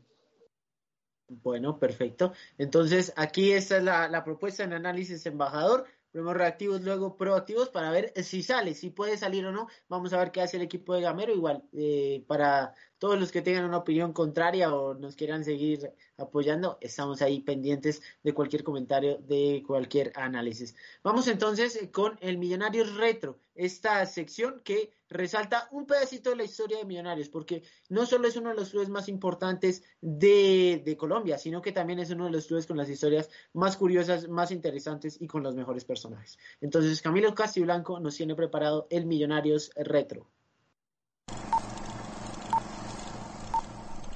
Bueno, 1.29 1.77
perfecto. 1.77 2.33
Entonces, 2.57 3.13
aquí 3.15 3.51
esta 3.51 3.77
es 3.77 3.83
la, 3.83 4.07
la 4.07 4.23
propuesta 4.23 4.63
en 4.63 4.73
análisis 4.73 5.25
embajador. 5.27 5.85
Primero 6.11 6.33
reactivos, 6.33 6.81
luego 6.81 7.15
proactivos 7.17 7.69
para 7.69 7.91
ver 7.91 8.11
si 8.23 8.41
sale, 8.41 8.73
si 8.73 8.89
puede 8.89 9.17
salir 9.17 9.45
o 9.45 9.51
no. 9.51 9.67
Vamos 9.87 10.11
a 10.11 10.17
ver 10.17 10.31
qué 10.31 10.41
hace 10.41 10.57
el 10.57 10.63
equipo 10.63 10.93
de 10.95 11.01
Gamero. 11.01 11.33
Igual, 11.33 11.63
eh, 11.73 12.23
para 12.27 12.73
todos 12.97 13.19
los 13.19 13.31
que 13.31 13.41
tengan 13.41 13.65
una 13.65 13.77
opinión 13.77 14.11
contraria 14.11 14.73
o 14.73 14.95
nos 14.95 15.15
quieran 15.15 15.43
seguir 15.43 15.93
apoyando, 16.17 16.77
estamos 16.81 17.21
ahí 17.21 17.41
pendientes 17.41 18.01
de 18.23 18.33
cualquier 18.33 18.63
comentario, 18.63 19.19
de 19.19 19.63
cualquier 19.65 20.11
análisis. 20.15 20.75
Vamos 21.03 21.27
entonces 21.27 21.79
con 21.91 22.17
el 22.21 22.37
Millonarios 22.37 22.95
Retro, 22.95 23.39
esta 23.55 24.05
sección 24.05 24.61
que 24.63 24.91
resalta 25.09 25.67
un 25.71 25.85
pedacito 25.85 26.29
de 26.29 26.35
la 26.35 26.43
historia 26.43 26.77
de 26.77 26.85
Millonarios, 26.85 27.29
porque 27.29 27.63
no 27.89 28.05
solo 28.05 28.27
es 28.27 28.35
uno 28.35 28.49
de 28.49 28.55
los 28.55 28.69
clubes 28.69 28.89
más 28.89 29.09
importantes 29.09 29.83
de, 30.01 30.81
de, 30.85 30.97
Colombia, 30.97 31.37
sino 31.37 31.61
que 31.61 31.71
también 31.71 31.99
es 31.99 32.11
uno 32.11 32.25
de 32.25 32.31
los 32.31 32.47
clubes 32.47 32.67
con 32.67 32.77
las 32.77 32.89
historias 32.89 33.29
más 33.53 33.77
curiosas, 33.77 34.27
más 34.27 34.51
interesantes 34.51 35.17
y 35.19 35.27
con 35.27 35.43
los 35.43 35.55
mejores 35.55 35.85
personajes. 35.85 36.37
Entonces, 36.61 37.01
Camilo 37.01 37.33
Castiblanco 37.33 37.99
nos 37.99 38.15
tiene 38.15 38.35
preparado 38.35 38.87
el 38.89 39.05
Millonarios 39.05 39.71
Retro. 39.75 40.27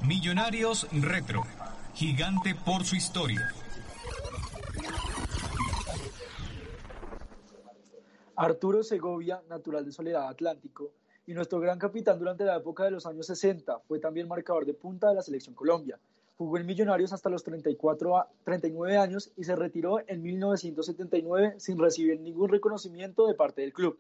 Millonarios 0.02 0.88
Retro, 0.92 1.44
gigante 1.94 2.56
por 2.56 2.84
su 2.84 2.96
historia. 2.96 3.54
Arturo 8.36 8.82
Segovia, 8.84 9.44
natural 9.48 9.86
de 9.86 9.92
Soledad 9.92 10.28
Atlántico, 10.28 10.92
y 11.28 11.34
nuestro 11.34 11.60
gran 11.60 11.78
capitán 11.78 12.18
durante 12.18 12.44
la 12.44 12.58
época 12.58 12.84
de 12.84 12.90
los 12.90 13.06
años 13.06 13.28
60, 13.28 13.80
fue 13.88 14.00
también 14.00 14.28
marcador 14.28 14.66
de 14.66 14.74
punta 14.74 15.10
de 15.10 15.16
la 15.16 15.22
selección 15.22 15.54
Colombia. 15.54 16.00
Jugó 16.36 16.58
en 16.58 16.66
Millonarios 16.66 17.14
hasta 17.14 17.30
los 17.30 17.44
34 17.44 18.18
a 18.18 18.28
39 18.44 18.98
años 18.98 19.32
y 19.38 19.44
se 19.44 19.56
retiró 19.56 20.00
en 20.08 20.24
1979 20.24 21.56
sin 21.60 21.78
recibir 21.78 22.20
ningún 22.20 22.50
reconocimiento 22.50 23.28
de 23.28 23.36
parte 23.36 23.62
del 23.62 23.72
club, 23.72 24.00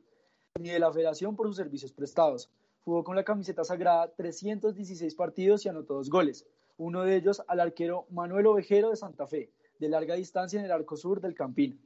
ni 0.59 0.69
de 0.69 0.79
la 0.79 0.91
federación 0.91 1.35
por 1.35 1.45
sus 1.45 1.57
servicios 1.57 1.91
prestados. 1.91 2.49
Jugó 2.83 3.03
con 3.03 3.15
la 3.15 3.23
camiseta 3.23 3.63
sagrada 3.63 4.11
316 4.15 5.13
partidos 5.13 5.63
y 5.63 5.69
anotó 5.69 5.93
dos 5.93 6.09
goles, 6.09 6.47
uno 6.77 7.03
de 7.03 7.15
ellos 7.17 7.43
al 7.47 7.59
arquero 7.59 8.07
Manuel 8.09 8.47
Ovejero 8.47 8.89
de 8.89 8.95
Santa 8.95 9.27
Fe, 9.27 9.51
de 9.77 9.89
larga 9.89 10.15
distancia 10.15 10.59
en 10.59 10.65
el 10.65 10.71
arco 10.71 10.97
sur 10.97 11.21
del 11.21 11.35
Campín 11.35 11.79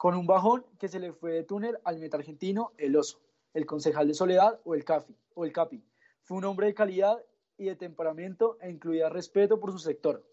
con 0.00 0.14
un 0.14 0.26
bajón 0.26 0.64
que 0.78 0.88
se 0.88 0.98
le 0.98 1.12
fue 1.12 1.32
de 1.32 1.42
túnel 1.42 1.78
al 1.84 1.98
meta 1.98 2.16
argentino 2.16 2.72
El 2.78 2.96
Oso, 2.96 3.20
el 3.52 3.66
concejal 3.66 4.08
de 4.08 4.14
Soledad 4.14 4.58
o 4.64 4.74
el, 4.74 4.82
Cafi, 4.82 5.14
o 5.34 5.44
el 5.44 5.52
Capi. 5.52 5.84
Fue 6.22 6.38
un 6.38 6.46
hombre 6.46 6.68
de 6.68 6.74
calidad 6.74 7.22
y 7.58 7.66
de 7.66 7.76
temperamento 7.76 8.56
e 8.62 8.70
incluía 8.70 9.10
respeto 9.10 9.60
por 9.60 9.72
su 9.72 9.78
sector. 9.78 10.24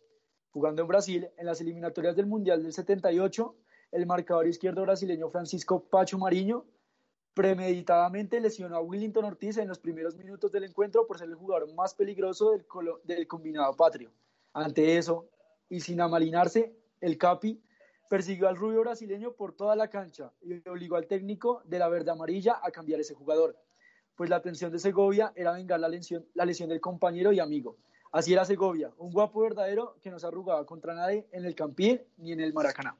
Jugando 0.51 0.83
en 0.83 0.87
Brasil, 0.87 1.27
en 1.35 1.45
las 1.45 1.59
eliminatorias 1.59 2.15
del 2.15 2.27
Mundial 2.27 2.63
del 2.63 2.71
78, 2.71 3.55
el 3.91 4.05
marcador 4.05 4.47
izquierdo 4.47 4.83
brasileño 4.83 5.27
Francisco 5.27 5.83
Pacho 5.83 6.17
Mariño 6.17 6.63
premeditadamente 7.33 8.39
lesionó 8.39 8.77
a 8.77 8.81
Willington 8.81 9.25
Ortiz 9.25 9.57
en 9.57 9.67
los 9.67 9.79
primeros 9.79 10.15
minutos 10.15 10.49
del 10.49 10.63
encuentro 10.63 11.05
por 11.05 11.17
ser 11.17 11.27
el 11.27 11.35
jugador 11.35 11.73
más 11.73 11.93
peligroso 11.93 12.51
del, 12.51 12.65
del 13.03 13.27
combinado 13.27 13.75
patrio. 13.75 14.13
Ante 14.53 14.97
eso, 14.97 15.27
y 15.67 15.81
sin 15.81 15.99
amalinarse, 15.99 16.73
el 17.01 17.17
Capi 17.17 17.61
persiguió 18.09 18.47
al 18.47 18.55
rubio 18.55 18.81
brasileño 18.81 19.33
por 19.33 19.53
toda 19.53 19.75
la 19.75 19.89
cancha 19.89 20.31
y 20.41 20.67
obligó 20.67 20.95
al 20.95 21.07
técnico 21.07 21.61
de 21.65 21.79
la 21.79 21.89
verde 21.89 22.11
amarilla 22.11 22.59
a 22.61 22.71
cambiar 22.71 22.99
ese 22.99 23.13
jugador, 23.13 23.57
pues 24.15 24.29
la 24.29 24.37
atención 24.37 24.71
de 24.71 24.79
Segovia 24.79 25.31
era 25.35 25.53
vengar 25.53 25.79
la 25.79 25.89
lesión, 25.89 26.25
la 26.33 26.45
lesión 26.45 26.69
del 26.69 26.81
compañero 26.81 27.31
y 27.31 27.39
amigo. 27.39 27.77
Así 28.11 28.33
era 28.33 28.45
Segovia, 28.45 28.91
un 28.97 29.11
guapo 29.11 29.41
verdadero 29.41 29.97
que 30.01 30.09
no 30.09 30.19
se 30.19 30.27
arrugaba 30.27 30.65
contra 30.65 30.95
nadie 30.95 31.27
en 31.31 31.45
el 31.45 31.55
Campín 31.55 32.01
ni 32.17 32.31
en 32.31 32.39
el 32.39 32.53
Maracaná. 32.53 32.97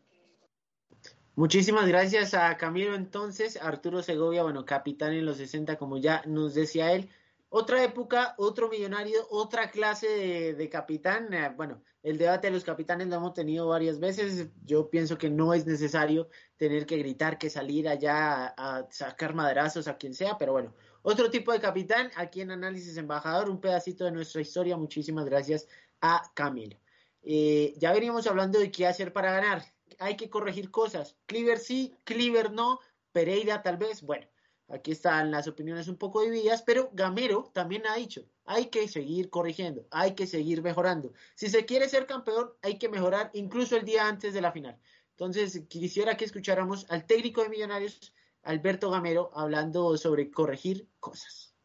Muchísimas 1.36 1.88
gracias 1.88 2.34
a 2.34 2.58
Camilo 2.58 2.96
entonces, 2.96 3.62
Arturo 3.62 4.02
Segovia, 4.02 4.44
bueno, 4.44 4.66
capitán 4.66 5.14
en 5.14 5.26
los 5.26 5.38
60, 5.38 5.78
como 5.78 5.98
ya 5.98 6.24
nos 6.26 6.56
decía 6.56 6.94
él, 6.94 7.10
otra 7.50 7.84
época, 7.84 8.36
otro 8.38 8.70
millonario, 8.70 9.26
otra 9.30 9.72
clase 9.72 10.54
de, 10.54 10.70
capitán. 10.70 11.34
Eh, 11.34 11.54
bueno, 11.56 11.82
el 12.04 12.18
debate 12.18 12.48
de 12.48 12.54
los 12.54 12.64
capitanes 12.64 13.08
lo 13.08 13.16
hemos 13.16 13.34
tenido 13.34 13.68
varias 13.68 14.00
veces. 14.00 14.50
Yo 14.64 14.90
pienso 14.90 15.18
que 15.18 15.30
no 15.30 15.54
es 15.54 15.66
necesario 15.66 16.30
tener 16.58 16.86
que 16.86 16.98
gritar, 16.98 17.38
que 17.38 17.50
salir 17.50 17.88
allá 17.88 18.48
a, 18.48 18.78
a, 18.78 18.88
sacar 18.92 19.34
maderazos 19.34 19.88
a 19.88 19.98
quien 19.98 20.14
sea, 20.14 20.38
pero 20.38 20.52
bueno, 20.52 20.74
otro 21.10 21.30
tipo 21.30 21.54
de 21.54 21.62
capitán, 21.62 22.12
aquí 22.16 22.42
en 22.42 22.52
Análisis 22.52 22.98
Embajador, 22.98 23.50
un 23.50 23.62
pedacito 23.62 24.04
de 24.04 24.12
nuestra 24.12 24.42
historia. 24.42 24.76
Muchísimas 24.76 25.24
gracias 25.24 25.68
a 26.02 26.22
Camilo. 26.34 26.78
Eh, 27.24 27.74
ya 27.78 27.94
veníamos 27.94 28.28
hablando 28.28 28.60
de 28.60 28.72
qué 28.72 28.88
hacer 28.88 29.14
para 29.14 29.32
ganar. 29.32 29.64
Hay 30.00 30.18
que 30.18 30.30
corregir 30.30 30.70
cosas. 30.70 31.18
Cleaver 31.26 31.60
sí, 31.60 31.96
Cleaver 32.04 32.52
no, 32.52 32.80
Pereira 33.12 33.62
tal 33.62 33.78
vez. 33.78 34.02
Bueno, 34.02 34.28
Aquí 34.70 34.92
están 34.92 35.32
las 35.32 35.48
opiniones 35.48 35.88
un 35.88 35.96
poco 35.96 36.22
divididas, 36.22 36.62
pero 36.62 36.90
Gamero 36.92 37.50
también 37.54 37.88
ha 37.88 37.96
dicho, 37.96 38.24
hay 38.46 38.66
que 38.66 38.88
seguir 38.90 39.30
corrigiendo, 39.30 39.86
hay 39.92 40.14
que 40.14 40.28
seguir 40.28 40.62
mejorando. 40.62 41.14
Si 41.36 41.48
se 41.48 41.66
quiere 41.66 41.88
ser 41.88 42.06
campeón, 42.06 42.50
hay 42.62 42.78
que 42.78 42.90
mejorar 42.90 43.32
incluso 43.34 43.78
el 43.78 43.86
día 43.86 44.08
antes 44.08 44.34
de 44.34 44.42
la 44.42 44.52
final. 44.52 44.78
Entonces, 45.12 45.66
quisiera 45.70 46.18
que 46.18 46.26
escucháramos 46.26 46.86
al 46.92 47.06
técnico 47.06 47.44
de 47.44 47.50
Millonarios, 47.50 48.14
Alberto 48.44 48.92
Gamero, 48.92 49.32
hablando 49.34 49.96
sobre 49.98 50.30
corregir 50.32 50.88
cosas. 51.00 51.56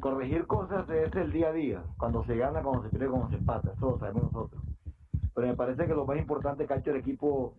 Corregir 0.00 0.46
cosas 0.46 0.88
es 0.90 1.12
el 1.16 1.32
día 1.32 1.48
a 1.48 1.52
día, 1.52 1.84
cuando 1.96 2.24
se 2.24 2.36
gana, 2.36 2.62
cuando 2.62 2.84
se 2.84 2.90
pierde, 2.90 3.08
cuando 3.08 3.30
se 3.30 3.36
empata, 3.36 3.72
eso 3.76 3.98
sabemos 3.98 4.32
nosotros. 4.32 4.62
Pero 5.34 5.46
me 5.48 5.56
parece 5.56 5.86
que 5.86 5.94
lo 5.94 6.06
más 6.06 6.18
importante 6.18 6.66
que 6.66 6.72
ha 6.72 6.76
hecho 6.78 6.92
el 6.92 6.98
equipo 6.98 7.56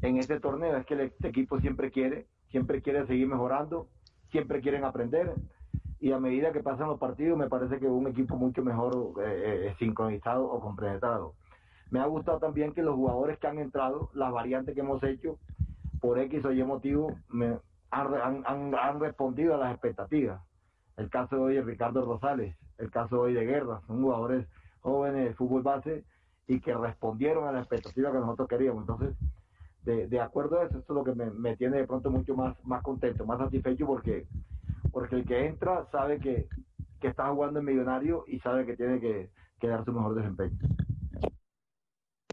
en 0.00 0.18
este 0.18 0.38
torneo 0.38 0.76
es 0.76 0.86
que 0.86 0.94
el 0.94 1.12
equipo 1.24 1.60
siempre 1.60 1.90
quiere, 1.90 2.28
siempre 2.50 2.82
quiere 2.82 3.04
seguir 3.06 3.26
mejorando, 3.26 3.88
siempre 4.32 4.60
quieren 4.60 4.84
aprender 4.84 5.34
y 6.00 6.10
a 6.10 6.18
medida 6.18 6.52
que 6.52 6.64
pasan 6.64 6.88
los 6.88 6.98
partidos 6.98 7.38
me 7.38 7.48
parece 7.48 7.78
que 7.78 7.86
un 7.86 8.08
equipo 8.08 8.34
mucho 8.36 8.64
mejor 8.64 9.14
eh, 9.24 9.68
eh, 9.68 9.74
sincronizado 9.78 10.44
o 10.44 10.58
compenetrado. 10.60 11.34
Me 11.90 12.00
ha 12.00 12.06
gustado 12.06 12.40
también 12.40 12.72
que 12.72 12.82
los 12.82 12.96
jugadores 12.96 13.38
que 13.38 13.46
han 13.46 13.58
entrado, 13.58 14.10
las 14.14 14.32
variantes 14.32 14.74
que 14.74 14.80
hemos 14.80 15.00
hecho, 15.04 15.38
por 16.00 16.18
X 16.18 16.44
o 16.44 16.52
Y 16.52 16.64
motivo, 16.64 17.14
han, 17.90 18.42
han, 18.44 18.74
han 18.74 19.00
respondido 19.00 19.54
a 19.54 19.58
las 19.58 19.72
expectativas. 19.72 20.42
El 20.96 21.08
caso 21.08 21.40
hoy 21.40 21.54
de 21.54 21.62
Ricardo 21.62 22.04
Rosales, 22.04 22.56
el 22.78 22.90
caso 22.90 23.20
hoy 23.20 23.34
de 23.34 23.44
Guerra, 23.44 23.80
son 23.86 24.02
jugadores 24.02 24.48
jóvenes 24.80 25.28
de 25.28 25.34
fútbol 25.34 25.62
base 25.62 26.04
y 26.48 26.60
que 26.60 26.74
respondieron 26.74 27.46
a 27.46 27.52
las 27.52 27.62
expectativas 27.62 28.12
que 28.12 28.18
nosotros 28.18 28.48
queríamos. 28.48 28.82
Entonces, 28.82 29.16
de, 29.84 30.06
de, 30.06 30.20
acuerdo 30.20 30.60
a 30.60 30.64
eso, 30.64 30.78
esto 30.78 30.92
es 30.92 30.96
lo 30.96 31.04
que 31.04 31.14
me, 31.14 31.30
me, 31.30 31.56
tiene 31.56 31.78
de 31.78 31.86
pronto 31.86 32.10
mucho 32.10 32.34
más, 32.34 32.56
más 32.64 32.82
contento, 32.82 33.26
más 33.26 33.38
satisfecho 33.38 33.86
porque, 33.86 34.26
porque 34.92 35.16
el 35.16 35.24
que 35.24 35.46
entra 35.46 35.88
sabe 35.90 36.18
que, 36.18 36.48
que 37.00 37.08
está 37.08 37.28
jugando 37.28 37.60
en 37.60 37.66
millonario 37.66 38.24
y 38.26 38.38
sabe 38.40 38.64
que 38.64 38.76
tiene 38.76 39.00
que, 39.00 39.30
que, 39.60 39.68
dar 39.68 39.84
su 39.84 39.92
mejor 39.92 40.14
desempeño. 40.14 40.56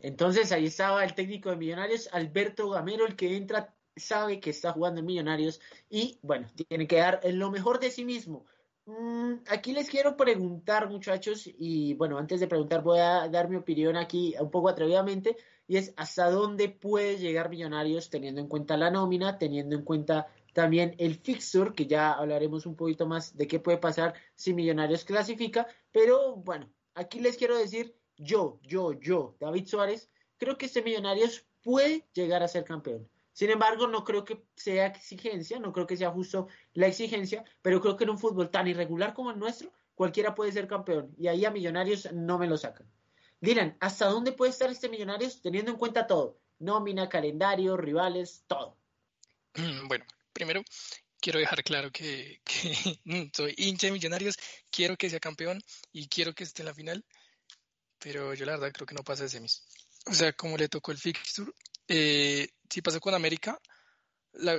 Entonces 0.01 0.51
ahí 0.51 0.67
estaba 0.67 1.03
el 1.03 1.13
técnico 1.13 1.49
de 1.49 1.57
Millonarios, 1.57 2.09
Alberto 2.13 2.69
Gamero, 2.69 3.05
el 3.05 3.15
que 3.15 3.35
entra 3.35 3.75
sabe 3.95 4.39
que 4.39 4.51
está 4.51 4.71
jugando 4.71 5.01
en 5.01 5.05
Millonarios 5.07 5.59
y 5.89 6.19
bueno, 6.21 6.47
tiene 6.67 6.87
que 6.87 6.97
dar 6.97 7.19
lo 7.33 7.51
mejor 7.51 7.79
de 7.79 7.91
sí 7.91 8.05
mismo. 8.05 8.45
Mm, 8.89 9.43
aquí 9.49 9.71
les 9.71 9.87
quiero 9.87 10.17
preguntar 10.17 10.89
muchachos 10.89 11.47
y 11.59 11.93
bueno, 11.93 12.17
antes 12.17 12.39
de 12.39 12.47
preguntar 12.47 12.81
voy 12.81 12.97
a 12.97 13.27
dar 13.29 13.47
mi 13.47 13.55
opinión 13.55 13.95
aquí 13.95 14.33
un 14.39 14.49
poco 14.49 14.67
atrevidamente 14.67 15.37
y 15.67 15.77
es 15.77 15.93
hasta 15.95 16.31
dónde 16.31 16.69
puede 16.69 17.19
llegar 17.19 17.51
Millonarios 17.51 18.09
teniendo 18.09 18.41
en 18.41 18.47
cuenta 18.47 18.77
la 18.77 18.89
nómina, 18.89 19.37
teniendo 19.37 19.75
en 19.75 19.83
cuenta 19.83 20.25
también 20.53 20.95
el 20.97 21.15
fixture, 21.19 21.75
que 21.75 21.85
ya 21.85 22.13
hablaremos 22.13 22.65
un 22.65 22.75
poquito 22.75 23.05
más 23.05 23.37
de 23.37 23.47
qué 23.47 23.59
puede 23.59 23.77
pasar 23.77 24.15
si 24.33 24.55
Millonarios 24.55 25.05
clasifica, 25.05 25.67
pero 25.91 26.37
bueno, 26.37 26.67
aquí 26.95 27.19
les 27.19 27.37
quiero 27.37 27.55
decir, 27.59 27.95
yo, 28.17 28.59
yo, 28.63 28.93
yo, 28.93 29.35
David 29.39 29.67
Suárez, 29.67 30.09
creo 30.37 30.57
que 30.57 30.65
este 30.65 30.81
Millonarios 30.81 31.45
puede 31.61 32.07
llegar 32.13 32.41
a 32.41 32.47
ser 32.47 32.63
campeón. 32.63 33.07
Sin 33.39 33.51
embargo, 33.51 33.87
no 33.87 34.03
creo 34.03 34.25
que 34.25 34.43
sea 34.53 34.87
exigencia, 34.87 35.59
no 35.59 35.71
creo 35.71 35.87
que 35.87 35.95
sea 35.95 36.11
justo 36.11 36.49
la 36.73 36.87
exigencia, 36.87 37.45
pero 37.61 37.79
creo 37.79 37.95
que 37.95 38.03
en 38.03 38.09
un 38.09 38.19
fútbol 38.19 38.51
tan 38.51 38.67
irregular 38.67 39.13
como 39.13 39.31
el 39.31 39.39
nuestro, 39.39 39.71
cualquiera 39.95 40.35
puede 40.35 40.51
ser 40.51 40.67
campeón 40.67 41.15
y 41.17 41.27
ahí 41.27 41.45
a 41.45 41.49
Millonarios 41.49 42.11
no 42.11 42.37
me 42.37 42.47
lo 42.47 42.57
sacan. 42.57 42.91
Dylan, 43.39 43.77
¿hasta 43.79 44.07
dónde 44.07 44.33
puede 44.33 44.51
estar 44.51 44.69
este 44.69 44.89
Millonarios 44.89 45.41
teniendo 45.41 45.71
en 45.71 45.77
cuenta 45.77 46.05
todo? 46.05 46.37
Nómina, 46.59 47.07
calendario, 47.07 47.77
rivales, 47.77 48.43
todo. 48.45 48.77
Bueno, 49.87 50.03
primero 50.33 50.61
quiero 51.21 51.39
dejar 51.39 51.63
claro 51.63 51.91
que, 51.91 52.41
que, 52.43 52.99
soy 53.33 53.53
hincha 53.55 53.87
de 53.87 53.93
Millonarios, 53.93 54.35
quiero 54.69 54.97
que 54.97 55.09
sea 55.09 55.21
campeón 55.21 55.63
y 55.93 56.09
quiero 56.09 56.33
que 56.33 56.43
esté 56.43 56.63
en 56.63 56.65
la 56.65 56.73
final, 56.73 57.05
pero 57.99 58.33
yo 58.33 58.45
la 58.45 58.57
verdad 58.57 58.73
creo 58.73 58.85
que 58.85 58.95
no 58.95 59.03
pasa 59.05 59.23
de 59.23 59.29
semis. 59.29 59.65
O 60.07 60.13
sea, 60.13 60.33
como 60.33 60.57
le 60.57 60.67
tocó 60.67 60.91
el 60.91 60.97
fixture, 60.97 61.53
eh, 61.87 62.49
si 62.69 62.81
pasó 62.81 62.99
con 62.99 63.13
América 63.13 63.59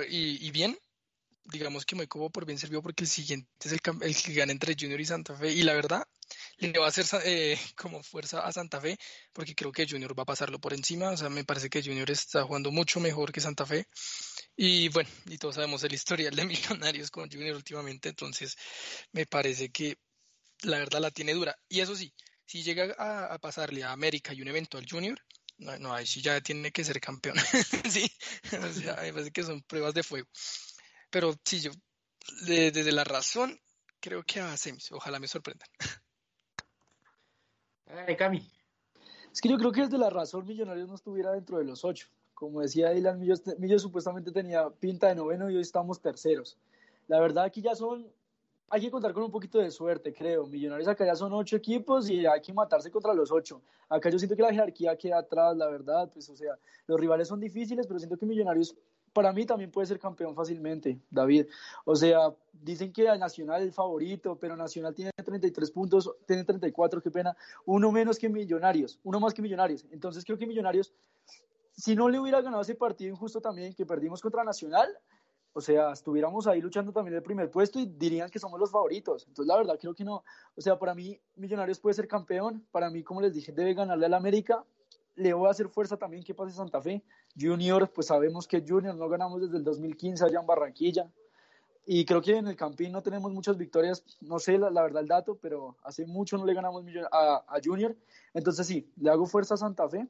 y, 0.09 0.51
bien, 0.51 0.77
digamos 1.45 1.85
que 1.85 1.95
me 1.95 2.07
como 2.07 2.29
por 2.29 2.45
bien 2.45 2.59
servido 2.59 2.81
porque 2.81 3.03
el 3.03 3.09
siguiente 3.09 3.49
es 3.63 3.71
el, 3.71 3.81
que 3.81 4.33
gana 4.33 4.51
entre 4.51 4.75
Junior 4.79 4.99
y 4.99 5.05
Santa 5.05 5.35
Fe. 5.35 5.51
Y 5.51 5.63
la 5.63 5.73
verdad, 5.73 6.03
le 6.57 6.77
va 6.77 6.85
a 6.85 6.89
hacer 6.89 7.05
eh, 7.25 7.57
como 7.75 8.03
fuerza 8.03 8.41
a 8.41 8.51
Santa 8.51 8.79
Fe 8.81 8.97
porque 9.33 9.55
creo 9.55 9.71
que 9.71 9.87
Junior 9.87 10.17
va 10.17 10.23
a 10.23 10.25
pasarlo 10.25 10.59
por 10.59 10.73
encima. 10.73 11.11
O 11.11 11.17
sea, 11.17 11.29
me 11.29 11.43
parece 11.43 11.69
que 11.69 11.81
Junior 11.81 12.09
está 12.11 12.43
jugando 12.43 12.71
mucho 12.71 12.99
mejor 12.99 13.31
que 13.31 13.41
Santa 13.41 13.65
Fe. 13.65 13.87
Y 14.55 14.89
bueno, 14.89 15.09
y 15.25 15.37
todos 15.37 15.55
sabemos 15.55 15.83
el 15.83 15.93
historial 15.93 16.35
de 16.35 16.45
Millonarios 16.45 17.09
con 17.11 17.29
Junior 17.29 17.55
últimamente, 17.55 18.09
entonces 18.09 18.55
me 19.11 19.25
parece 19.25 19.69
que 19.69 19.97
la 20.63 20.77
verdad 20.79 20.99
la 20.99 21.11
tiene 21.11 21.33
dura. 21.33 21.55
Y 21.67 21.79
eso 21.79 21.95
sí, 21.95 22.13
si 22.45 22.63
llega 22.63 22.93
a, 22.97 23.39
pasarle 23.39 23.83
a 23.83 23.91
América 23.91 24.33
y 24.33 24.41
un 24.41 24.49
eventual 24.49 24.85
Junior, 24.89 25.19
no, 25.61 25.77
no, 25.77 25.93
ahí 25.93 26.05
sí 26.05 26.21
ya 26.21 26.41
tiene 26.41 26.71
que 26.71 26.83
ser 26.83 26.99
campeón. 26.99 27.35
sí, 27.89 28.11
o 28.51 28.73
sea, 28.73 28.97
me 29.01 29.13
parece 29.13 29.31
que 29.31 29.43
son 29.43 29.61
pruebas 29.61 29.93
de 29.93 30.03
fuego. 30.03 30.27
Pero 31.09 31.33
sí, 31.45 31.61
yo 31.61 31.71
de- 32.45 32.71
desde 32.71 32.91
la 32.91 33.03
razón 33.03 33.59
creo 33.99 34.23
que 34.23 34.39
a 34.39 34.57
semis, 34.57 34.91
ojalá 34.91 35.19
me 35.19 35.27
sorprendan. 35.27 35.69
Hágale, 37.85 38.17
Cami. 38.17 38.51
Es 39.31 39.39
que 39.39 39.49
yo 39.49 39.57
creo 39.57 39.71
que 39.71 39.81
desde 39.81 39.97
la 39.97 40.09
razón 40.09 40.45
Millonarios 40.45 40.89
no 40.89 40.95
estuviera 40.95 41.31
dentro 41.31 41.57
de 41.57 41.63
los 41.65 41.85
ocho. 41.85 42.07
Como 42.33 42.61
decía 42.61 42.89
Dylan, 42.89 43.19
Millos, 43.19 43.43
Millos 43.59 43.81
supuestamente 43.83 44.31
tenía 44.31 44.69
pinta 44.69 45.07
de 45.09 45.15
noveno 45.15 45.49
y 45.49 45.55
hoy 45.55 45.61
estamos 45.61 46.01
terceros. 46.01 46.57
La 47.07 47.19
verdad 47.19 47.43
aquí 47.43 47.61
ya 47.61 47.75
son, 47.75 48.11
hay 48.71 48.79
que 48.79 48.89
contar 48.89 49.11
con 49.11 49.23
un 49.23 49.31
poquito 49.31 49.59
de 49.59 49.69
suerte, 49.69 50.13
creo. 50.13 50.47
Millonarios 50.47 50.87
acá 50.87 51.05
ya 51.05 51.15
son 51.15 51.33
ocho 51.33 51.57
equipos 51.57 52.09
y 52.09 52.25
hay 52.25 52.41
que 52.41 52.53
matarse 52.53 52.89
contra 52.89 53.13
los 53.13 53.29
ocho. 53.29 53.61
Acá 53.89 54.09
yo 54.09 54.17
siento 54.17 54.37
que 54.37 54.41
la 54.41 54.51
jerarquía 54.53 54.97
queda 54.97 55.19
atrás, 55.19 55.57
la 55.57 55.67
verdad. 55.67 56.09
Pues 56.13 56.29
o 56.29 56.37
sea, 56.37 56.57
los 56.87 56.97
rivales 56.97 57.27
son 57.27 57.41
difíciles, 57.41 57.85
pero 57.85 57.99
siento 57.99 58.17
que 58.17 58.25
Millonarios 58.25 58.73
para 59.11 59.33
mí 59.33 59.45
también 59.45 59.71
puede 59.71 59.87
ser 59.87 59.99
campeón 59.99 60.33
fácilmente, 60.35 60.97
David. 61.09 61.47
O 61.83 61.97
sea, 61.97 62.33
dicen 62.53 62.93
que 62.93 63.03
Nacional 63.17 63.59
es 63.59 63.67
el 63.67 63.73
favorito, 63.73 64.37
pero 64.39 64.55
Nacional 64.55 64.95
tiene 64.95 65.11
33 65.11 65.69
puntos, 65.71 66.09
tiene 66.25 66.45
34, 66.45 67.01
qué 67.01 67.11
pena, 67.11 67.35
uno 67.65 67.91
menos 67.91 68.17
que 68.17 68.29
Millonarios, 68.29 69.01
uno 69.03 69.19
más 69.19 69.33
que 69.33 69.41
Millonarios. 69.41 69.85
Entonces 69.91 70.23
creo 70.23 70.37
que 70.37 70.47
Millonarios, 70.47 70.93
si 71.73 71.93
no 71.93 72.07
le 72.07 72.19
hubiera 72.19 72.39
ganado 72.39 72.61
ese 72.61 72.75
partido 72.75 73.11
injusto 73.11 73.41
también 73.41 73.73
que 73.73 73.85
perdimos 73.85 74.21
contra 74.21 74.45
Nacional, 74.45 74.87
o 75.53 75.61
sea, 75.61 75.91
estuviéramos 75.91 76.47
ahí 76.47 76.61
luchando 76.61 76.93
también 76.93 77.15
el 77.15 77.23
primer 77.23 77.51
puesto 77.51 77.79
y 77.79 77.85
dirían 77.85 78.29
que 78.29 78.39
somos 78.39 78.59
los 78.59 78.71
favoritos. 78.71 79.25
Entonces, 79.27 79.47
la 79.47 79.57
verdad, 79.57 79.77
creo 79.79 79.93
que 79.93 80.05
no. 80.05 80.23
O 80.55 80.61
sea, 80.61 80.79
para 80.79 80.95
mí, 80.95 81.19
Millonarios 81.35 81.79
puede 81.79 81.93
ser 81.93 82.07
campeón. 82.07 82.65
Para 82.71 82.89
mí, 82.89 83.03
como 83.03 83.21
les 83.21 83.33
dije, 83.33 83.51
debe 83.51 83.73
ganarle 83.73 84.05
al 84.05 84.13
América. 84.13 84.63
Le 85.15 85.33
voy 85.33 85.47
a 85.47 85.51
hacer 85.51 85.67
fuerza 85.67 85.97
también 85.97 86.23
que 86.23 86.33
pase 86.33 86.55
Santa 86.55 86.81
Fe. 86.81 87.03
Junior, 87.37 87.91
pues 87.91 88.07
sabemos 88.07 88.47
que 88.47 88.63
Junior 88.65 88.95
no 88.95 89.09
ganamos 89.09 89.41
desde 89.41 89.57
el 89.57 89.63
2015 89.63 90.23
allá 90.23 90.39
en 90.39 90.47
Barranquilla. 90.47 91.11
Y 91.85 92.05
creo 92.05 92.21
que 92.21 92.37
en 92.37 92.47
el 92.47 92.55
Campín 92.55 92.93
no 92.93 93.01
tenemos 93.01 93.31
muchas 93.33 93.57
victorias, 93.57 94.03
no 94.21 94.39
sé 94.39 94.57
la, 94.57 94.69
la 94.69 94.83
verdad 94.83 95.01
el 95.01 95.07
dato, 95.07 95.37
pero 95.41 95.75
hace 95.83 96.05
mucho 96.05 96.37
no 96.37 96.45
le 96.45 96.53
ganamos 96.53 96.85
a, 97.11 97.43
a 97.47 97.59
Junior. 97.61 97.95
Entonces 98.33 98.67
sí, 98.67 98.89
le 98.97 99.09
hago 99.09 99.25
fuerza 99.25 99.55
a 99.55 99.57
Santa 99.57 99.89
Fe. 99.89 100.07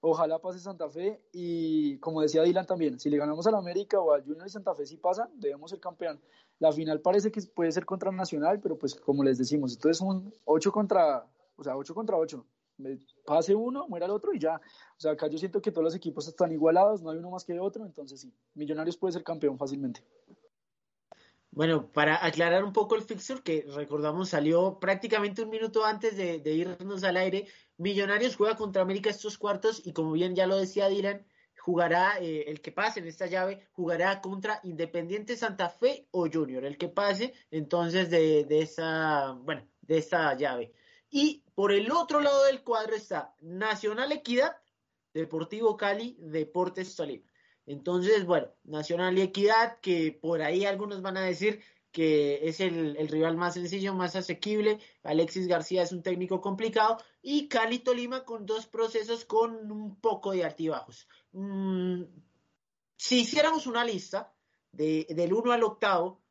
Ojalá 0.00 0.38
pase 0.38 0.60
Santa 0.60 0.88
Fe 0.88 1.20
y 1.32 1.98
como 1.98 2.20
decía 2.20 2.42
Dylan 2.42 2.66
también, 2.66 3.00
si 3.00 3.10
le 3.10 3.16
ganamos 3.18 3.46
al 3.48 3.56
América 3.56 4.00
o 4.00 4.12
al 4.12 4.22
Junior 4.24 4.46
y 4.46 4.50
Santa 4.50 4.74
Fe 4.74 4.86
si 4.86 4.96
pasan, 4.96 5.28
debemos 5.34 5.70
ser 5.70 5.80
campeón. 5.80 6.20
La 6.60 6.70
final 6.72 7.00
parece 7.00 7.30
que 7.32 7.40
puede 7.42 7.72
ser 7.72 7.84
contra 7.84 8.10
Nacional, 8.12 8.60
pero 8.60 8.78
pues 8.78 8.94
como 8.94 9.24
les 9.24 9.38
decimos, 9.38 9.72
esto 9.72 9.88
es 9.90 10.00
un 10.00 10.32
8 10.44 10.70
contra, 10.72 11.26
o 11.56 11.64
sea, 11.64 11.76
8 11.76 11.94
contra 11.94 12.16
8. 12.16 12.44
Me- 12.78 12.98
Pase 13.26 13.54
uno, 13.56 13.86
muera 13.88 14.06
el 14.06 14.12
otro 14.12 14.32
y 14.32 14.38
ya. 14.38 14.56
O 14.56 15.00
sea, 15.00 15.12
acá 15.12 15.26
yo 15.26 15.36
siento 15.36 15.60
que 15.60 15.70
todos 15.72 15.84
los 15.84 15.94
equipos 15.96 16.26
están 16.28 16.52
igualados, 16.52 17.02
no 17.02 17.10
hay 17.10 17.18
uno 17.18 17.30
más 17.30 17.44
que 17.44 17.58
otro, 17.58 17.84
entonces 17.84 18.20
sí, 18.20 18.32
Millonarios 18.54 18.96
puede 18.96 19.12
ser 19.12 19.24
campeón 19.24 19.58
fácilmente. 19.58 20.02
Bueno, 21.50 21.90
para 21.90 22.24
aclarar 22.24 22.62
un 22.62 22.72
poco 22.72 22.94
el 22.94 23.02
fixture, 23.02 23.42
que 23.42 23.64
recordamos 23.74 24.28
salió 24.28 24.78
prácticamente 24.78 25.42
un 25.42 25.50
minuto 25.50 25.84
antes 25.84 26.16
de, 26.16 26.52
irnos 26.52 27.04
al 27.04 27.16
aire, 27.16 27.48
Millonarios 27.78 28.36
juega 28.36 28.56
contra 28.56 28.82
América 28.82 29.10
estos 29.10 29.38
cuartos 29.38 29.80
y 29.84 29.92
como 29.92 30.12
bien 30.12 30.34
ya 30.34 30.46
lo 30.46 30.56
decía 30.56 30.88
Dylan, 30.88 31.26
jugará, 31.56 32.18
eh, 32.20 32.44
el 32.48 32.60
que 32.60 32.72
pase 32.72 33.00
en 33.00 33.06
esta 33.06 33.26
llave, 33.26 33.66
jugará 33.72 34.20
contra 34.20 34.60
Independiente 34.62 35.36
Santa 35.36 35.68
Fe 35.68 36.06
o 36.10 36.28
Junior, 36.30 36.64
el 36.64 36.76
que 36.76 36.88
pase 36.88 37.34
entonces 37.50 38.10
de, 38.10 38.44
de 38.44 38.62
esa, 38.62 39.32
bueno, 39.32 39.66
de 39.82 39.98
esta 39.98 40.34
llave. 40.34 40.72
Y 41.10 41.44
por 41.54 41.72
el 41.72 41.90
otro 41.90 42.20
lado 42.20 42.44
del 42.44 42.62
cuadro 42.62 42.94
está 42.94 43.34
Nacional 43.40 44.12
Equidad, 44.12 44.56
Deportivo 45.14 45.76
Cali, 45.76 46.16
Deportes 46.20 46.94
Tolima. 46.94 47.24
Entonces, 47.68 48.24
bueno, 48.24 48.48
Nacional 48.64 49.18
y 49.18 49.20
Equidad, 49.20 49.78
que 49.80 50.10
por 50.10 50.40
ahí 50.40 50.64
algunos 50.64 51.02
van 51.02 51.18
a 51.18 51.22
decir 51.22 51.60
que 51.92 52.48
es 52.48 52.60
el, 52.60 52.96
rival 53.08 53.36
más 53.36 53.54
sencillo, 53.54 53.92
más 53.92 54.16
asequible. 54.16 54.78
Alexis 55.02 55.46
García 55.46 55.82
es 55.82 55.92
un 55.92 56.02
técnico 56.02 56.40
complicado. 56.40 56.96
Y 57.20 57.48
Cali 57.48 57.80
Tolima 57.80 58.24
con 58.24 58.46
dos 58.46 58.66
procesos 58.66 59.26
con 59.26 59.70
un 59.70 60.00
poco 60.00 60.32
de 60.32 60.44
altibajos. 60.44 61.08
Mm, 61.32 62.04
si 62.96 63.20
hiciéramos 63.20 63.66
una 63.66 63.84
lista 63.84 64.32
de, 64.72 65.06
del 65.10 65.34
1 65.34 65.52
al 65.52 65.62
octavo, 65.62 66.22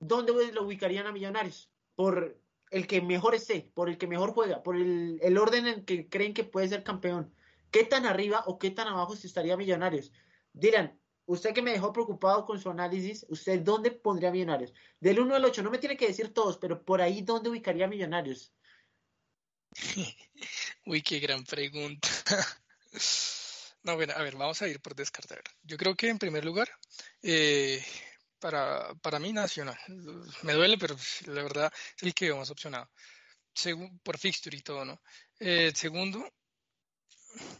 ¿dónde 0.00 0.32
lo 0.52 0.64
ubicarían 0.64 1.06
a 1.06 1.12
Millonarios? 1.12 1.70
Por 1.94 2.40
el 2.70 2.88
que 2.88 3.00
mejor 3.00 3.36
esté, 3.36 3.70
por 3.72 3.88
el 3.88 3.98
que 3.98 4.08
mejor 4.08 4.32
juega, 4.32 4.64
por 4.64 4.74
el, 4.74 5.20
el 5.22 5.38
orden 5.38 5.68
en 5.68 5.84
que 5.84 6.08
creen 6.08 6.34
que 6.34 6.42
puede 6.42 6.68
ser 6.68 6.82
campeón. 6.82 7.32
¿Qué 7.70 7.84
tan 7.84 8.04
arriba 8.04 8.42
o 8.46 8.58
qué 8.58 8.72
tan 8.72 8.88
abajo 8.88 9.14
estaría 9.14 9.56
Millonarios? 9.56 10.10
Dylan, 10.56 10.98
usted 11.26 11.52
que 11.52 11.62
me 11.62 11.72
dejó 11.72 11.92
preocupado 11.92 12.46
con 12.46 12.58
su 12.58 12.70
análisis, 12.70 13.26
¿usted 13.28 13.60
dónde 13.60 13.90
pondría 13.90 14.30
Millonarios? 14.30 14.72
Del 14.98 15.20
1 15.20 15.34
al 15.36 15.44
8, 15.44 15.62
no 15.62 15.70
me 15.70 15.78
tiene 15.78 15.96
que 15.96 16.08
decir 16.08 16.32
todos, 16.32 16.56
pero 16.56 16.82
por 16.82 17.02
ahí, 17.02 17.20
¿dónde 17.20 17.50
ubicaría 17.50 17.86
Millonarios? 17.86 18.54
Uy, 20.86 21.02
qué 21.02 21.20
gran 21.20 21.44
pregunta. 21.44 22.08
No, 23.82 23.94
bueno, 23.94 24.14
a 24.16 24.22
ver, 24.22 24.34
vamos 24.34 24.60
a 24.62 24.66
ir 24.66 24.80
por 24.80 24.96
descartar. 24.96 25.40
Yo 25.62 25.76
creo 25.76 25.94
que 25.94 26.08
en 26.08 26.18
primer 26.18 26.44
lugar, 26.44 26.68
eh, 27.22 27.80
para, 28.40 28.92
para 28.96 29.20
mí 29.20 29.32
Nacional. 29.32 29.78
Me 30.42 30.54
duele, 30.54 30.76
pero 30.76 30.96
la 31.26 31.44
verdad 31.44 31.72
es 31.96 32.02
el 32.02 32.12
que 32.12 32.24
veo 32.24 32.36
más 32.36 32.50
opcionado. 32.50 32.90
Según, 33.54 34.00
por 34.00 34.18
fixture 34.18 34.56
y 34.56 34.62
todo, 34.62 34.84
¿no? 34.84 35.00
Eh, 35.38 35.70
segundo, 35.72 36.28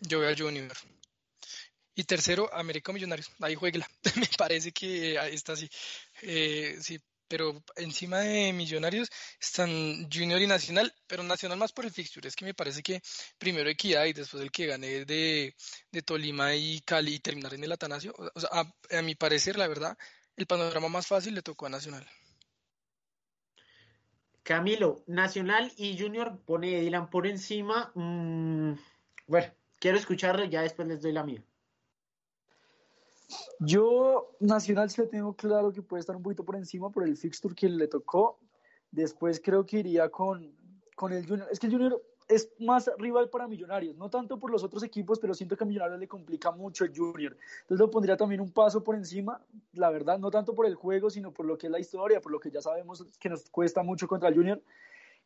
yo 0.01 0.19
veo 0.19 0.31
al 0.31 0.37
Junior. 0.37 0.77
Y 1.99 2.05
tercero, 2.05 2.53
América 2.53 2.93
Millonarios. 2.93 3.33
Ahí 3.41 3.55
jueguela. 3.55 3.89
Me 4.17 4.29
parece 4.37 4.71
que 4.71 5.19
ahí 5.19 5.35
está 5.35 5.55
así. 5.55 5.69
Eh, 6.21 6.77
sí, 6.79 7.01
pero 7.27 7.63
encima 7.75 8.19
de 8.19 8.53
Millonarios 8.53 9.11
están 9.41 10.07
Junior 10.13 10.41
y 10.43 10.47
Nacional, 10.47 10.93
pero 11.07 11.23
Nacional 11.23 11.59
más 11.59 11.73
por 11.73 11.87
el 11.87 11.91
fixture. 11.91 12.29
Es 12.29 12.37
que 12.37 12.45
me 12.45 12.53
parece 12.53 12.83
que 12.83 13.01
primero 13.39 13.71
Equidad 13.71 14.05
y 14.05 14.13
después 14.13 14.43
el 14.43 14.51
que 14.51 14.67
gane 14.67 15.07
de, 15.07 15.55
de 15.91 16.03
Tolima 16.03 16.55
y 16.55 16.83
Cali 16.83 17.15
y 17.15 17.21
terminar 17.21 17.55
en 17.55 17.65
el 17.65 17.73
Atanasio. 17.73 18.15
O 18.35 18.41
sea, 18.41 18.51
a, 18.53 19.03
mi 19.03 19.15
parecer, 19.15 19.57
la 19.57 19.67
verdad, 19.67 19.97
el 20.37 20.47
panorama 20.47 20.89
más 20.89 21.07
fácil 21.07 21.35
le 21.35 21.41
tocó 21.41 21.65
a 21.65 21.71
Nacional. 21.71 22.07
Camilo, 24.43 25.03
Nacional 25.07 25.73
y 25.79 25.99
Junior 25.99 26.39
pone 26.45 26.79
Dylan 26.83 27.09
por 27.09 27.27
encima. 27.27 27.91
Mm, 27.95 28.75
bueno, 29.27 29.51
quiero 29.81 29.97
escucharlo 29.97 30.45
ya 30.45 30.61
después 30.61 30.87
les 30.87 31.01
doy 31.01 31.13
la 31.13 31.25
mía. 31.25 31.43
Yo, 33.59 34.37
Nacional, 34.41 34.91
sí 34.91 35.01
le 35.01 35.09
tengo 35.09 35.35
claro 35.35 35.73
que 35.73 35.83
puede 35.83 36.01
estar 36.01 36.15
un 36.15 36.23
poquito 36.23 36.45
por 36.45 36.57
encima 36.57 36.91
por 36.91 37.05
el 37.05 37.17
fixture 37.17 37.55
que 37.55 37.69
le 37.69 37.89
tocó. 37.89 38.39
Después 38.91 39.41
creo 39.43 39.67
que 39.67 39.81
iría 39.81 40.09
con, 40.11 40.55
con 40.95 41.13
el 41.13 41.27
Junior. 41.27 41.49
Es 41.51 41.59
que 41.59 41.67
el 41.67 41.73
Junior 41.73 42.03
es 42.29 42.51
más 42.59 42.91
rival 42.99 43.31
para 43.31 43.47
Millonarios, 43.47 43.97
no 43.97 44.11
tanto 44.11 44.39
por 44.39 44.51
los 44.51 44.65
otros 44.65 44.83
equipos, 44.83 45.19
pero 45.19 45.35
siento 45.35 45.57
que 45.57 45.65
a 45.65 45.67
Millonarios 45.67 46.01
le 46.01 46.09
complica 46.09 46.51
mucho 46.51 46.85
el 46.85 46.97
Junior. 46.97 47.37
Entonces 47.63 47.79
lo 47.79 47.91
pondría 47.91 48.17
también 48.17 48.41
un 48.41 48.51
paso 48.51 48.83
por 48.83 48.97
encima, 48.97 49.41
la 49.73 49.91
verdad, 49.91 50.19
no 50.19 50.31
tanto 50.31 50.55
por 50.55 50.67
el 50.67 50.75
juego, 50.75 51.09
sino 51.11 51.33
por 51.33 51.47
lo 51.47 51.57
que 51.57 51.67
es 51.67 51.71
la 51.71 51.79
historia, 51.79 52.21
por 52.21 52.33
lo 52.33 52.41
que 52.41 52.51
ya 52.51 52.61
sabemos 52.61 53.05
que 53.21 53.29
nos 53.29 53.49
cuesta 53.51 53.83
mucho 53.83 54.09
contra 54.09 54.29
el 54.29 54.35
Junior. 54.35 54.61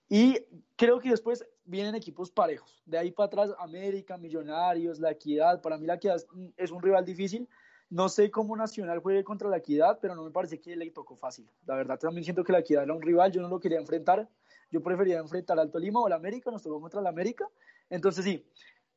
Y 0.08 0.44
creo 0.76 0.98
que 0.98 1.10
después 1.10 1.46
vienen 1.64 1.94
equipos 1.94 2.30
parejos. 2.32 2.82
De 2.84 2.98
ahí 2.98 3.12
para 3.12 3.26
atrás, 3.28 3.50
América, 3.60 4.18
Millonarios, 4.18 4.98
La 4.98 5.12
Equidad. 5.12 5.62
Para 5.62 5.78
mí 5.78 5.86
La 5.86 5.94
Equidad 5.94 6.20
es 6.56 6.70
un 6.72 6.82
rival 6.82 7.04
difícil. 7.04 7.48
No 7.90 8.08
sé 8.08 8.30
cómo 8.30 8.56
Nacional 8.56 9.00
juegue 9.00 9.24
contra 9.24 9.48
La 9.48 9.56
Equidad, 9.56 9.98
pero 10.00 10.14
no 10.14 10.22
me 10.22 10.30
parece 10.30 10.60
que 10.60 10.76
le 10.76 10.88
tocó 10.92 11.16
fácil. 11.16 11.48
La 11.66 11.74
verdad, 11.74 11.98
también 11.98 12.22
siento 12.22 12.44
que 12.44 12.52
La 12.52 12.60
Equidad 12.60 12.84
era 12.84 12.94
un 12.94 13.02
rival, 13.02 13.32
yo 13.32 13.42
no 13.42 13.48
lo 13.48 13.58
quería 13.58 13.78
enfrentar. 13.78 14.28
Yo 14.70 14.80
prefería 14.80 15.18
enfrentar 15.18 15.58
al 15.58 15.72
Tolima 15.72 16.00
o 16.00 16.06
al 16.06 16.12
América, 16.12 16.52
nos 16.52 16.62
tocó 16.62 16.80
contra 16.80 17.00
el 17.00 17.06
América. 17.08 17.48
Entonces 17.90 18.24
sí, 18.24 18.46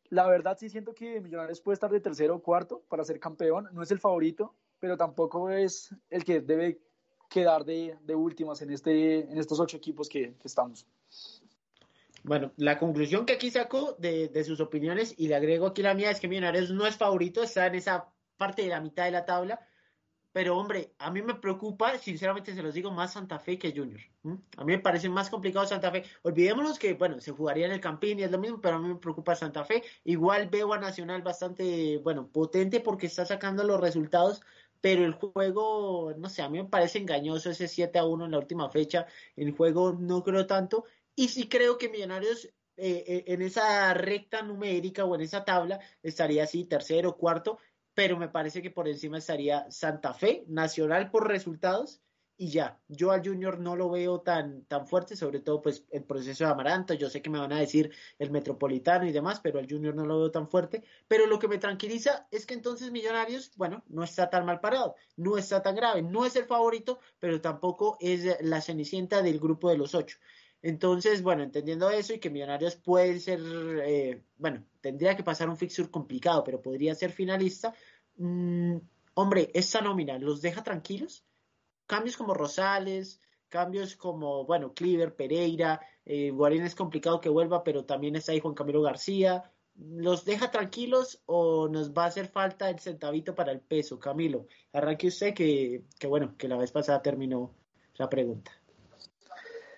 la 0.10 0.28
verdad 0.28 0.56
sí 0.60 0.70
siento 0.70 0.94
que 0.94 1.20
Millonarios 1.20 1.60
puede 1.60 1.74
estar 1.74 1.90
de 1.90 2.00
tercero 2.00 2.36
o 2.36 2.44
cuarto 2.44 2.84
para 2.88 3.04
ser 3.04 3.20
campeón. 3.20 3.68
No 3.74 3.82
es 3.82 3.90
el 3.90 4.00
favorito, 4.00 4.54
pero 4.80 4.96
tampoco 4.96 5.50
es 5.50 5.90
el 6.12 6.24
que 6.24 6.42
debe 6.42 6.80
quedar 7.30 7.66
de, 7.66 7.98
últimas 8.10 8.62
en, 8.62 8.70
este, 8.70 9.22
en 9.22 9.40
estos 9.40 9.60
ocho 9.60 9.78
equipos 9.78 10.08
que, 10.08 10.36
que 10.36 10.48
estamos. 10.48 10.86
bueno, 12.22 12.52
la 12.58 12.78
conclusión 12.78 13.26
que 13.26 13.34
aquí 13.34 13.50
saco 13.50 13.96
de, 13.98 14.28
de, 14.28 14.44
sus 14.44 14.60
opiniones 14.60 15.16
y 15.18 15.28
le 15.30 15.36
agrego 15.36 15.66
aquí 15.66 15.82
la 15.82 15.96
mía 15.96 16.12
es 16.12 16.20
que 16.20 16.28
Millonarios 16.28 16.70
no 16.70 16.86
es 16.86 16.96
favorito, 16.96 17.42
está 17.42 17.66
en 17.66 17.74
esa 17.74 18.08
parte 18.38 18.64
de 18.64 18.70
la 18.70 18.82
mitad 18.82 19.06
de 19.06 19.12
la 19.12 19.26
tabla, 19.26 19.60
pero 20.34 20.58
hombre, 20.58 20.96
a 20.98 21.12
mí 21.12 21.22
me 21.22 21.36
preocupa, 21.36 21.98
sinceramente 22.00 22.56
se 22.56 22.64
los 22.64 22.74
digo, 22.74 22.90
más 22.90 23.14
Santa 23.14 23.38
Fe 23.38 23.60
que 23.60 23.72
Junior. 23.72 24.02
A 24.58 24.66
mí 24.66 24.74
me 24.74 24.80
parece 24.80 25.08
más 25.08 25.30
complicado 25.30 25.68
Santa 25.68 25.92
Fe. 25.92 26.04
Olvidémonos 26.24 26.80
que, 26.80 26.96
bueno, 26.96 27.22
se 27.22 27.32
jugaría 27.32 27.68
en 27.68 27.72
el 27.72 27.80
Campín 27.80 28.20
y 28.20 28.24
es 28.24 28.32
lo 28.32 28.40
mismo, 28.40 28.60
pero 28.60 28.78
a 28.78 28.80
mí 28.80 28.88
me 28.88 28.96
preocupa 28.96 29.36
Santa 29.36 29.64
Fe. 29.64 29.84
Igual 30.04 30.50
veo 30.50 30.74
a 30.74 30.80
Nacional 30.80 31.22
bastante, 31.22 32.00
bueno, 32.00 32.28
potente 32.28 32.80
porque 32.80 33.06
está 33.06 33.26
sacando 33.28 33.64
los 33.64 33.80
resultados, 33.80 34.42
pero 34.82 35.06
el 35.06 35.14
juego, 35.14 36.14
no 36.18 36.30
sé, 36.30 36.42
a 36.42 36.50
mí 36.50 36.58
me 36.58 36.68
parece 36.68 36.98
engañoso 36.98 37.52
ese 37.52 37.68
7 37.68 38.00
a 38.00 38.06
1 38.06 38.26
en 38.26 38.32
la 38.32 38.40
última 38.40 38.70
fecha. 38.72 39.06
El 39.36 39.52
juego 39.52 39.94
no 39.94 40.24
creo 40.24 40.48
tanto. 40.48 40.86
Y 41.16 41.28
sí 41.28 41.48
creo 41.48 41.78
que 41.78 41.90
Millonarios 41.90 42.46
eh, 42.76 43.04
eh, 43.06 43.24
en 43.28 43.44
esa 43.44 43.94
recta 43.94 44.42
numérica 44.42 45.06
o 45.06 45.14
en 45.14 45.22
esa 45.22 45.46
tabla 45.46 45.80
estaría 46.02 46.44
así, 46.44 46.66
tercero, 46.66 47.18
cuarto, 47.18 47.60
pero 47.94 48.18
me 48.18 48.30
parece 48.30 48.62
que 48.62 48.72
por 48.72 48.88
encima 48.88 49.18
estaría 49.18 49.70
Santa 49.70 50.14
Fe, 50.14 50.46
Nacional 50.48 51.12
por 51.12 51.28
resultados 51.28 52.02
y 52.36 52.50
ya. 52.50 52.80
Yo 52.88 53.12
al 53.12 53.24
Junior 53.24 53.60
no 53.60 53.76
lo 53.76 53.90
veo 53.90 54.22
tan, 54.22 54.66
tan 54.66 54.88
fuerte, 54.88 55.16
sobre 55.16 55.40
todo 55.40 55.62
pues 55.62 55.86
el 55.92 56.04
proceso 56.04 56.44
de 56.44 56.52
Amaranto, 56.52 56.94
yo 56.94 57.10
sé 57.10 57.22
que 57.22 57.30
me 57.30 57.40
van 57.40 57.54
a 57.54 57.60
decir 57.60 57.92
el 58.18 58.32
Metropolitano 58.32 59.06
y 59.06 59.12
demás, 59.12 59.40
pero 59.40 59.60
al 59.60 59.70
Junior 59.70 59.94
no 59.94 60.06
lo 60.06 60.20
veo 60.20 60.32
tan 60.32 60.50
fuerte, 60.50 60.84
pero 61.08 61.28
lo 61.28 61.38
que 61.40 61.48
me 61.48 61.60
tranquiliza 61.60 62.28
es 62.32 62.46
que 62.46 62.56
entonces 62.56 62.92
Millonarios, 62.92 63.52
bueno, 63.56 63.84
no 63.88 64.04
está 64.04 64.30
tan 64.30 64.46
mal 64.46 64.60
parado, 64.60 64.96
no 65.16 65.38
está 65.38 65.62
tan 65.62 65.76
grave, 65.76 66.02
no 66.02 66.26
es 66.26 66.36
el 66.36 66.46
favorito, 66.46 67.00
pero 67.20 67.40
tampoco 67.40 67.98
es 68.00 68.38
la 68.42 68.62
cenicienta 68.62 69.22
del 69.22 69.40
grupo 69.40 69.70
de 69.70 69.78
los 69.78 69.94
ocho. 69.94 70.18
Entonces, 70.64 71.22
bueno, 71.22 71.44
entendiendo 71.44 71.90
eso 71.90 72.14
y 72.14 72.20
que 72.20 72.30
Millonarios 72.30 72.78
puede 72.78 73.20
ser, 73.20 73.42
eh, 73.86 74.24
bueno, 74.38 74.64
tendría 74.80 75.16
que 75.16 75.24
pasar 75.24 75.50
un 75.50 75.58
fixture 75.58 75.92
complicado, 75.92 76.42
pero 76.46 76.62
podría 76.62 76.96
ser 76.96 77.12
finalista. 77.12 77.76
Mm, 78.16 78.78
hombre, 79.16 79.52
esta 79.54 79.82
nómina 79.82 80.18
los 80.18 80.42
deja 80.42 80.64
tranquilos. 80.64 81.26
Cambios 81.86 82.16
como 82.16 82.34
Rosales, 82.34 83.22
cambios 83.50 83.98
como, 83.98 84.46
bueno, 84.46 84.74
Cleaver, 84.74 85.16
Pereira, 85.18 85.82
eh, 86.06 86.32
Guarín 86.32 86.64
es 86.64 86.76
complicado 86.76 87.20
que 87.20 87.30
vuelva, 87.30 87.64
pero 87.66 87.84
también 87.84 88.16
está 88.16 88.32
ahí 88.32 88.40
Juan 88.40 88.56
Camilo 88.56 88.82
García. 88.82 89.52
¿Los 89.76 90.24
deja 90.24 90.50
tranquilos 90.50 91.22
o 91.26 91.68
nos 91.68 91.92
va 91.92 92.06
a 92.06 92.08
hacer 92.08 92.28
falta 92.28 92.70
el 92.70 92.80
centavito 92.80 93.36
para 93.36 93.52
el 93.52 93.60
peso? 93.60 94.00
Camilo, 94.00 94.48
arranque 94.72 95.08
usted 95.08 95.34
que, 95.34 95.84
que 96.00 96.08
bueno, 96.08 96.36
que 96.38 96.48
la 96.48 96.58
vez 96.58 96.72
pasada 96.72 97.02
terminó 97.02 97.54
la 97.96 98.10
pregunta. 98.10 98.63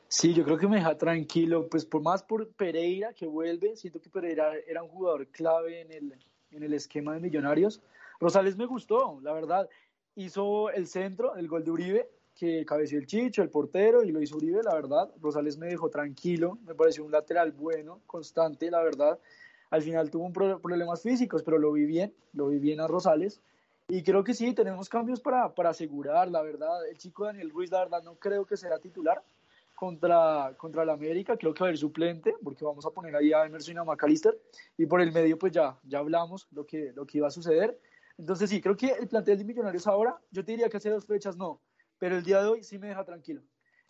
Sí, 0.07 0.33
yo 0.33 0.43
creo 0.43 0.57
que 0.57 0.67
me 0.67 0.77
deja 0.77 0.97
tranquilo, 0.97 1.67
pues 1.67 1.85
por 1.85 2.01
más 2.01 2.23
por 2.23 2.47
Pereira 2.49 3.13
que 3.13 3.25
vuelve, 3.25 3.75
siento 3.75 3.99
que 3.99 4.09
Pereira 4.09 4.53
era 4.67 4.83
un 4.83 4.89
jugador 4.89 5.27
clave 5.27 5.81
en 5.81 5.91
el, 5.91 6.13
en 6.51 6.63
el 6.63 6.73
esquema 6.73 7.13
de 7.13 7.19
Millonarios. 7.19 7.81
Rosales 8.19 8.55
me 8.55 8.65
gustó, 8.65 9.19
la 9.21 9.33
verdad, 9.33 9.67
hizo 10.15 10.69
el 10.69 10.87
centro, 10.87 11.35
el 11.35 11.47
gol 11.47 11.63
de 11.63 11.71
Uribe, 11.71 12.09
que 12.35 12.65
cabeció 12.65 12.99
el 12.99 13.07
Chicho, 13.07 13.41
el 13.41 13.49
portero, 13.49 14.03
y 14.03 14.11
lo 14.11 14.21
hizo 14.21 14.37
Uribe, 14.37 14.61
la 14.61 14.75
verdad. 14.75 15.11
Rosales 15.21 15.57
me 15.57 15.67
dejó 15.67 15.89
tranquilo, 15.89 16.59
me 16.65 16.75
pareció 16.75 17.03
un 17.03 17.11
lateral 17.11 17.51
bueno, 17.51 18.01
constante, 18.05 18.69
la 18.69 18.83
verdad. 18.83 19.19
Al 19.69 19.81
final 19.81 20.11
tuvo 20.11 20.25
un 20.25 20.33
problemas 20.33 21.01
físicos, 21.01 21.43
pero 21.43 21.57
lo 21.57 21.71
vi 21.71 21.85
bien, 21.85 22.13
lo 22.33 22.49
vi 22.49 22.59
bien 22.59 22.79
a 22.79 22.87
Rosales. 22.87 23.41
Y 23.87 24.03
creo 24.03 24.23
que 24.23 24.33
sí, 24.33 24.53
tenemos 24.53 24.89
cambios 24.89 25.19
para, 25.19 25.53
para 25.53 25.69
asegurar, 25.69 26.29
la 26.29 26.41
verdad. 26.41 26.87
El 26.87 26.97
chico 26.97 27.25
Daniel 27.25 27.49
Ruiz, 27.49 27.71
la 27.71 27.79
verdad, 27.79 28.03
no 28.03 28.15
creo 28.15 28.45
que 28.45 28.57
será 28.57 28.79
titular, 28.79 29.23
contra, 29.75 30.55
contra 30.57 30.83
el 30.83 30.89
América, 30.89 31.37
creo 31.37 31.53
que 31.53 31.59
va 31.59 31.67
a 31.67 31.69
haber 31.69 31.77
suplente, 31.77 32.33
porque 32.43 32.63
vamos 32.63 32.85
a 32.85 32.91
poner 32.91 33.15
ahí 33.15 33.33
a 33.33 33.45
Emerson 33.45 33.75
y 33.75 33.77
a 33.77 33.83
McAllister, 33.83 34.39
y 34.77 34.85
por 34.85 35.01
el 35.01 35.11
medio 35.11 35.37
pues 35.37 35.51
ya, 35.51 35.77
ya 35.83 35.99
hablamos 35.99 36.47
lo 36.51 36.65
que, 36.65 36.93
lo 36.93 37.05
que 37.05 37.19
iba 37.19 37.27
a 37.27 37.31
suceder. 37.31 37.79
Entonces 38.17 38.49
sí, 38.49 38.61
creo 38.61 38.77
que 38.77 38.87
el 38.87 39.07
plantel 39.07 39.37
de 39.37 39.43
Millonarios 39.43 39.85
ahora, 39.85 40.17
yo 40.31 40.43
te 40.43 40.53
diría 40.53 40.69
que 40.69 40.77
hace 40.77 40.89
dos 40.89 41.05
fechas 41.05 41.35
no, 41.35 41.59
pero 41.99 42.17
el 42.17 42.23
día 42.23 42.41
de 42.41 42.47
hoy 42.47 42.63
sí 42.63 42.79
me 42.79 42.87
deja 42.87 43.03
tranquilo. 43.03 43.41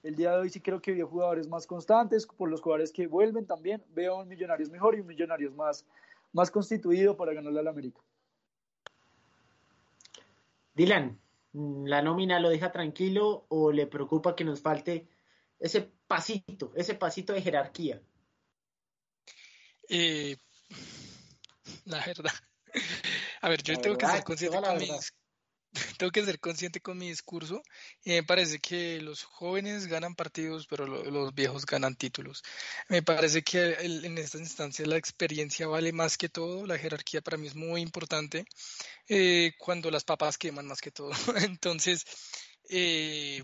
El 0.01 0.15
día 0.15 0.31
de 0.31 0.37
hoy 0.41 0.49
sí 0.49 0.59
creo 0.59 0.81
que 0.81 0.91
veo 0.91 1.07
jugadores 1.07 1.47
más 1.47 1.65
constantes, 1.65 2.25
por 2.25 2.49
los 2.49 2.61
jugadores 2.61 2.91
que 2.91 3.07
vuelven 3.07 3.45
también, 3.45 3.83
veo 3.89 4.17
un 4.17 4.27
Millonarios 4.27 4.69
mejor 4.69 4.95
y 4.95 5.01
un 5.01 5.07
Millonarios 5.07 5.53
más, 5.53 5.85
más 6.33 6.49
constituido 6.49 7.15
para 7.15 7.33
ganarle 7.33 7.59
al 7.59 7.67
América. 7.67 8.01
Dylan, 10.73 11.17
¿la 11.53 12.01
nómina 12.01 12.39
lo 12.39 12.49
deja 12.49 12.71
tranquilo 12.71 13.45
o 13.47 13.71
le 13.71 13.87
preocupa 13.87 14.35
que 14.35 14.43
nos 14.43 14.61
falte 14.61 15.07
ese 15.59 15.91
pasito, 16.07 16.71
ese 16.75 16.95
pasito 16.95 17.33
de 17.33 17.41
jerarquía? 17.41 18.01
Eh, 19.89 20.37
la 21.85 22.05
verdad. 22.05 22.33
A 23.41 23.49
ver, 23.49 23.63
yo 23.63 23.79
tengo 23.79 23.97
que 23.97 24.07
ser 24.07 24.23
consciente 24.23 24.61
con 24.61 24.77
mis, 24.77 25.13
tengo 25.97 26.11
que 26.11 26.25
ser 26.25 26.39
consciente 26.39 26.81
con 26.81 26.97
mi 26.97 27.09
discurso. 27.09 27.61
Y 28.03 28.11
me 28.11 28.23
parece 28.23 28.59
que 28.59 29.01
los 29.01 29.23
jóvenes 29.23 29.87
ganan 29.87 30.15
partidos, 30.15 30.67
pero 30.67 30.85
los 30.85 31.33
viejos 31.33 31.65
ganan 31.65 31.95
títulos. 31.95 32.43
Me 32.89 33.01
parece 33.03 33.43
que 33.43 33.73
en 33.79 34.17
esta 34.17 34.37
instancia 34.37 34.85
la 34.85 34.97
experiencia 34.97 35.67
vale 35.67 35.91
más 35.91 36.17
que 36.17 36.29
todo. 36.29 36.65
La 36.65 36.77
jerarquía 36.77 37.21
para 37.21 37.37
mí 37.37 37.47
es 37.47 37.55
muy 37.55 37.81
importante. 37.81 38.45
Eh, 39.07 39.53
cuando 39.57 39.91
las 39.91 40.03
papas 40.03 40.37
queman 40.37 40.67
más 40.67 40.81
que 40.81 40.91
todo. 40.91 41.11
Entonces, 41.49 42.05
eh, 42.69 43.43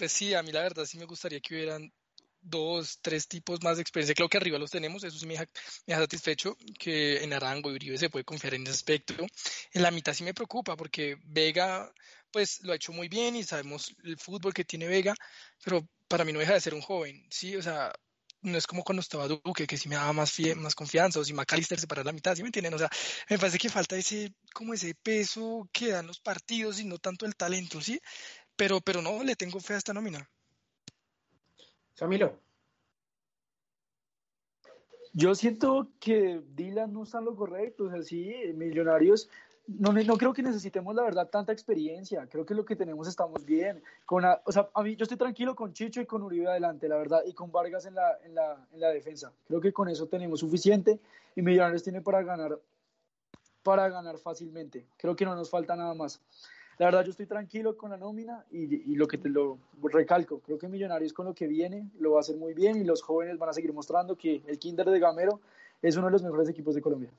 pues 0.00 0.12
sí, 0.12 0.32
a 0.32 0.42
mí 0.42 0.50
la 0.50 0.62
verdad 0.62 0.86
sí 0.86 0.96
me 0.96 1.04
gustaría 1.04 1.40
que 1.40 1.54
hubieran 1.54 1.92
dos, 2.40 3.00
tres 3.02 3.28
tipos 3.28 3.62
más 3.62 3.76
de 3.76 3.82
experiencia. 3.82 4.14
Creo 4.14 4.30
que 4.30 4.38
arriba 4.38 4.58
los 4.58 4.70
tenemos, 4.70 5.04
eso 5.04 5.18
sí 5.18 5.26
me 5.26 5.34
deja, 5.34 5.46
satisfecho, 5.86 6.56
que 6.78 7.22
en 7.22 7.34
Arango 7.34 7.70
y 7.70 7.74
Uribe 7.74 7.98
se 7.98 8.08
puede 8.08 8.24
confiar 8.24 8.54
en 8.54 8.62
ese 8.62 8.70
aspecto. 8.70 9.14
En 9.74 9.82
la 9.82 9.90
mitad 9.90 10.14
sí 10.14 10.24
me 10.24 10.32
preocupa, 10.32 10.74
porque 10.74 11.16
Vega, 11.22 11.92
pues 12.32 12.60
lo 12.62 12.72
ha 12.72 12.76
hecho 12.76 12.94
muy 12.94 13.08
bien 13.08 13.36
y 13.36 13.42
sabemos 13.42 13.94
el 14.02 14.16
fútbol 14.16 14.54
que 14.54 14.64
tiene 14.64 14.86
Vega, 14.86 15.14
pero 15.62 15.86
para 16.08 16.24
mí 16.24 16.32
no 16.32 16.38
deja 16.38 16.54
de 16.54 16.62
ser 16.62 16.72
un 16.72 16.80
joven, 16.80 17.26
¿sí? 17.28 17.56
O 17.56 17.62
sea, 17.62 17.92
no 18.42 18.56
es 18.56 18.66
como 18.66 18.82
cuando 18.82 19.00
estaba 19.00 19.28
Duque, 19.28 19.66
que 19.66 19.76
sí 19.76 19.88
me 19.88 19.96
daba 19.96 20.12
más, 20.12 20.34
más 20.56 20.74
confianza, 20.74 21.20
o 21.20 21.24
si 21.24 21.34
McAllister 21.34 21.78
se 21.78 21.86
para 21.86 22.04
la 22.04 22.12
mitad, 22.12 22.34
¿sí 22.34 22.42
me 22.42 22.48
entienden? 22.48 22.74
O 22.74 22.78
sea, 22.78 22.88
me 23.28 23.38
parece 23.38 23.58
que 23.58 23.68
falta 23.68 23.96
ese, 23.96 24.32
como 24.54 24.72
ese 24.74 24.94
peso 24.94 25.68
que 25.72 25.88
dan 25.88 26.06
los 26.06 26.20
partidos 26.20 26.80
y 26.80 26.84
no 26.84 26.98
tanto 26.98 27.26
el 27.26 27.36
talento, 27.36 27.80
¿sí? 27.80 28.00
Pero, 28.60 28.78
pero 28.82 29.00
no, 29.00 29.24
le 29.24 29.36
tengo 29.36 29.58
fe 29.58 29.72
a 29.72 29.78
esta 29.78 29.94
nómina. 29.94 30.28
Camilo. 31.96 32.38
Yo 35.14 35.34
siento 35.34 35.88
que 35.98 36.42
Dylan 36.54 36.92
no 36.92 37.04
está 37.04 37.20
en 37.20 37.24
lo 37.24 37.34
correcto. 37.34 37.84
O 37.84 37.90
sea, 37.90 38.02
sí, 38.02 38.34
Millonarios, 38.54 39.30
no, 39.66 39.94
no 39.94 40.16
creo 40.18 40.34
que 40.34 40.42
necesitemos, 40.42 40.94
la 40.94 41.04
verdad, 41.04 41.30
tanta 41.30 41.54
experiencia. 41.54 42.26
Creo 42.26 42.44
que 42.44 42.52
lo 42.52 42.66
que 42.66 42.76
tenemos 42.76 43.08
estamos 43.08 43.46
bien. 43.46 43.82
Con, 44.04 44.26
o 44.26 44.52
sea, 44.52 44.68
a 44.74 44.82
mí, 44.82 44.94
yo 44.94 45.04
estoy 45.04 45.16
tranquilo 45.16 45.56
con 45.56 45.72
Chicho 45.72 46.02
y 46.02 46.06
con 46.06 46.22
Uribe 46.22 46.48
adelante, 46.48 46.86
la 46.86 46.98
verdad, 46.98 47.22
y 47.24 47.32
con 47.32 47.50
Vargas 47.50 47.86
en 47.86 47.94
la, 47.94 48.18
en 48.24 48.34
la, 48.34 48.68
en 48.74 48.80
la 48.80 48.90
defensa. 48.90 49.32
Creo 49.48 49.62
que 49.62 49.72
con 49.72 49.88
eso 49.88 50.06
tenemos 50.06 50.40
suficiente 50.40 51.00
y 51.34 51.40
Millonarios 51.40 51.82
tiene 51.82 52.02
para 52.02 52.22
ganar, 52.22 52.60
para 53.62 53.88
ganar 53.88 54.18
fácilmente. 54.18 54.84
Creo 54.98 55.16
que 55.16 55.24
no 55.24 55.34
nos 55.34 55.48
falta 55.48 55.74
nada 55.76 55.94
más 55.94 56.20
la 56.80 56.86
verdad 56.86 57.04
yo 57.04 57.10
estoy 57.10 57.26
tranquilo 57.26 57.76
con 57.76 57.90
la 57.90 57.98
nómina 57.98 58.46
y, 58.50 58.94
lo 58.96 59.06
que 59.06 59.18
te 59.18 59.28
lo 59.28 59.58
recalco, 59.82 60.40
creo 60.40 60.58
que 60.58 60.66
Millonarios 60.66 61.12
con 61.12 61.26
lo 61.26 61.34
que 61.34 61.46
viene 61.46 61.90
lo 61.98 62.12
va 62.12 62.16
a 62.16 62.20
hacer 62.20 62.38
muy 62.38 62.54
bien 62.54 62.78
y 62.78 62.84
los 62.84 63.02
jóvenes 63.02 63.36
van 63.36 63.50
a 63.50 63.52
seguir 63.52 63.74
mostrando 63.74 64.16
que 64.16 64.42
el 64.46 64.58
Kinder 64.58 64.88
de 64.88 64.98
Gamero 64.98 65.42
es 65.82 65.98
uno 65.98 66.06
de 66.06 66.12
los 66.12 66.22
mejores 66.22 66.48
equipos 66.48 66.74
de 66.74 66.80
Colombia. 66.80 67.10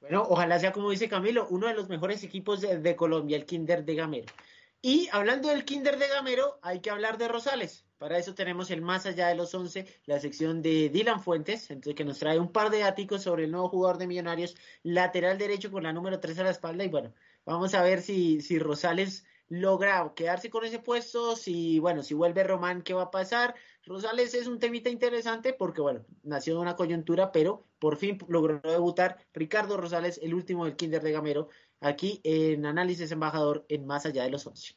Bueno, 0.00 0.24
ojalá 0.26 0.58
sea 0.58 0.72
como 0.72 0.90
dice 0.90 1.06
Camilo, 1.06 1.48
uno 1.50 1.66
de 1.66 1.74
los 1.74 1.90
mejores 1.90 2.24
equipos 2.24 2.62
de, 2.62 2.96
Colombia, 2.96 3.36
el 3.36 3.44
Kinder 3.44 3.84
de 3.84 3.94
Gamero. 3.94 4.32
Y 4.80 5.10
hablando 5.12 5.50
del 5.50 5.66
Kinder 5.66 5.98
de 5.98 6.08
Gamero, 6.08 6.58
hay 6.62 6.80
que 6.80 6.88
hablar 6.88 7.18
de 7.18 7.28
Rosales. 7.28 7.84
Para 7.98 8.16
eso 8.16 8.34
tenemos 8.34 8.70
el 8.70 8.80
más 8.80 9.04
allá 9.04 9.28
de 9.28 9.34
los 9.34 9.54
11, 9.54 9.86
la 10.06 10.18
sección 10.18 10.62
de 10.62 10.88
Dylan 10.88 11.20
Fuentes, 11.20 11.70
entonces 11.70 11.94
que 11.94 12.06
nos 12.06 12.18
trae 12.20 12.38
un 12.38 12.52
par 12.52 12.70
de 12.70 12.84
áticos 12.84 13.24
sobre 13.24 13.44
el 13.44 13.50
nuevo 13.50 13.68
jugador 13.68 13.98
de 13.98 14.06
Millonarios, 14.06 14.56
lateral 14.82 15.36
derecho 15.36 15.70
con 15.70 15.82
la 15.82 15.92
número 15.92 16.18
3 16.20 16.38
a 16.38 16.44
la 16.44 16.50
espalda. 16.50 16.84
Y 16.84 16.88
bueno, 16.88 17.12
Vamos 17.48 17.72
a 17.72 17.82
ver 17.82 18.02
si, 18.02 18.42
si 18.42 18.58
Rosales 18.58 19.24
logra 19.48 20.12
quedarse 20.14 20.50
con 20.50 20.66
ese 20.66 20.80
puesto, 20.80 21.34
si, 21.34 21.78
bueno, 21.78 22.02
si 22.02 22.12
vuelve 22.12 22.44
Román, 22.44 22.82
¿qué 22.82 22.92
va 22.92 23.04
a 23.04 23.10
pasar? 23.10 23.54
Rosales 23.86 24.34
es 24.34 24.46
un 24.48 24.58
temita 24.58 24.90
interesante 24.90 25.54
porque, 25.54 25.80
bueno, 25.80 26.04
nació 26.22 26.56
de 26.56 26.60
una 26.60 26.76
coyuntura, 26.76 27.32
pero 27.32 27.64
por 27.78 27.96
fin 27.96 28.18
logró 28.28 28.60
debutar 28.60 29.16
Ricardo 29.32 29.78
Rosales, 29.78 30.20
el 30.22 30.34
último 30.34 30.66
del 30.66 30.76
Kinder 30.76 31.02
de 31.02 31.12
Gamero, 31.12 31.48
aquí 31.80 32.20
en 32.22 32.66
Análisis 32.66 33.10
Embajador 33.12 33.64
en 33.70 33.86
Más 33.86 34.04
Allá 34.04 34.24
de 34.24 34.30
los 34.30 34.46
Once. 34.46 34.74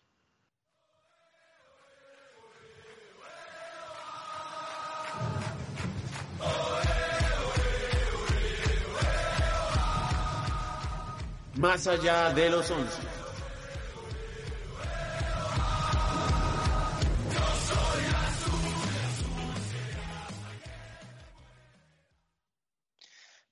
más 11.62 11.86
allá 11.86 12.34
de 12.34 12.49
los 12.49 12.72
once. 12.72 12.97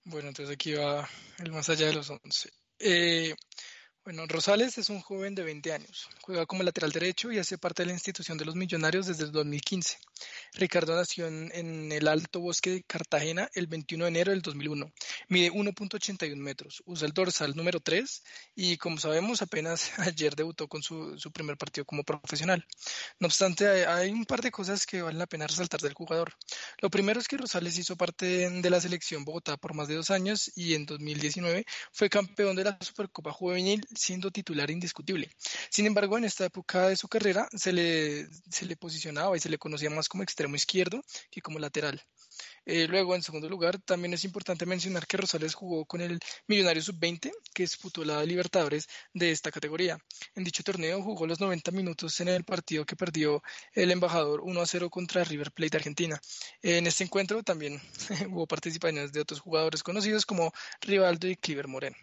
Bueno, 0.05 0.29
entonces 0.29 0.55
aquí 0.55 0.73
va 0.73 1.07
el 1.37 1.51
más 1.51 1.69
allá 1.69 1.85
de 1.85 1.93
los 1.93 2.09
once. 2.09 2.49
Eh, 2.79 3.35
bueno, 4.09 4.25
Rosales 4.25 4.75
es 4.79 4.89
un 4.89 5.01
joven 5.01 5.35
de 5.35 5.43
20 5.43 5.71
años. 5.71 6.09
Juega 6.23 6.47
como 6.47 6.63
lateral 6.63 6.91
derecho 6.91 7.31
y 7.31 7.37
hace 7.37 7.59
parte 7.59 7.83
de 7.83 7.87
la 7.89 7.93
institución 7.93 8.39
de 8.39 8.45
los 8.45 8.55
Millonarios 8.55 9.05
desde 9.05 9.25
el 9.25 9.31
2015. 9.31 9.99
Ricardo 10.53 10.95
nació 10.95 11.27
en, 11.27 11.91
el 11.91 12.07
Alto 12.07 12.39
Bosque 12.39 12.71
de 12.71 12.81
Cartagena 12.81 13.51
el 13.53 13.67
21 13.67 14.05
de 14.05 14.09
enero 14.09 14.31
del 14.31 14.41
2001. 14.41 14.91
Mide 15.27 15.51
1.81 15.51 16.35
metros. 16.37 16.81
Usa 16.87 17.05
el 17.05 17.13
dorsal 17.13 17.55
número 17.55 17.81
3 17.81 18.23
y, 18.55 18.77
como 18.77 18.97
sabemos, 18.97 19.43
apenas 19.43 19.91
ayer 19.99 20.35
debutó 20.35 20.67
con 20.67 20.81
su, 20.81 21.19
su 21.19 21.31
primer 21.31 21.55
partido 21.55 21.85
como 21.85 22.03
profesional. 22.03 22.65
No 23.19 23.27
obstante, 23.27 23.67
hay, 23.67 23.81
hay 23.83 24.09
un 24.09 24.25
par 24.25 24.41
de 24.41 24.49
cosas 24.49 24.87
que 24.87 25.03
valen 25.03 25.19
la 25.19 25.27
pena 25.27 25.45
resaltar 25.45 25.81
del 25.81 25.93
jugador. 25.93 26.33
Lo 26.79 26.89
primero 26.89 27.19
es 27.19 27.27
que 27.27 27.37
Rosales 27.37 27.77
hizo 27.77 27.95
parte 27.95 28.49
de 28.49 28.69
la 28.71 28.81
selección 28.81 29.23
Bogotá 29.23 29.55
por 29.57 29.75
más 29.75 29.87
de 29.87 29.93
dos 29.93 30.09
años 30.09 30.51
y 30.55 30.73
en 30.73 30.87
2019 30.87 31.63
fue 31.91 32.09
campeón 32.09 32.55
de 32.55 32.63
la 32.63 32.77
Supercopa 32.81 33.31
Juvenil 33.31 33.85
siendo 33.99 34.31
titular 34.31 34.71
indiscutible. 34.71 35.29
Sin 35.69 35.85
embargo, 35.85 36.17
en 36.17 36.23
esta 36.23 36.45
época 36.45 36.87
de 36.87 36.95
su 36.95 37.07
carrera 37.07 37.47
se 37.55 37.73
le, 37.73 38.27
se 38.49 38.65
le 38.65 38.75
posicionaba 38.75 39.35
y 39.35 39.39
se 39.39 39.49
le 39.49 39.57
conocía 39.57 39.89
más 39.89 40.07
como 40.07 40.23
extremo 40.23 40.55
izquierdo 40.55 41.03
que 41.29 41.41
como 41.41 41.59
lateral. 41.59 42.01
Eh, 42.65 42.87
luego, 42.87 43.15
en 43.15 43.23
segundo 43.23 43.49
lugar, 43.49 43.79
también 43.79 44.13
es 44.13 44.23
importante 44.23 44.65
mencionar 44.65 45.07
que 45.07 45.17
Rosales 45.17 45.55
jugó 45.55 45.85
con 45.85 46.01
el 46.01 46.19
Millonario 46.47 46.81
Sub-20, 46.81 47.31
que 47.53 47.63
disputó 47.63 48.05
la 48.05 48.23
Libertadores 48.23 48.87
de 49.13 49.31
esta 49.31 49.51
categoría. 49.51 49.97
En 50.35 50.43
dicho 50.43 50.63
torneo 50.63 51.01
jugó 51.01 51.25
los 51.27 51.39
90 51.39 51.71
minutos 51.71 52.19
en 52.21 52.29
el 52.29 52.43
partido 52.43 52.85
que 52.85 52.95
perdió 52.95 53.41
el 53.73 53.91
embajador 53.91 54.41
1 54.41 54.61
a 54.61 54.65
0 54.65 54.89
contra 54.89 55.23
River 55.23 55.51
Plate 55.51 55.77
Argentina. 55.77 56.21
En 56.61 56.87
este 56.87 57.03
encuentro 57.03 57.43
también 57.43 57.81
hubo 58.29 58.47
participaciones 58.47 59.11
de 59.11 59.21
otros 59.21 59.39
jugadores 59.41 59.83
conocidos 59.83 60.25
como 60.25 60.51
Rivaldo 60.81 61.27
y 61.27 61.35
Cliver 61.35 61.67
Moreno. 61.67 61.97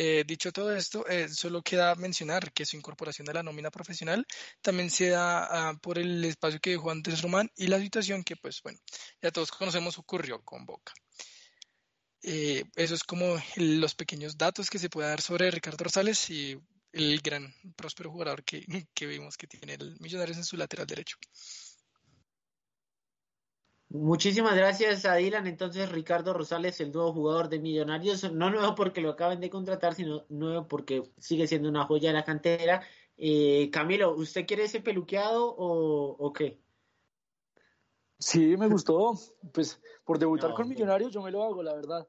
Eh, 0.00 0.22
dicho 0.24 0.52
todo 0.52 0.76
esto, 0.76 1.04
eh, 1.08 1.28
solo 1.28 1.60
queda 1.60 1.92
mencionar 1.96 2.52
que 2.52 2.64
su 2.64 2.76
incorporación 2.76 3.28
a 3.30 3.32
la 3.32 3.42
nómina 3.42 3.68
profesional 3.68 4.24
también 4.62 4.90
se 4.90 5.08
da 5.08 5.72
uh, 5.72 5.78
por 5.80 5.98
el 5.98 6.24
espacio 6.24 6.60
que 6.60 6.70
dejó 6.70 6.92
antes 6.92 7.20
Román 7.20 7.50
y 7.56 7.66
la 7.66 7.80
situación 7.80 8.22
que, 8.22 8.36
pues 8.36 8.62
bueno, 8.62 8.78
ya 9.20 9.32
todos 9.32 9.50
conocemos 9.50 9.98
ocurrió 9.98 10.40
con 10.44 10.64
Boca. 10.66 10.92
Eh, 12.22 12.62
eso 12.76 12.94
es 12.94 13.02
como 13.02 13.42
los 13.56 13.96
pequeños 13.96 14.38
datos 14.38 14.70
que 14.70 14.78
se 14.78 14.88
puede 14.88 15.08
dar 15.08 15.20
sobre 15.20 15.50
Ricardo 15.50 15.82
Rosales 15.82 16.30
y 16.30 16.56
el 16.92 17.20
gran 17.20 17.52
próspero 17.74 18.12
jugador 18.12 18.44
que, 18.44 18.64
que 18.94 19.06
vimos 19.06 19.36
que 19.36 19.48
tiene 19.48 19.74
el 19.74 19.96
Millonarios 19.98 20.36
en 20.36 20.44
su 20.44 20.56
lateral 20.56 20.86
derecho. 20.86 21.16
Muchísimas 23.90 24.54
gracias 24.54 25.06
a 25.06 25.14
Dylan. 25.14 25.46
Entonces, 25.46 25.90
Ricardo 25.90 26.34
Rosales, 26.34 26.80
el 26.80 26.92
nuevo 26.92 27.12
jugador 27.12 27.48
de 27.48 27.58
Millonarios, 27.58 28.30
no 28.32 28.50
nuevo 28.50 28.74
porque 28.74 29.00
lo 29.00 29.10
acaban 29.10 29.40
de 29.40 29.48
contratar, 29.48 29.94
sino 29.94 30.26
nuevo 30.28 30.68
porque 30.68 31.02
sigue 31.16 31.46
siendo 31.46 31.70
una 31.70 31.86
joya 31.86 32.10
de 32.10 32.14
la 32.14 32.24
cantera. 32.24 32.82
Eh, 33.16 33.70
Camilo, 33.72 34.14
¿usted 34.14 34.46
quiere 34.46 34.64
ese 34.64 34.80
peluqueado 34.80 35.46
o, 35.46 36.16
o, 36.18 36.32
qué? 36.32 36.60
Sí, 38.18 38.56
me 38.58 38.68
gustó. 38.68 39.14
Pues 39.52 39.80
por 40.04 40.18
debutar 40.18 40.50
no, 40.50 40.56
con 40.56 40.68
Millonarios 40.68 41.12
yo 41.12 41.22
me 41.22 41.30
lo 41.30 41.42
hago, 41.42 41.62
la 41.62 41.74
verdad. 41.74 42.06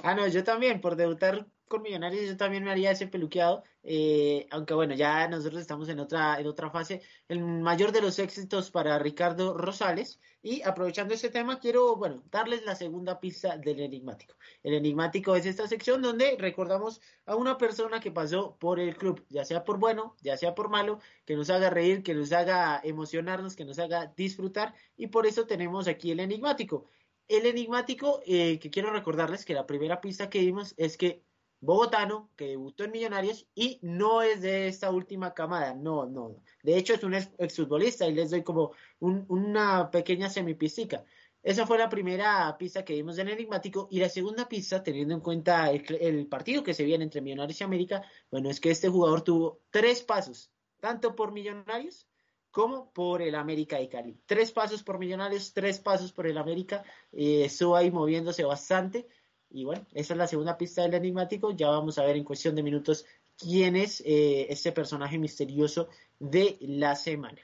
Ah, 0.00 0.14
no, 0.14 0.26
yo 0.26 0.42
también, 0.42 0.80
por 0.80 0.96
debutar 0.96 1.46
con 1.68 1.82
Millonarios 1.82 2.26
yo 2.26 2.36
también 2.36 2.64
me 2.64 2.70
haría 2.70 2.90
ese 2.90 3.06
peluqueado, 3.06 3.62
eh, 3.82 4.46
aunque 4.50 4.74
bueno, 4.74 4.94
ya 4.94 5.28
nosotros 5.28 5.60
estamos 5.60 5.88
en 5.88 6.00
otra, 6.00 6.38
en 6.38 6.46
otra 6.46 6.70
fase. 6.70 7.02
El 7.28 7.40
mayor 7.40 7.92
de 7.92 8.00
los 8.00 8.18
éxitos 8.18 8.70
para 8.70 8.98
Ricardo 8.98 9.56
Rosales. 9.56 10.20
Y 10.42 10.62
aprovechando 10.62 11.14
este 11.14 11.30
tema, 11.30 11.58
quiero, 11.58 11.96
bueno, 11.96 12.22
darles 12.30 12.64
la 12.64 12.74
segunda 12.74 13.18
pista 13.18 13.56
del 13.56 13.80
enigmático. 13.80 14.34
El 14.62 14.74
enigmático 14.74 15.34
es 15.36 15.46
esta 15.46 15.66
sección 15.66 16.02
donde 16.02 16.36
recordamos 16.38 17.00
a 17.24 17.34
una 17.34 17.56
persona 17.56 17.98
que 18.00 18.12
pasó 18.12 18.56
por 18.58 18.78
el 18.78 18.96
club, 18.96 19.24
ya 19.30 19.44
sea 19.44 19.64
por 19.64 19.78
bueno, 19.78 20.16
ya 20.20 20.36
sea 20.36 20.54
por 20.54 20.68
malo, 20.68 21.00
que 21.24 21.34
nos 21.34 21.48
haga 21.48 21.70
reír, 21.70 22.02
que 22.02 22.14
nos 22.14 22.30
haga 22.32 22.80
emocionarnos, 22.84 23.56
que 23.56 23.64
nos 23.64 23.78
haga 23.78 24.12
disfrutar. 24.16 24.74
Y 24.96 25.06
por 25.06 25.26
eso 25.26 25.46
tenemos 25.46 25.88
aquí 25.88 26.10
el 26.10 26.20
enigmático. 26.20 26.84
El 27.26 27.46
enigmático, 27.46 28.20
eh, 28.26 28.58
que 28.58 28.70
quiero 28.70 28.92
recordarles 28.92 29.46
que 29.46 29.54
la 29.54 29.66
primera 29.66 30.02
pista 30.02 30.28
que 30.28 30.40
dimos 30.40 30.74
es 30.76 30.98
que 30.98 31.22
bogotano 31.64 32.30
que 32.36 32.48
debutó 32.48 32.84
en 32.84 32.92
Millonarios 32.92 33.46
y 33.54 33.78
no 33.82 34.22
es 34.22 34.40
de 34.40 34.68
esta 34.68 34.90
última 34.90 35.34
camada, 35.34 35.74
no, 35.74 36.06
no. 36.06 36.42
De 36.62 36.76
hecho 36.76 36.94
es 36.94 37.04
un 37.04 37.14
exfutbolista 37.14 38.06
y 38.06 38.14
les 38.14 38.30
doy 38.30 38.42
como 38.42 38.72
un, 39.00 39.24
una 39.28 39.90
pequeña 39.90 40.28
semipistica. 40.28 41.04
Esa 41.42 41.66
fue 41.66 41.76
la 41.76 41.90
primera 41.90 42.56
pista 42.58 42.84
que 42.84 42.94
dimos 42.94 43.16
del 43.16 43.28
enigmático 43.28 43.86
y 43.90 44.00
la 44.00 44.08
segunda 44.08 44.48
pista, 44.48 44.82
teniendo 44.82 45.14
en 45.14 45.20
cuenta 45.20 45.70
el, 45.70 45.84
el, 46.00 46.26
partido 46.26 46.62
que 46.62 46.72
se 46.72 46.84
viene 46.84 47.04
entre 47.04 47.20
Millonarios 47.20 47.60
y 47.60 47.64
América, 47.64 48.02
bueno, 48.30 48.48
es 48.48 48.60
que 48.60 48.70
este 48.70 48.88
jugador 48.88 49.22
tuvo 49.22 49.60
tres 49.70 50.02
pasos, 50.02 50.50
tanto 50.80 51.14
por 51.14 51.32
Millonarios 51.32 52.08
como 52.54 52.92
por 52.92 53.20
el 53.20 53.34
América 53.34 53.78
de 53.78 53.88
Cali. 53.88 54.16
Tres 54.26 54.52
pasos 54.52 54.84
por 54.84 54.98
Millonarios, 54.98 55.52
tres 55.52 55.80
pasos 55.80 56.12
por 56.12 56.26
el 56.28 56.38
América, 56.38 56.84
eh, 57.10 57.46
estuvo 57.46 57.74
ahí 57.74 57.90
moviéndose 57.90 58.44
bastante. 58.44 59.08
Y 59.54 59.64
bueno, 59.64 59.86
esa 59.94 60.14
es 60.14 60.18
la 60.18 60.26
segunda 60.26 60.58
pista 60.58 60.82
del 60.82 60.94
enigmático. 60.94 61.52
Ya 61.52 61.68
vamos 61.68 61.96
a 61.98 62.04
ver 62.04 62.16
en 62.16 62.24
cuestión 62.24 62.56
de 62.56 62.64
minutos 62.64 63.06
quién 63.38 63.76
es 63.76 64.00
eh, 64.00 64.48
este 64.50 64.72
personaje 64.72 65.16
misterioso 65.16 65.88
de 66.18 66.58
la 66.60 66.96
semana. 66.96 67.38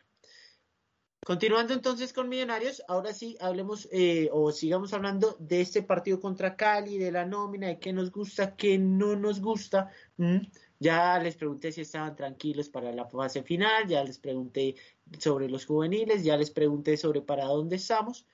Continuando 1.25 1.73
entonces 1.73 2.13
con 2.13 2.29
Millonarios, 2.29 2.83
ahora 2.89 3.13
sí 3.13 3.37
hablemos 3.41 3.89
eh, 3.93 4.29
o 4.33 4.51
sigamos 4.51 4.93
hablando 4.93 5.37
de 5.39 5.61
este 5.61 5.83
partido 5.83 6.19
contra 6.19 6.57
Cali, 6.57 6.99
de 6.99 7.13
la 7.13 7.25
nómina, 7.25 7.69
de 7.69 7.79
qué 7.79 7.93
nos 7.93 8.11
gusta, 8.11 8.57
qué 8.57 8.77
no 8.77 9.15
nos 9.15 9.41
gusta. 9.41 9.93
¿Mm? 10.17 10.39
Ya 10.81 11.17
les 11.21 11.37
pregunté 11.37 11.71
si 11.71 11.83
estaban 11.83 12.17
tranquilos 12.17 12.69
para 12.71 12.91
la 12.91 13.05
fase 13.05 13.45
final, 13.45 13.87
ya 13.87 14.03
les 14.03 14.19
pregunté 14.19 14.75
sobre 15.17 15.49
los 15.49 15.65
juveniles, 15.65 16.25
ya 16.25 16.37
les 16.37 16.51
pregunté 16.51 16.97
sobre 16.97 17.21
para 17.23 17.45
dónde 17.45 17.77
estamos. 17.77 18.27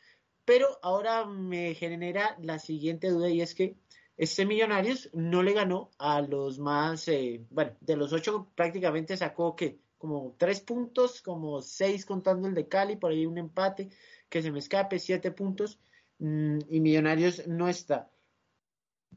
Pero 0.46 0.78
ahora 0.80 1.26
me 1.26 1.74
genera 1.74 2.36
la 2.40 2.58
siguiente 2.60 3.10
duda 3.10 3.28
y 3.28 3.42
es 3.42 3.54
que 3.54 3.76
este 4.16 4.46
Millonarios 4.46 5.10
no 5.12 5.42
le 5.42 5.52
ganó 5.52 5.90
a 5.98 6.22
los 6.22 6.58
más, 6.58 7.08
eh, 7.08 7.44
bueno, 7.50 7.76
de 7.80 7.96
los 7.96 8.12
ocho 8.12 8.48
prácticamente 8.54 9.16
sacó 9.16 9.54
que 9.56 9.80
como 9.98 10.36
tres 10.38 10.60
puntos, 10.60 11.20
como 11.20 11.60
seis 11.62 12.06
contando 12.06 12.46
el 12.46 12.54
de 12.54 12.68
Cali, 12.68 12.96
por 12.96 13.10
ahí 13.10 13.26
un 13.26 13.38
empate, 13.38 13.90
que 14.28 14.40
se 14.40 14.52
me 14.52 14.60
escape, 14.60 15.00
siete 15.00 15.32
puntos, 15.32 15.80
mmm, 16.18 16.60
y 16.70 16.80
Millonarios 16.80 17.46
no 17.48 17.68
está. 17.68 18.08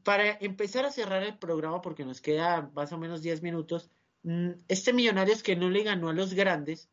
Para 0.02 0.32
empezar 0.40 0.84
a 0.84 0.90
cerrar 0.90 1.22
el 1.22 1.38
programa, 1.38 1.80
porque 1.80 2.04
nos 2.04 2.20
queda 2.20 2.70
más 2.74 2.92
o 2.92 2.98
menos 2.98 3.22
diez 3.22 3.40
minutos, 3.40 3.90
mmm, 4.24 4.50
este 4.66 4.92
Millonarios 4.92 5.44
que 5.44 5.54
no 5.54 5.70
le 5.70 5.84
ganó 5.84 6.08
a 6.08 6.12
los 6.12 6.34
grandes, 6.34 6.90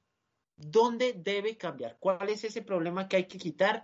¿dónde 0.58 1.14
debe 1.14 1.58
cambiar? 1.58 1.98
¿Cuál 2.00 2.30
es 2.30 2.44
ese 2.44 2.62
problema 2.62 3.08
que 3.08 3.18
hay 3.18 3.28
que 3.28 3.40
quitar? 3.40 3.84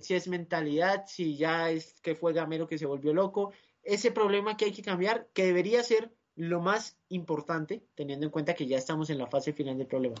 Si 0.00 0.14
es 0.14 0.28
mentalidad, 0.28 1.04
si 1.06 1.36
ya 1.36 1.70
es 1.70 2.00
que 2.02 2.14
fue 2.14 2.32
Gamero 2.32 2.66
que 2.66 2.78
se 2.78 2.86
volvió 2.86 3.12
loco, 3.12 3.52
ese 3.82 4.10
problema 4.10 4.56
que 4.56 4.66
hay 4.66 4.72
que 4.72 4.82
cambiar, 4.82 5.28
que 5.32 5.44
debería 5.44 5.82
ser 5.82 6.12
lo 6.36 6.60
más 6.60 6.96
importante, 7.08 7.84
teniendo 7.94 8.26
en 8.26 8.32
cuenta 8.32 8.54
que 8.54 8.66
ya 8.66 8.78
estamos 8.78 9.10
en 9.10 9.18
la 9.18 9.26
fase 9.26 9.52
final 9.52 9.78
del 9.78 9.86
problema. 9.86 10.16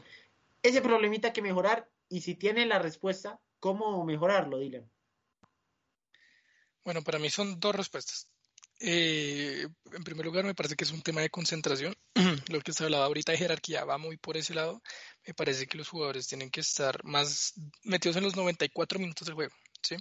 Ese 0.62 0.82
problemita 0.82 1.32
que 1.32 1.42
mejorar 1.42 1.88
y 2.08 2.20
si 2.20 2.34
tiene 2.34 2.66
la 2.66 2.78
respuesta, 2.78 3.40
¿cómo 3.58 4.04
mejorarlo, 4.04 4.58
Dylan? 4.58 4.90
Bueno, 6.84 7.02
para 7.02 7.18
mí 7.18 7.30
son 7.30 7.60
dos 7.60 7.74
respuestas. 7.74 8.30
Eh, 8.80 9.66
en 9.92 10.04
primer 10.04 10.24
lugar, 10.24 10.44
me 10.44 10.54
parece 10.54 10.74
que 10.74 10.84
es 10.84 10.90
un 10.90 11.02
tema 11.02 11.20
de 11.20 11.30
concentración. 11.30 11.94
Lo 12.48 12.60
que 12.60 12.72
se 12.72 12.84
hablaba 12.84 13.04
ahorita 13.04 13.32
de 13.32 13.38
jerarquía 13.38 13.84
va 13.84 13.98
muy 13.98 14.16
por 14.16 14.36
ese 14.36 14.54
lado. 14.54 14.82
Me 15.26 15.34
parece 15.34 15.66
que 15.66 15.76
los 15.78 15.88
jugadores 15.88 16.26
tienen 16.26 16.50
que 16.50 16.60
estar 16.60 17.04
más 17.04 17.54
metidos 17.84 18.16
en 18.16 18.24
los 18.24 18.36
94 18.36 18.98
minutos 18.98 19.26
del 19.26 19.34
juego. 19.34 19.54
¿sí? 19.82 19.96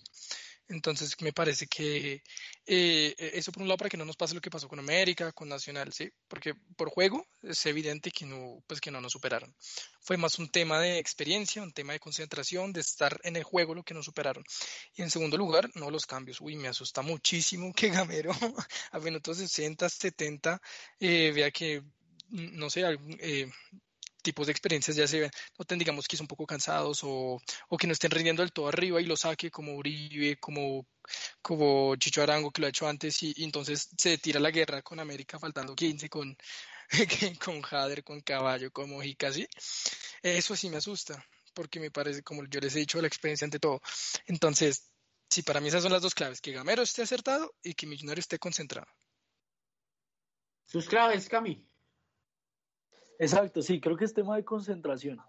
Entonces, 0.69 1.15
me 1.21 1.33
parece 1.33 1.65
que 1.65 2.21
eh, 2.67 3.15
eso 3.17 3.51
por 3.51 3.63
un 3.63 3.67
lado 3.67 3.77
para 3.77 3.89
que 3.89 3.97
no 3.97 4.05
nos 4.05 4.15
pase 4.15 4.35
lo 4.35 4.41
que 4.41 4.51
pasó 4.51 4.67
con 4.67 4.77
América, 4.77 5.31
con 5.31 5.49
Nacional, 5.49 5.91
¿sí? 5.91 6.11
Porque 6.27 6.53
por 6.77 6.89
juego 6.89 7.25
es 7.41 7.65
evidente 7.65 8.11
que 8.11 8.27
no, 8.27 8.63
pues 8.67 8.79
que 8.79 8.91
no 8.91 9.01
nos 9.01 9.13
superaron. 9.13 9.55
Fue 9.99 10.17
más 10.17 10.37
un 10.37 10.49
tema 10.49 10.79
de 10.79 10.99
experiencia, 10.99 11.63
un 11.63 11.73
tema 11.73 11.93
de 11.93 11.99
concentración, 11.99 12.71
de 12.71 12.81
estar 12.81 13.19
en 13.23 13.35
el 13.35 13.43
juego 13.43 13.73
lo 13.73 13.83
que 13.83 13.95
nos 13.95 14.05
superaron. 14.05 14.43
Y 14.93 15.01
en 15.01 15.09
segundo 15.09 15.37
lugar, 15.37 15.71
no 15.73 15.89
los 15.89 16.05
cambios. 16.05 16.39
Uy, 16.39 16.55
me 16.55 16.67
asusta 16.67 17.01
muchísimo 17.01 17.73
que 17.73 17.89
Gamero 17.89 18.31
a 18.91 18.99
minutos 18.99 19.37
60, 19.37 19.89
70, 19.89 20.61
eh, 20.99 21.31
vea 21.33 21.49
que, 21.49 21.81
no 22.29 22.69
sé, 22.69 22.83
eh, 23.19 23.49
tipos 24.21 24.47
de 24.47 24.51
experiencias 24.51 24.95
ya 24.95 25.07
se 25.07 25.29
noten, 25.57 25.79
digamos, 25.79 26.07
que 26.07 26.17
son 26.17 26.25
un 26.25 26.27
poco 26.27 26.45
cansados 26.45 27.01
o, 27.03 27.41
o, 27.69 27.77
que 27.77 27.87
no 27.87 27.93
estén 27.93 28.11
rindiendo 28.11 28.41
del 28.41 28.51
todo 28.51 28.67
arriba 28.67 29.01
y 29.01 29.05
lo 29.05 29.17
saque 29.17 29.51
como 29.51 29.75
Uribe, 29.75 30.37
como, 30.37 30.87
como 31.41 31.95
Chicho 31.95 32.21
Arango, 32.21 32.51
que 32.51 32.61
lo 32.61 32.67
ha 32.67 32.69
hecho 32.69 32.87
antes, 32.87 33.23
y, 33.23 33.33
y 33.35 33.43
entonces 33.43 33.89
se 33.97 34.17
tira 34.17 34.39
la 34.39 34.51
guerra 34.51 34.81
con 34.81 34.99
América 34.99 35.39
faltando 35.39 35.75
15, 35.75 36.09
con, 36.09 36.37
con 37.43 37.61
Jader, 37.61 38.03
con 38.03 38.21
Caballo, 38.21 38.71
con 38.71 38.89
Mojica, 38.89 39.31
¿sí? 39.31 39.47
Eso 40.21 40.55
sí 40.55 40.69
me 40.69 40.77
asusta, 40.77 41.23
porque 41.53 41.79
me 41.79 41.91
parece, 41.91 42.23
como 42.23 42.45
yo 42.45 42.59
les 42.59 42.75
he 42.75 42.79
dicho, 42.79 43.01
la 43.01 43.07
experiencia 43.07 43.45
ante 43.45 43.59
todo. 43.59 43.81
Entonces, 44.27 44.89
Sí, 45.29 45.43
para 45.43 45.61
mí 45.61 45.67
esas 45.67 45.83
son 45.83 45.91
las 45.91 46.01
dos 46.01 46.15
claves, 46.15 46.41
que 46.41 46.51
Gamero 46.51 46.81
esté 46.81 47.03
acertado 47.03 47.53
y 47.61 47.75
que 47.75 47.85
Millonario 47.85 48.19
esté 48.19 48.39
concentrado. 48.39 48.87
Sus 50.65 50.87
claves, 50.87 51.29
Cami. 51.29 51.68
Exacto, 53.19 53.61
sí, 53.61 53.81
creo 53.81 53.97
que 53.97 54.05
es 54.05 54.13
tema 54.13 54.37
de 54.37 54.45
concentración. 54.45 55.19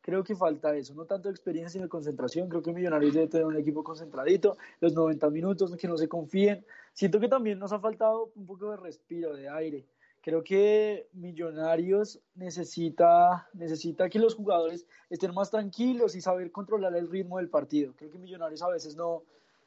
Creo 0.00 0.24
que 0.24 0.34
falta 0.34 0.76
eso, 0.76 0.94
no 0.94 1.04
tanto 1.04 1.30
experiencia, 1.30 1.70
sino 1.78 1.88
concentración. 1.88 2.48
Creo 2.48 2.60
que 2.60 2.72
Millonarios 2.72 3.14
debe 3.14 3.28
tener 3.28 3.46
un 3.46 3.56
equipo 3.56 3.84
concentradito, 3.84 4.56
los 4.80 4.94
90 4.94 5.30
minutos, 5.30 5.76
que 5.76 5.86
no 5.86 5.96
se 5.96 6.08
confíen. 6.08 6.64
Siento 6.92 7.20
que 7.20 7.28
también 7.28 7.60
nos 7.60 7.72
ha 7.72 7.78
faltado 7.78 8.32
un 8.34 8.46
poco 8.46 8.72
de 8.72 8.76
respiro, 8.76 9.34
de 9.34 9.48
aire. 9.48 9.86
Creo 10.22 10.42
que 10.42 11.08
Millonarios 11.12 12.18
necesita, 12.34 13.48
necesita 13.52 14.08
que 14.08 14.18
los 14.18 14.34
jugadores 14.34 14.84
estén 15.08 15.32
más 15.32 15.50
tranquilos 15.50 16.16
y 16.16 16.20
saber 16.20 16.50
controlar 16.50 16.96
el 16.96 17.08
ritmo 17.08 17.38
del 17.38 17.48
partido. 17.48 17.94
Creo 17.96 18.10
que 18.10 18.18
Millonarios 18.18 18.62
a 18.62 18.68
veces 18.68 18.96
no, 18.96 19.22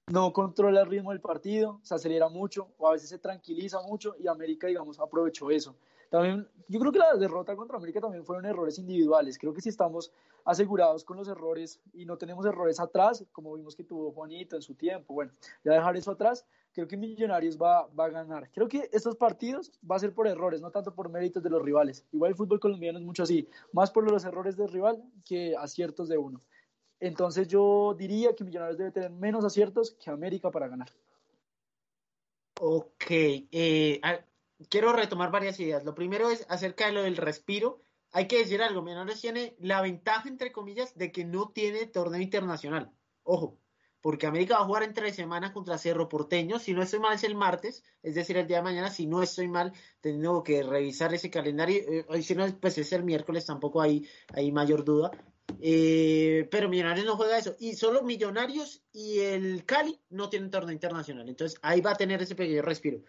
no 0.07 0.33
controla 0.33 0.81
el 0.81 0.87
ritmo 0.87 1.11
del 1.11 1.21
partido, 1.21 1.79
se 1.83 1.95
acelera 1.95 2.27
mucho 2.27 2.67
o 2.77 2.89
a 2.89 2.91
veces 2.91 3.07
se 3.07 3.19
tranquiliza 3.19 3.81
mucho 3.81 4.15
y 4.19 4.27
América, 4.27 4.67
digamos, 4.67 4.99
aprovechó 4.99 5.49
eso. 5.49 5.75
También, 6.09 6.47
yo 6.67 6.79
creo 6.79 6.91
que 6.91 6.99
la 6.99 7.15
derrota 7.15 7.55
contra 7.55 7.77
América 7.77 8.01
también 8.01 8.25
fueron 8.25 8.45
errores 8.45 8.79
individuales. 8.79 9.37
Creo 9.37 9.53
que 9.53 9.61
si 9.61 9.69
estamos 9.69 10.11
asegurados 10.43 11.03
con 11.03 11.17
los 11.17 11.27
errores 11.27 11.79
y 11.93 12.05
no 12.05 12.17
tenemos 12.17 12.45
errores 12.45 12.79
atrás, 12.79 13.25
como 13.31 13.53
vimos 13.53 13.75
que 13.75 13.83
tuvo 13.83 14.11
Juanito 14.11 14.55
en 14.55 14.61
su 14.61 14.73
tiempo, 14.73 15.13
bueno, 15.13 15.31
ya 15.63 15.73
dejar 15.73 15.95
eso 15.97 16.11
atrás, 16.11 16.45
creo 16.73 16.87
que 16.87 16.97
Millonarios 16.97 17.57
va, 17.57 17.87
va 17.87 18.05
a 18.05 18.09
ganar. 18.09 18.49
Creo 18.51 18.67
que 18.67 18.89
estos 18.91 19.15
partidos 19.15 19.71
va 19.89 19.97
a 19.97 19.99
ser 19.99 20.13
por 20.13 20.27
errores, 20.27 20.61
no 20.61 20.71
tanto 20.71 20.95
por 20.95 21.09
méritos 21.09 21.43
de 21.43 21.49
los 21.51 21.61
rivales. 21.61 22.05
Igual 22.11 22.31
el 22.31 22.37
fútbol 22.37 22.59
colombiano 22.59 22.97
es 22.97 23.05
mucho 23.05 23.23
así, 23.23 23.47
más 23.71 23.91
por 23.91 24.09
los 24.09 24.25
errores 24.25 24.57
del 24.57 24.69
rival 24.69 25.03
que 25.23 25.55
aciertos 25.55 26.09
de 26.09 26.17
uno. 26.17 26.41
Entonces 26.99 27.47
yo 27.47 27.95
diría 27.97 28.35
que 28.35 28.43
Millonarios 28.43 28.77
debe 28.77 28.91
tener 28.91 29.11
menos 29.11 29.45
aciertos 29.45 29.91
que 29.91 30.09
América 30.09 30.49
para 30.49 30.67
ganar. 30.67 30.89
Ok, 32.61 33.05
eh, 33.09 34.01
quiero 34.69 34.93
retomar 34.93 35.31
varias 35.31 35.59
ideas. 35.59 35.83
Lo 35.85 35.95
primero 35.95 36.29
es 36.29 36.45
acerca 36.49 36.87
de 36.87 36.93
lo 36.93 37.03
del 37.03 37.17
respiro. 37.17 37.81
Hay 38.11 38.27
que 38.27 38.39
decir 38.39 38.61
algo, 38.61 38.81
Millonarios 38.81 39.21
tiene 39.21 39.55
la 39.59 39.81
ventaja, 39.81 40.27
entre 40.27 40.51
comillas, 40.51 40.97
de 40.97 41.11
que 41.11 41.25
no 41.25 41.49
tiene 41.49 41.85
torneo 41.85 42.21
internacional. 42.21 42.91
Ojo, 43.23 43.59
porque 44.01 44.27
América 44.27 44.55
va 44.55 44.61
a 44.61 44.65
jugar 44.65 44.83
entre 44.83 45.11
semana 45.11 45.53
contra 45.53 45.77
Cerro 45.77 46.09
Porteño. 46.09 46.57
Si 46.57 46.73
no 46.73 46.81
estoy 46.81 46.99
mal, 46.99 47.15
es 47.15 47.23
el 47.23 47.35
martes, 47.35 47.83
es 48.01 48.15
decir, 48.15 48.37
el 48.37 48.47
día 48.47 48.57
de 48.57 48.63
mañana. 48.63 48.89
Si 48.89 49.05
no 49.05 49.21
estoy 49.21 49.47
mal, 49.47 49.73
tengo 50.01 50.43
que 50.43 50.63
revisar 50.63 51.13
ese 51.13 51.29
calendario. 51.29 52.05
Eh, 52.09 52.23
si 52.23 52.33
no, 52.35 52.47
pues 52.59 52.77
es 52.77 52.91
el 52.93 53.03
miércoles, 53.03 53.45
tampoco 53.45 53.81
hay, 53.81 54.07
hay 54.33 54.51
mayor 54.51 54.83
duda. 54.83 55.11
Eh, 55.61 56.47
pero 56.51 56.69
Millonarios 56.69 57.05
no 57.05 57.17
juega 57.17 57.37
eso. 57.37 57.55
Y 57.59 57.73
solo 57.73 58.03
Millonarios 58.03 58.81
y 58.91 59.19
el 59.19 59.65
Cali 59.65 59.99
no 60.09 60.29
tienen 60.29 60.49
torneo 60.49 60.73
internacional. 60.73 61.27
Entonces 61.27 61.59
ahí 61.61 61.81
va 61.81 61.91
a 61.91 61.95
tener 61.95 62.21
ese 62.21 62.35
pequeño 62.35 62.61
respiro. 62.61 63.01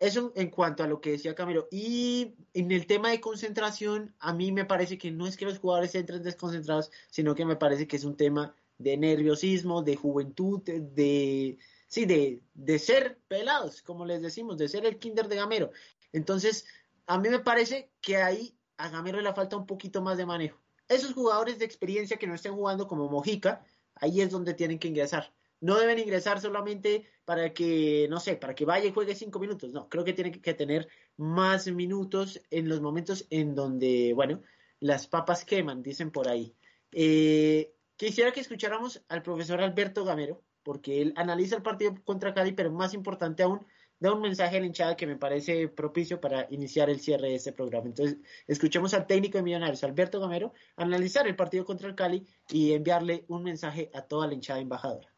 Eso 0.00 0.32
en 0.36 0.50
cuanto 0.50 0.84
a 0.84 0.86
lo 0.86 1.00
que 1.00 1.12
decía 1.12 1.34
Camilo. 1.34 1.66
Y 1.70 2.34
en 2.54 2.70
el 2.70 2.86
tema 2.86 3.10
de 3.10 3.20
concentración, 3.20 4.14
a 4.20 4.32
mí 4.32 4.52
me 4.52 4.64
parece 4.64 4.96
que 4.96 5.10
no 5.10 5.26
es 5.26 5.36
que 5.36 5.44
los 5.44 5.58
jugadores 5.58 5.94
entren 5.94 6.22
desconcentrados, 6.22 6.90
sino 7.10 7.34
que 7.34 7.44
me 7.44 7.56
parece 7.56 7.88
que 7.88 7.96
es 7.96 8.04
un 8.04 8.16
tema 8.16 8.54
de 8.78 8.96
nerviosismo, 8.96 9.82
de 9.82 9.96
juventud, 9.96 10.62
de, 10.62 11.58
sí, 11.88 12.04
de, 12.06 12.42
de 12.54 12.78
ser 12.78 13.18
pelados, 13.26 13.82
como 13.82 14.06
les 14.06 14.22
decimos, 14.22 14.56
de 14.56 14.68
ser 14.68 14.86
el 14.86 14.98
kinder 14.98 15.26
de 15.26 15.36
Gamero. 15.36 15.72
Entonces, 16.12 16.64
a 17.06 17.18
mí 17.18 17.28
me 17.28 17.40
parece 17.40 17.90
que 18.00 18.18
ahí 18.18 18.56
a 18.76 18.88
Gamero 18.90 19.20
le 19.20 19.34
falta 19.34 19.56
un 19.56 19.66
poquito 19.66 20.00
más 20.00 20.16
de 20.16 20.26
manejo. 20.26 20.60
Esos 20.88 21.12
jugadores 21.12 21.58
de 21.58 21.64
experiencia 21.64 22.16
que 22.16 22.26
no 22.26 22.34
estén 22.34 22.54
jugando 22.54 22.86
como 22.86 23.10
Mojica, 23.10 23.64
ahí 23.96 24.20
es 24.20 24.30
donde 24.30 24.54
tienen 24.54 24.78
que 24.78 24.88
ingresar. 24.88 25.32
No 25.60 25.78
deben 25.78 25.98
ingresar 25.98 26.40
solamente 26.40 27.04
para 27.24 27.52
que, 27.52 28.06
no 28.08 28.20
sé, 28.20 28.36
para 28.36 28.54
que 28.54 28.64
vaya 28.64 28.86
y 28.86 28.92
juegue 28.92 29.14
cinco 29.14 29.40
minutos. 29.40 29.72
No, 29.72 29.88
creo 29.88 30.04
que 30.04 30.12
tiene 30.12 30.30
que 30.30 30.54
tener 30.54 30.88
más 31.16 31.66
minutos 31.66 32.40
en 32.50 32.68
los 32.68 32.80
momentos 32.80 33.26
en 33.30 33.54
donde, 33.54 34.12
bueno, 34.14 34.42
las 34.80 35.06
papas 35.08 35.44
queman, 35.44 35.82
dicen 35.82 36.10
por 36.10 36.28
ahí. 36.28 36.54
Eh, 36.92 37.74
quisiera 37.96 38.32
que 38.32 38.40
escucháramos 38.40 39.02
al 39.08 39.22
profesor 39.22 39.60
Alberto 39.60 40.04
Gamero, 40.04 40.42
porque 40.62 41.02
él 41.02 41.12
analiza 41.16 41.56
el 41.56 41.62
partido 41.62 41.94
contra 42.04 42.34
Cali, 42.34 42.52
pero 42.52 42.70
más 42.70 42.94
importante 42.94 43.42
aún, 43.42 43.66
da 44.00 44.12
un 44.12 44.20
mensaje 44.20 44.56
a 44.58 44.60
la 44.60 44.66
hinchada 44.66 44.96
que 44.96 45.06
me 45.06 45.16
parece 45.16 45.68
propicio 45.68 46.20
para 46.20 46.46
iniciar 46.50 46.88
el 46.88 47.00
cierre 47.00 47.30
de 47.30 47.34
este 47.34 47.52
programa. 47.52 47.86
Entonces, 47.86 48.18
escuchemos 48.46 48.94
al 48.94 49.06
técnico 49.06 49.38
de 49.38 49.44
Millonarios, 49.44 49.82
Alberto 49.82 50.20
Gamero, 50.20 50.52
analizar 50.76 51.26
el 51.26 51.34
partido 51.34 51.64
contra 51.64 51.88
el 51.88 51.96
Cali 51.96 52.26
y 52.48 52.72
enviarle 52.72 53.24
un 53.28 53.42
mensaje 53.42 53.90
a 53.92 54.02
toda 54.02 54.28
la 54.28 54.34
hinchada 54.34 54.60
embajadora 54.60 55.17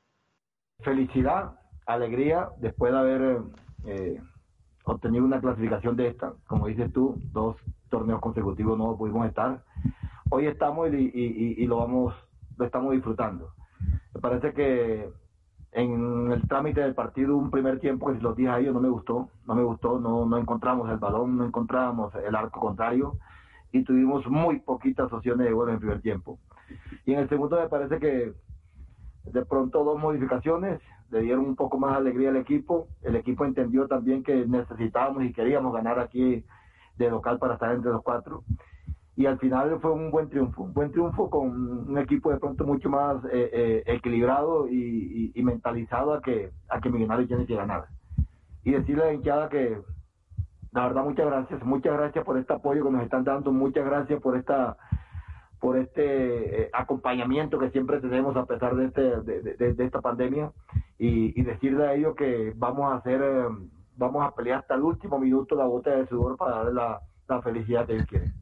felicidad, 0.83 1.53
alegría 1.87 2.51
después 2.59 2.93
de 2.93 2.99
haber 2.99 3.39
eh, 3.85 4.21
obtenido 4.85 5.25
una 5.25 5.41
clasificación 5.41 5.97
de 5.97 6.09
esta. 6.09 6.33
Como 6.47 6.67
dices 6.67 6.93
tú, 6.93 7.21
dos 7.33 7.57
torneos 7.89 8.21
consecutivos 8.21 8.79
no 8.79 8.97
pudimos 8.97 9.27
estar. 9.27 9.63
Hoy 10.31 10.47
estamos 10.47 10.89
y, 10.93 11.67
lo 11.67 11.79
vamos, 11.79 12.15
lo 12.57 12.65
estamos 12.65 12.93
disfrutando. 12.93 13.53
Me 14.15 14.21
parece 14.21 14.53
que 14.53 15.09
en 15.73 16.33
el 16.33 16.47
trámite 16.49 16.81
del 16.81 16.95
partido 16.95 17.37
un 17.37 17.51
primer 17.51 17.79
tiempo 17.81 18.09
que 18.09 18.17
si 18.17 18.21
los 18.21 18.37
dije 18.37 18.49
a 18.49 18.59
ellos 18.59 18.75
no 18.75 18.81
me 18.81 18.89
gustó, 18.89 19.29
no 19.47 19.55
me 19.55 19.63
gustó, 19.63 19.99
no, 19.99 20.27
no 20.27 20.39
encontramos 20.39 20.89
el 20.91 20.99
balón, 20.99 21.37
no 21.37 21.45
encontramos 21.45 22.15
el 22.15 22.35
arco 22.35 22.61
contrario 22.61 23.17
y 23.73 23.85
tuvimos 23.85 24.27
muy 24.27 24.59
poquitas 24.61 25.13
opciones 25.13 25.47
de 25.47 25.53
gol 25.53 25.69
en 25.69 25.75
el 25.75 25.81
primer 25.81 26.01
tiempo. 26.01 26.39
Y 27.07 27.13
en 27.13 27.21
el 27.21 27.29
segundo 27.29 27.61
me 27.61 27.69
parece 27.69 27.99
que 27.99 28.33
de 29.25 29.45
pronto 29.45 29.85
dos 29.85 29.99
modificaciones 29.99 30.81
le 31.11 31.23
dieron 31.23 31.45
un 31.45 31.57
poco 31.57 31.79
más 31.79 31.97
alegría 31.97 32.31
al 32.31 32.37
equipo. 32.37 32.89
El 33.03 33.17
equipo 33.17 33.45
entendió 33.45 33.87
también 33.89 34.23
que 34.23 34.47
necesitábamos 34.47 35.25
y 35.25 35.33
queríamos 35.33 35.73
ganar 35.73 35.99
aquí 35.99 36.45
de 36.97 37.11
local 37.11 37.39
para 37.39 37.55
estar 37.55 37.75
entre 37.75 37.91
los 37.91 38.03
cuatro. 38.03 38.45
Y 39.17 39.27
al 39.27 39.39
final 39.39 39.79
fue 39.81 39.93
un 39.93 40.11
buen 40.11 40.29
triunfo, 40.31 40.63
un 40.63 40.73
buen 40.73 40.93
triunfo 40.93 41.29
con 41.29 41.89
un 41.89 41.99
equipo 41.99 42.31
de 42.31 42.39
pronto 42.39 42.65
mucho 42.65 42.89
más 42.89 43.23
eh, 43.27 43.51
eh, 43.53 43.83
equilibrado 43.87 44.69
y, 44.69 45.33
mentalizado 45.43 46.15
a 46.15 46.23
que, 46.23 46.53
a 46.69 46.81
que 46.81 46.91
Millonarios 46.91 47.29
tiene 47.29 47.47
que 47.47 47.57
ganar. 47.57 47.87
Y 48.63 48.73
decirle 48.73 49.03
a 49.03 49.07
la 49.07 49.13
hinchada 49.15 49.49
que, 49.49 49.79
la 50.73 50.87
verdad, 50.87 51.05
muchas 51.05 51.27
gracias, 51.27 51.63
muchas 51.65 51.93
gracias 51.95 52.25
por 52.25 52.39
este 52.39 52.53
apoyo 52.53 52.85
que 52.85 52.91
nos 52.91 53.03
están 53.03 53.25
dando, 53.25 53.53
muchas 53.53 53.85
gracias 53.85 54.23
por 54.23 54.37
esta 54.37 54.77
por 55.61 55.79
este 55.79 56.63
eh, 56.63 56.71
acompañamiento 56.73 57.59
que 57.59 57.71
siempre 57.71 58.01
tenemos 58.01 58.35
a 58.37 58.47
pesar 58.47 58.75
de, 58.75 58.87
este, 58.87 59.03
de, 59.21 59.85
esta 59.85 60.01
pandemia 60.01 60.53
y, 60.99 61.41
decirle 61.43 61.87
a 61.87 61.95
ellos 61.95 62.17
que 62.17 62.53
vamos 62.57 62.91
a 62.91 62.97
hacer, 62.97 63.21
eh, 63.23 63.45
vamos 63.97 64.25
a 64.25 64.35
pelear 64.35 64.61
hasta 64.61 64.75
el 64.75 64.83
último 64.83 65.19
minuto 65.19 65.55
la 65.55 65.67
bota 65.67 65.91
de 65.91 66.07
sudor 66.07 66.37
para 66.37 66.57
darle 66.57 66.73
la, 66.73 67.01
la 67.29 67.43
felicidad 67.43 67.87
que 67.87 67.95
ellos 67.95 68.07
quieren. 68.07 68.35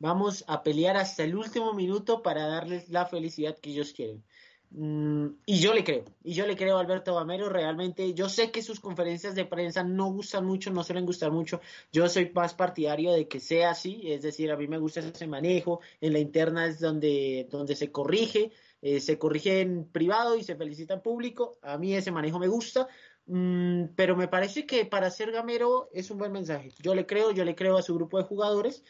Vamos 0.00 0.44
a 0.46 0.62
pelear 0.62 0.96
hasta 0.96 1.24
el 1.24 1.34
último 1.34 1.72
minuto 1.72 2.22
para 2.22 2.46
darles 2.46 2.88
la 2.88 3.06
felicidad 3.06 3.56
que 3.58 3.70
ellos 3.70 3.92
quieren. 3.92 4.24
Mm, 4.70 5.28
y 5.46 5.60
yo 5.60 5.72
le 5.72 5.82
creo, 5.82 6.04
y 6.22 6.34
yo 6.34 6.46
le 6.46 6.54
creo 6.54 6.76
a 6.76 6.80
Alberto 6.80 7.14
Gamero, 7.14 7.48
realmente, 7.48 8.12
yo 8.12 8.28
sé 8.28 8.50
que 8.50 8.62
sus 8.62 8.80
conferencias 8.80 9.34
de 9.34 9.46
prensa 9.46 9.82
no 9.82 10.12
gustan 10.12 10.44
mucho, 10.44 10.70
no 10.70 10.84
suelen 10.84 11.06
gustar 11.06 11.30
mucho, 11.32 11.62
yo 11.90 12.06
soy 12.08 12.30
más 12.34 12.52
partidario 12.52 13.12
de 13.12 13.28
que 13.28 13.40
sea 13.40 13.70
así, 13.70 14.02
es 14.04 14.22
decir, 14.22 14.50
a 14.50 14.56
mí 14.56 14.68
me 14.68 14.76
gusta 14.76 15.00
ese 15.00 15.26
manejo, 15.26 15.80
en 16.02 16.12
la 16.12 16.18
interna 16.18 16.66
es 16.66 16.80
donde, 16.80 17.48
donde 17.50 17.76
se 17.76 17.90
corrige, 17.90 18.52
eh, 18.82 19.00
se 19.00 19.18
corrige 19.18 19.62
en 19.62 19.86
privado 19.90 20.36
y 20.36 20.44
se 20.44 20.54
felicita 20.54 20.94
en 20.94 21.00
público, 21.00 21.58
a 21.62 21.78
mí 21.78 21.94
ese 21.94 22.10
manejo 22.10 22.38
me 22.38 22.48
gusta, 22.48 22.88
mm, 23.24 23.94
pero 23.96 24.16
me 24.16 24.28
parece 24.28 24.66
que 24.66 24.84
para 24.84 25.10
ser 25.10 25.32
Gamero 25.32 25.88
es 25.94 26.10
un 26.10 26.18
buen 26.18 26.32
mensaje, 26.32 26.72
yo 26.82 26.94
le 26.94 27.06
creo, 27.06 27.30
yo 27.30 27.44
le 27.44 27.54
creo 27.54 27.78
a 27.78 27.82
su 27.82 27.94
grupo 27.94 28.18
de 28.18 28.24
jugadores, 28.24 28.84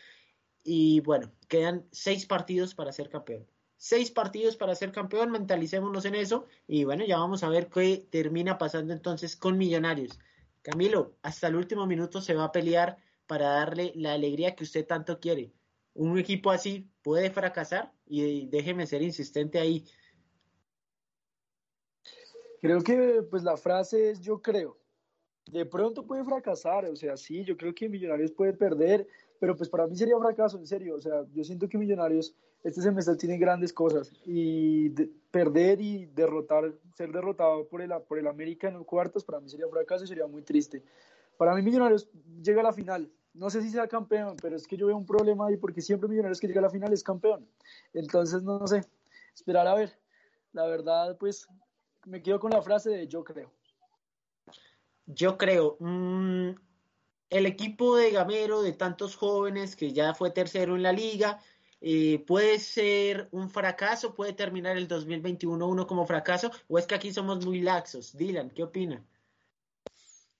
y 0.65 1.01
bueno, 1.01 1.31
quedan 1.49 1.87
seis 1.93 2.27
partidos 2.27 2.75
para 2.75 2.93
ser 2.93 3.09
campeón 3.09 3.47
seis 3.79 4.11
partidos 4.11 4.57
para 4.57 4.75
ser 4.75 4.93
campeón, 4.93 5.31
mentalicémonos 5.31 6.05
en 6.05 6.17
eso 6.17 6.47
y 6.67 6.85
bueno, 6.85 7.07
ya 7.07 7.17
vamos 7.17 7.43
a 7.45 7.49
ver 7.49 7.69
qué 7.69 8.07
termina 8.11 8.59
pasando 8.59 8.93
entonces 8.93 9.37
con 9.37 9.57
Millonarios. 9.57 10.19
Camilo, 10.63 11.15
hasta 11.23 11.47
el 11.47 11.57
último 11.57 11.87
minuto 11.87 12.21
se 12.21 12.35
va 12.35 12.45
a 12.45 12.53
pelear 12.53 12.99
para 13.27 13.49
darle 13.51 13.93
la 13.95 14.13
alegría 14.15 14.55
que 14.55 14.65
usted 14.65 14.85
tanto 14.85 15.21
quiere. 15.21 15.53
Un 15.95 16.19
equipo 16.19 16.51
así 16.51 16.91
puede 17.03 17.31
fracasar 17.31 17.93
y 18.07 18.47
déjeme 18.49 18.87
ser 18.87 19.03
insistente 19.03 19.59
ahí. 19.61 19.85
Creo 22.61 22.83
que 22.83 23.23
pues 23.31 23.45
la 23.45 23.57
frase 23.57 24.11
es 24.11 24.21
yo 24.21 24.43
creo. 24.43 24.77
De 25.51 25.65
pronto 25.65 26.05
puede 26.05 26.25
fracasar, 26.25 26.85
o 26.87 26.97
sea, 26.97 27.17
sí, 27.17 27.45
yo 27.45 27.57
creo 27.57 27.75
que 27.75 27.89
Millonarios 27.89 28.33
puede 28.33 28.53
perder, 28.53 29.07
pero 29.39 29.57
pues 29.57 29.69
para 29.71 29.87
mí 29.87 29.97
sería 29.97 30.17
un 30.17 30.23
fracaso, 30.23 30.59
en 30.59 30.67
serio, 30.67 30.97
o 30.97 31.01
sea, 31.01 31.25
yo 31.33 31.45
siento 31.45 31.69
que 31.69 31.79
Millonarios 31.79 32.35
este 32.65 32.83
semestre 32.83 33.17
tiene 33.17 33.39
grandes 33.39 33.73
cosas 33.73 34.13
y 34.25 34.91
perder 35.31 35.81
y 35.81 36.07
derrotar, 36.07 36.75
ser 36.95 37.13
derrotado 37.13 37.69
por 37.69 37.83
el, 37.83 37.93
por 38.09 38.19
el 38.19 38.27
América 38.27 38.69
en 38.69 38.75
los 38.75 38.87
cuartos, 38.87 39.25
para 39.25 39.41
mí 39.41 39.49
sería 39.49 39.67
un 39.67 39.73
fracaso 39.73 40.05
y 40.05 40.09
sería 40.09 40.27
muy 40.27 40.43
triste. 40.43 40.83
Para 41.37 41.55
mí 41.55 41.63
Millonarios 41.63 42.09
llega 42.43 42.61
a 42.61 42.65
la 42.65 42.73
final, 42.73 43.11
no 43.33 43.51
sé 43.51 43.63
si 43.63 43.71
sea 43.71 43.87
campeón, 43.87 44.37
pero 44.43 44.57
es 44.57 44.67
que 44.67 44.77
yo 44.77 44.87
veo 44.87 44.97
un 44.97 45.07
problema 45.07 45.47
ahí 45.47 45.57
porque 45.57 45.81
siempre 45.81 46.09
Millonarios 46.09 46.41
que 46.41 46.49
llega 46.49 46.61
a 46.61 46.65
la 46.65 46.71
final 46.71 46.93
es 46.93 47.03
campeón. 47.03 47.47
Entonces, 47.93 48.43
no, 48.43 48.59
no 48.59 48.67
sé, 48.67 48.85
esperar 49.35 49.67
a 49.67 49.75
ver. 49.75 49.97
la 50.53 50.67
verdad, 50.67 51.17
pues 51.19 51.47
me 52.07 52.23
quedo 52.23 52.41
con 52.41 52.51
la 52.51 52.63
frase 52.63 52.91
de 52.91 53.07
yo 53.07 53.23
creo. 53.23 53.53
Yo 55.07 55.39
creo, 55.39 55.77
mm, 55.79 56.51
el 57.31 57.47
equipo 57.47 57.97
de 57.97 58.11
Gamero, 58.11 58.63
de 58.63 58.73
tantos 58.73 59.17
jóvenes 59.17 59.77
que 59.77 59.93
ya 59.93 60.15
fue 60.15 60.31
tercero 60.31 60.77
en 60.77 60.83
la 60.83 60.93
liga, 60.93 61.39
eh, 61.81 62.25
puede 62.27 62.59
ser 62.59 63.29
un 63.33 63.51
fracaso, 63.51 64.15
puede 64.15 64.33
terminar 64.33 64.77
el 64.77 64.89
2021 64.89 65.67
uno 65.67 65.87
como 65.87 66.07
fracaso, 66.07 66.51
o 66.69 66.79
es 66.79 66.87
que 66.87 66.95
aquí 66.95 67.13
somos 67.13 67.45
muy 67.45 67.61
laxos. 67.61 68.17
Dylan, 68.17 68.51
¿qué 68.51 68.63
opina? 68.65 69.05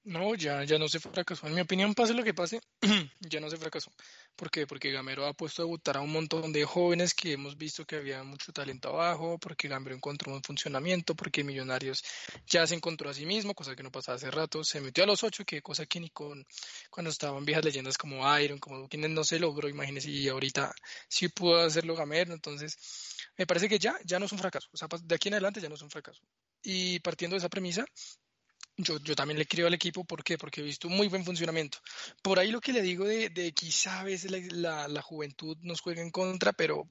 No, 0.09 0.35
ya, 0.35 0.65
ya 0.65 0.79
no 0.79 0.89
se 0.89 1.01
fracasó. 1.01 1.47
En 1.49 1.55
mi 1.55 1.61
opinión, 1.61 1.95
pase 1.95 2.15
lo 2.15 2.25
que 2.25 2.33
pase, 2.33 2.63
ya 3.21 3.41
no 3.41 3.51
se 3.51 3.59
fracasó. 3.59 3.93
¿Por 4.35 4.51
qué? 4.51 4.67
Porque 4.67 4.91
Gamero 4.91 5.27
ha 5.27 5.35
puesto 5.35 5.61
a 5.61 5.67
debutar 5.67 5.99
a 5.99 6.01
un 6.01 6.11
montón 6.11 6.51
de 6.51 6.65
jóvenes 6.65 7.13
que 7.13 7.33
hemos 7.33 7.59
visto 7.59 7.85
que 7.85 7.97
había 7.97 8.23
mucho 8.23 8.51
talento 8.51 8.89
abajo, 8.89 9.37
porque 9.39 9.69
Gamero 9.69 9.95
encontró 9.95 10.33
un 10.33 10.43
funcionamiento, 10.43 11.15
porque 11.15 11.45
Millonarios 11.45 12.03
ya 12.47 12.67
se 12.67 12.75
encontró 12.75 13.11
a 13.11 13.13
sí 13.13 13.27
mismo, 13.27 13.53
cosa 13.53 13.77
que 13.77 13.83
no 13.83 13.93
pasaba 13.93 14.17
hace 14.17 14.31
rato, 14.31 14.65
se 14.65 14.81
metió 14.81 15.05
a 15.05 15.07
los 15.07 15.23
ocho, 15.25 15.45
que 15.45 15.61
cosa 15.61 15.85
que 15.85 16.01
ni 16.01 16.09
con 16.09 16.43
cuando 16.89 17.11
estaban 17.11 17.45
viejas 17.45 17.67
leyendas 17.67 17.99
como 17.99 18.25
Iron, 18.39 18.59
como 18.59 18.89
quienes 18.89 19.11
no 19.11 19.25
se 19.25 19.39
logró, 19.39 19.69
imagínense, 19.69 20.11
y 20.11 20.27
ahorita 20.29 20.75
sí 21.07 21.29
pudo 21.29 21.61
hacerlo 21.61 21.95
Gamero, 21.95 22.33
entonces 22.33 22.79
me 23.37 23.47
parece 23.47 23.69
que 23.69 23.79
ya, 23.79 23.95
ya 24.07 24.19
no 24.19 24.25
es 24.25 24.33
un 24.33 24.39
fracaso. 24.39 24.71
O 24.73 24.77
sea, 24.79 24.89
de 25.03 25.15
aquí 25.15 25.29
en 25.29 25.35
adelante 25.35 25.61
ya 25.61 25.69
no 25.69 25.75
es 25.75 25.83
un 25.83 25.91
fracaso. 25.91 26.23
Y 26.63 26.99
partiendo 27.01 27.35
de 27.35 27.39
esa 27.39 27.51
premisa, 27.51 27.85
yo, 28.79 28.99
yo 29.01 29.15
también 29.15 29.39
le 29.39 29.47
creo 29.47 29.67
al 29.67 29.75
equipo, 29.75 30.05
¿por 30.05 30.23
qué? 30.23 30.39
Porque 30.39 30.61
he 30.61 30.65
visto 30.65 30.89
un 30.89 30.97
muy 30.97 31.09
buen 31.09 31.25
funcionamiento. 31.25 31.79
Por 32.23 32.39
ahí 32.39 32.51
lo 32.51 32.61
que 32.61 32.73
le 32.73 32.81
digo 32.81 33.05
de, 33.05 33.29
de 33.29 33.53
quizá 33.53 34.01
a 34.01 34.05
veces 34.05 34.31
la, 34.31 34.39
la, 34.53 34.89
la, 34.89 35.03
juventud 35.03 35.59
nos 35.63 35.81
juega 35.81 36.01
en 36.01 36.11
contra, 36.11 36.53
pero 36.53 36.89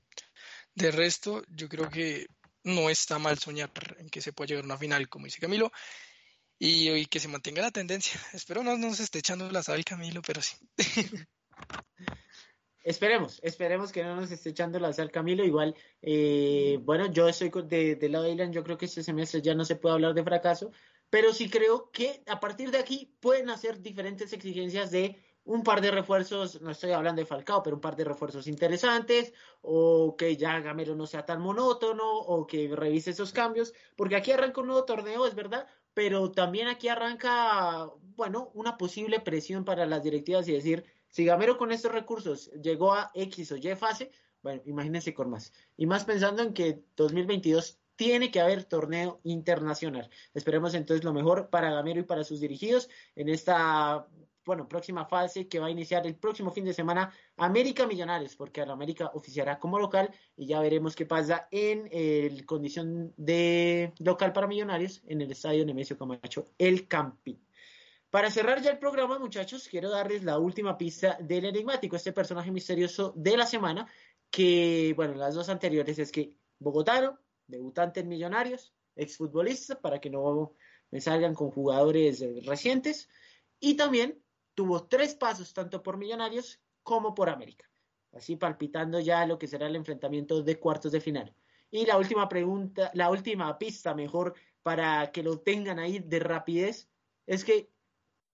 de 0.76 0.92
resto 0.92 1.44
yo 1.48 1.70
creo 1.70 1.90
que 1.90 2.28
no 2.64 2.90
está 2.90 3.18
mal 3.18 3.40
soñar 3.40 3.72
en 4.00 4.10
que 4.10 4.22
se 4.22 4.34
pueda 4.34 4.50
llegar 4.50 4.64
a 4.64 4.68
una 4.68 4.78
final, 4.78 5.08
como 5.08 5.26
dice 5.26 5.40
Camilo, 5.40 5.72
y, 6.60 6.90
y 6.92 7.06
que 7.06 7.20
se 7.20 7.30
mantenga 7.30 7.62
la 7.62 7.72
tendencia. 7.72 8.20
Espero 8.34 8.64
no 8.64 8.78
nos 8.78 9.00
esté 9.00 9.20
echando 9.20 9.50
la 9.50 9.64
sal 9.64 9.84
Camilo, 9.86 10.22
pero 10.22 10.42
sí. 10.42 10.58
Esperemos, 12.84 13.42
esperemos 13.44 13.92
que 13.92 14.02
no 14.02 14.16
nos 14.16 14.32
esté 14.32 14.52
echando 14.52 14.80
la 14.80 14.94
sal 14.94 15.12
Camilo. 15.12 15.44
Igual, 15.44 15.76
eh, 16.02 16.80
bueno, 16.84 17.12
yo 17.12 17.28
estoy 17.28 17.52
de, 17.66 17.98
del 17.98 18.14
lado 18.14 18.24
de 18.24 18.32
Ilan, 18.32 18.54
yo 18.54 18.64
creo 18.64 18.78
que 18.78 18.86
este 18.86 19.04
semestre 19.04 19.42
ya 19.42 19.54
no 19.54 19.66
se 19.66 19.76
puede 19.76 19.96
hablar 19.96 20.14
de 20.14 20.24
fracaso, 20.24 20.72
pero 21.10 21.34
sí 21.34 21.50
creo 21.50 21.92
que 21.92 22.24
a 22.28 22.40
partir 22.40 22.72
de 22.72 22.80
aquí 22.80 23.16
pueden 23.20 23.50
hacer 23.50 23.82
diferentes 23.82 24.34
exigencias 24.34 24.92
de 24.92 25.22
un 25.48 25.64
par 25.64 25.80
de 25.80 25.92
refuerzos, 25.92 26.62
no 26.62 26.72
estoy 26.72 26.92
hablando 26.92 27.22
de 27.22 27.26
Falcao, 27.26 27.64
pero 27.64 27.78
un 27.78 27.82
par 27.82 27.96
de 27.96 28.04
refuerzos 28.04 28.48
interesantes, 28.48 29.34
o 29.62 30.18
que 30.18 30.36
ya 30.36 30.60
Gamero 30.60 30.94
no 30.94 31.08
sea 31.08 31.26
tan 31.26 31.42
monótono, 31.42 32.04
o 32.06 32.46
que 32.46 32.68
revise 32.76 33.12
esos 33.12 33.32
cambios, 33.32 33.74
porque 33.96 34.18
aquí 34.18 34.32
arranca 34.32 34.60
un 34.60 34.68
nuevo 34.68 34.84
torneo, 34.84 35.26
es 35.26 35.36
verdad, 35.36 35.66
pero 35.94 36.32
también 36.32 36.68
aquí 36.68 36.90
arranca, 36.90 37.90
bueno, 38.18 38.52
una 38.54 38.78
posible 38.78 39.22
presión 39.22 39.64
para 39.64 39.86
las 39.86 40.04
directivas 40.04 40.48
y 40.50 40.52
decir, 40.52 40.84
si 41.08 41.24
Gamero 41.24 41.58
con 41.58 41.72
estos 41.72 41.94
recursos 41.94 42.52
llegó 42.62 42.94
a 42.94 43.10
X 43.14 43.54
o 43.54 43.56
Y 43.56 43.74
fase, 43.76 44.12
bueno, 44.44 44.62
imagínense 44.66 45.14
con 45.14 45.30
más. 45.30 45.54
Y 45.78 45.86
más 45.86 46.04
pensando 46.04 46.44
en 46.44 46.54
que 46.54 46.84
2022 46.98 47.80
tiene 47.98 48.32
que 48.32 48.40
haber 48.40 48.64
torneo 48.64 49.20
internacional. 49.24 50.10
Esperemos 50.34 50.74
entonces 50.74 51.04
lo 51.04 51.12
mejor 51.12 51.50
para 51.50 51.72
Gamero 51.72 52.00
y 52.00 52.04
para 52.04 52.24
sus 52.24 52.40
dirigidos 52.40 52.90
en 53.16 53.28
esta 53.28 54.08
bueno, 54.46 54.70
próxima 54.70 55.06
fase 55.06 55.50
que 55.50 55.60
va 55.60 55.68
a 55.68 55.72
iniciar 55.72 56.08
el 56.08 56.16
próximo 56.16 56.52
fin 56.52 56.64
de 56.64 56.74
semana 56.74 57.12
América 57.36 57.86
Millonarios, 57.86 58.38
porque 58.38 58.66
la 58.66 58.72
América 58.72 59.12
oficiará 59.14 59.60
como 59.60 59.78
local 59.78 60.10
y 60.38 60.48
ya 60.48 60.62
veremos 60.62 60.96
qué 60.96 61.06
pasa 61.06 61.50
en 61.52 61.90
el 61.92 62.46
condición 62.46 63.14
de 63.18 63.94
local 64.00 64.32
para 64.32 64.48
Millonarios 64.48 65.02
en 65.06 65.20
el 65.20 65.32
estadio 65.32 65.66
Nemesio 65.66 65.98
Camacho, 65.98 66.46
el 66.58 66.88
Campín. 66.88 67.46
Para 68.10 68.32
cerrar 68.32 68.62
ya 68.62 68.72
el 68.72 68.80
programa, 68.80 69.20
muchachos, 69.20 69.68
quiero 69.68 69.90
darles 69.90 70.24
la 70.24 70.40
última 70.40 70.78
pista 70.78 71.18
del 71.20 71.44
enigmático, 71.44 71.98
este 71.98 72.14
personaje 72.14 72.50
misterioso 72.52 73.12
de 73.18 73.36
la 73.36 73.46
semana, 73.46 73.86
que, 74.30 74.94
bueno, 74.96 75.14
las 75.16 75.36
dos 75.36 75.50
anteriores 75.50 76.00
es 76.00 76.10
que 76.10 76.38
Bogotano, 76.58 77.20
debutante 77.48 78.02
en 78.02 78.10
Millonarios, 78.10 78.74
exfutbolista, 78.96 79.80
para 79.80 80.00
que 80.00 80.10
no 80.10 80.54
me 80.92 81.02
salgan 81.02 81.34
con 81.34 81.52
jugadores 81.52 82.24
recientes, 82.46 83.10
y 83.60 83.76
también 83.76 84.22
tuvo 84.54 84.86
tres 84.86 85.16
pasos 85.16 85.54
tanto 85.54 85.84
por 85.84 85.98
Millonarios 85.98 86.60
como 86.84 87.14
por 87.14 87.30
América, 87.30 87.70
así 88.14 88.36
palpitando 88.36 89.00
ya 89.00 89.26
lo 89.26 89.38
que 89.38 89.48
será 89.48 89.68
el 89.68 89.76
enfrentamiento 89.76 90.42
de 90.42 90.60
cuartos 90.60 90.92
de 90.92 91.02
final. 91.02 91.34
Y 91.70 91.86
la 91.86 91.98
última 91.98 92.30
pregunta, 92.30 92.92
la 92.94 93.10
última 93.10 93.58
pista 93.58 93.94
mejor 93.94 94.36
para 94.64 95.12
que 95.12 95.24
lo 95.24 95.40
tengan 95.40 95.80
ahí 95.80 96.00
de 96.00 96.20
rapidez, 96.20 96.90
es 97.26 97.44
que 97.44 97.70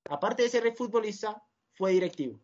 aparte 0.06 0.44
de 0.44 0.50
ser 0.50 0.72
futbolista, 0.76 1.44
fue 1.74 1.92
directivo. 1.92 2.40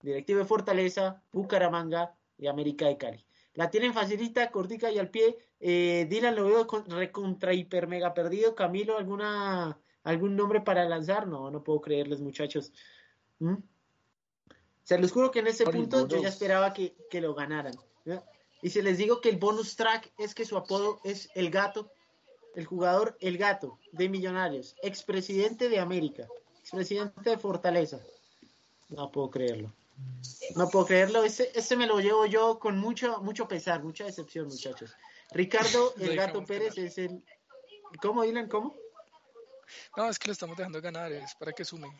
Directivo 0.00 0.38
de 0.38 0.44
Fortaleza, 0.44 1.22
Bucaramanga 1.32 2.16
y 2.38 2.46
América 2.46 2.86
de 2.86 2.96
Cali. 2.96 3.25
La 3.56 3.70
tienen 3.70 3.94
facilita, 3.94 4.50
cortica 4.50 4.90
y 4.90 4.98
al 4.98 5.10
pie. 5.10 5.36
Eh, 5.60 6.06
Dylan 6.08 6.36
lo 6.36 6.44
veo 6.44 6.66
con, 6.66 6.84
recontra 6.88 7.54
hiper 7.54 7.88
mega 7.88 8.12
perdido. 8.12 8.54
Camilo, 8.54 8.98
¿alguna, 8.98 9.78
¿algún 10.04 10.36
nombre 10.36 10.60
para 10.60 10.84
lanzar? 10.84 11.26
No, 11.26 11.50
no 11.50 11.64
puedo 11.64 11.80
creerles, 11.80 12.20
muchachos. 12.20 12.72
¿Mm? 13.38 13.56
Se 14.82 14.98
los 14.98 15.10
juro 15.10 15.30
que 15.30 15.40
en 15.40 15.48
ese 15.48 15.64
punto 15.64 16.06
yo 16.06 16.20
ya 16.20 16.28
esperaba 16.28 16.72
que, 16.72 16.94
que 17.10 17.20
lo 17.20 17.34
ganaran. 17.34 17.74
Y 18.62 18.70
si 18.70 18.82
les 18.82 18.98
digo 18.98 19.20
que 19.20 19.30
el 19.30 19.38
bonus 19.38 19.74
track 19.74 20.12
es 20.18 20.34
que 20.34 20.44
su 20.44 20.56
apodo 20.56 21.00
es 21.02 21.28
El 21.34 21.50
Gato, 21.50 21.90
el 22.54 22.66
jugador 22.66 23.16
El 23.20 23.38
Gato 23.38 23.78
de 23.92 24.08
Millonarios, 24.08 24.76
expresidente 24.82 25.68
de 25.68 25.78
América, 25.78 26.28
expresidente 26.60 27.30
de 27.30 27.38
Fortaleza. 27.38 28.00
No 28.90 29.10
puedo 29.10 29.30
creerlo. 29.30 29.72
No 30.54 30.68
puedo 30.68 30.86
creerlo, 30.86 31.24
ese, 31.24 31.50
ese 31.54 31.76
me 31.76 31.86
lo 31.86 32.00
llevo 32.00 32.26
yo 32.26 32.58
con 32.58 32.78
mucho, 32.78 33.20
mucho 33.22 33.48
pesar, 33.48 33.82
mucha 33.82 34.04
decepción, 34.04 34.46
muchachos. 34.46 34.94
Ricardo 35.32 35.94
El 35.98 36.16
Gato 36.16 36.44
Pérez 36.44 36.76
es 36.78 36.98
el... 36.98 37.22
¿Cómo, 38.00 38.22
Dylan? 38.22 38.48
¿Cómo? 38.48 38.74
No, 39.96 40.08
es 40.08 40.18
que 40.18 40.28
lo 40.28 40.32
estamos 40.32 40.56
dejando 40.56 40.80
ganar, 40.80 41.12
es 41.12 41.34
para 41.34 41.52
que 41.52 41.64
sumen. 41.64 41.90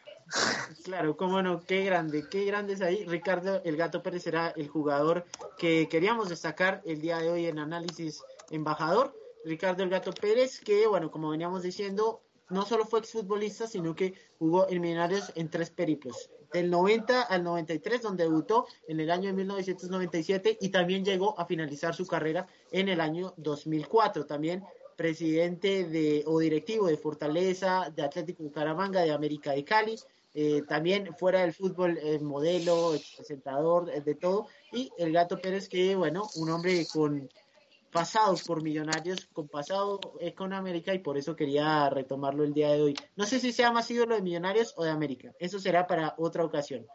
Claro, 0.85 1.17
cómo 1.17 1.43
no, 1.43 1.65
qué 1.65 1.85
grande, 1.85 2.29
qué 2.29 2.45
grande 2.45 2.75
es 2.75 2.81
ahí. 2.81 3.05
Ricardo 3.05 3.63
El 3.65 3.77
Gato 3.77 4.03
Pérez 4.03 4.23
será 4.23 4.53
el 4.57 4.69
jugador 4.69 5.25
que 5.59 5.89
queríamos 5.89 6.29
destacar 6.29 6.83
el 6.85 7.01
día 7.01 7.19
de 7.19 7.31
hoy 7.31 7.47
en 7.47 7.59
análisis 7.59 8.23
embajador. 8.51 9.15
Ricardo 9.45 9.83
El 9.83 9.91
Gato 9.91 10.13
Pérez, 10.13 10.61
que 10.61 10.87
bueno, 10.87 11.11
como 11.11 11.31
veníamos 11.31 11.63
diciendo, 11.63 12.23
no 12.49 12.65
solo 12.65 12.85
fue 12.85 13.01
exfutbolista, 13.01 13.67
sino 13.67 13.95
que 13.95 14.15
jugó 14.39 14.69
en 14.69 14.81
Millonarios 14.81 15.33
en 15.35 15.51
tres 15.51 15.71
periplos. 15.71 16.31
Del 16.53 16.71
90 16.71 17.23
al 17.23 17.45
93, 17.45 18.03
donde 18.03 18.25
debutó 18.25 18.67
en 18.89 19.01
el 19.01 19.11
año 19.11 19.29
de 19.29 19.35
1997 19.35 20.59
y 20.61 20.69
también 20.69 21.05
llegó 21.05 21.39
a 21.39 21.47
finalizar 21.47 21.95
su 21.95 22.07
carrera 22.07 22.47
en 22.71 22.89
el 22.89 23.01
año 23.01 23.35
2004. 23.37 24.27
También 24.27 24.65
presidente 24.97 25.85
de, 25.85 26.25
o 26.27 26.39
directivo 26.39 26.89
de 26.89 26.97
Fortaleza, 26.97 27.93
de 27.95 28.03
Atlético 28.03 28.43
Bucaramanga, 28.43 29.03
de 29.03 29.13
América 29.13 29.53
de 29.53 29.65
Cali, 29.65 29.97
eh, 30.35 30.63
también 30.69 31.15
fuera 31.17 31.41
del 31.41 31.55
fútbol, 31.55 31.99
eh, 31.99 32.19
modelo, 32.19 32.93
presentador, 33.17 33.89
eh, 33.91 34.01
de 34.01 34.15
todo, 34.15 34.49
y 34.73 34.91
el 34.99 35.13
Gato 35.13 35.39
Pérez, 35.39 35.69
que 35.69 35.95
bueno, 35.95 36.29
un 36.37 36.51
hombre 36.51 36.87
con 36.93 37.29
pasados 37.91 38.43
por 38.43 38.63
millonarios, 38.63 39.27
con 39.33 39.49
pasado 39.49 40.01
con 40.37 40.53
América, 40.53 40.95
y 40.95 40.99
por 40.99 41.17
eso 41.17 41.37
quería 41.37 41.89
retomarlo 41.91 42.45
el 42.45 42.53
día 42.53 42.73
de 42.73 42.83
hoy. 42.83 42.95
No 43.17 43.27
sé 43.27 43.41
si 43.41 43.53
sea 43.53 43.73
más 43.73 43.91
ídolo 43.91 44.15
de 44.15 44.23
millonarios 44.23 44.75
o 44.77 44.85
de 44.85 44.91
América, 44.91 45.33
eso 45.39 45.59
será 45.59 45.87
para 45.87 46.15
otra 46.19 46.45
ocasión. 46.45 46.87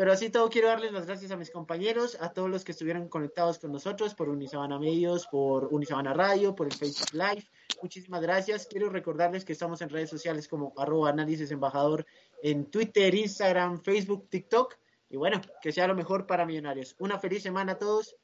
Pero 0.00 0.12
así 0.12 0.30
todo, 0.30 0.48
quiero 0.48 0.68
darles 0.68 0.92
las 0.92 1.04
gracias 1.04 1.30
a 1.30 1.36
mis 1.36 1.50
compañeros, 1.50 2.16
a 2.20 2.32
todos 2.32 2.48
los 2.48 2.64
que 2.64 2.72
estuvieron 2.72 3.08
conectados 3.08 3.58
con 3.58 3.70
nosotros 3.70 4.14
por 4.14 4.30
Unisabana 4.30 4.78
Medios, 4.78 5.26
por 5.26 5.66
Unisabana 5.66 6.14
Radio, 6.14 6.54
por 6.54 6.68
el 6.68 6.72
Facebook 6.72 7.12
Live. 7.12 7.46
Muchísimas 7.82 8.22
gracias. 8.22 8.66
Quiero 8.66 8.88
recordarles 8.88 9.44
que 9.44 9.52
estamos 9.52 9.82
en 9.82 9.90
redes 9.90 10.08
sociales 10.08 10.48
como 10.48 10.72
arroba 10.78 11.10
análisis 11.10 11.50
embajador 11.50 12.06
en 12.42 12.70
Twitter, 12.70 13.14
Instagram, 13.14 13.82
Facebook, 13.82 14.28
TikTok. 14.30 14.76
Y 15.10 15.18
bueno, 15.18 15.40
que 15.60 15.70
sea 15.70 15.86
lo 15.86 15.94
mejor 15.94 16.26
para 16.26 16.46
Millonarios. 16.46 16.96
Una 16.98 17.18
feliz 17.18 17.42
semana 17.42 17.72
a 17.72 17.78
todos. 17.78 18.16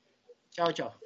Chao, 0.53 0.73
chao. 0.73 1.06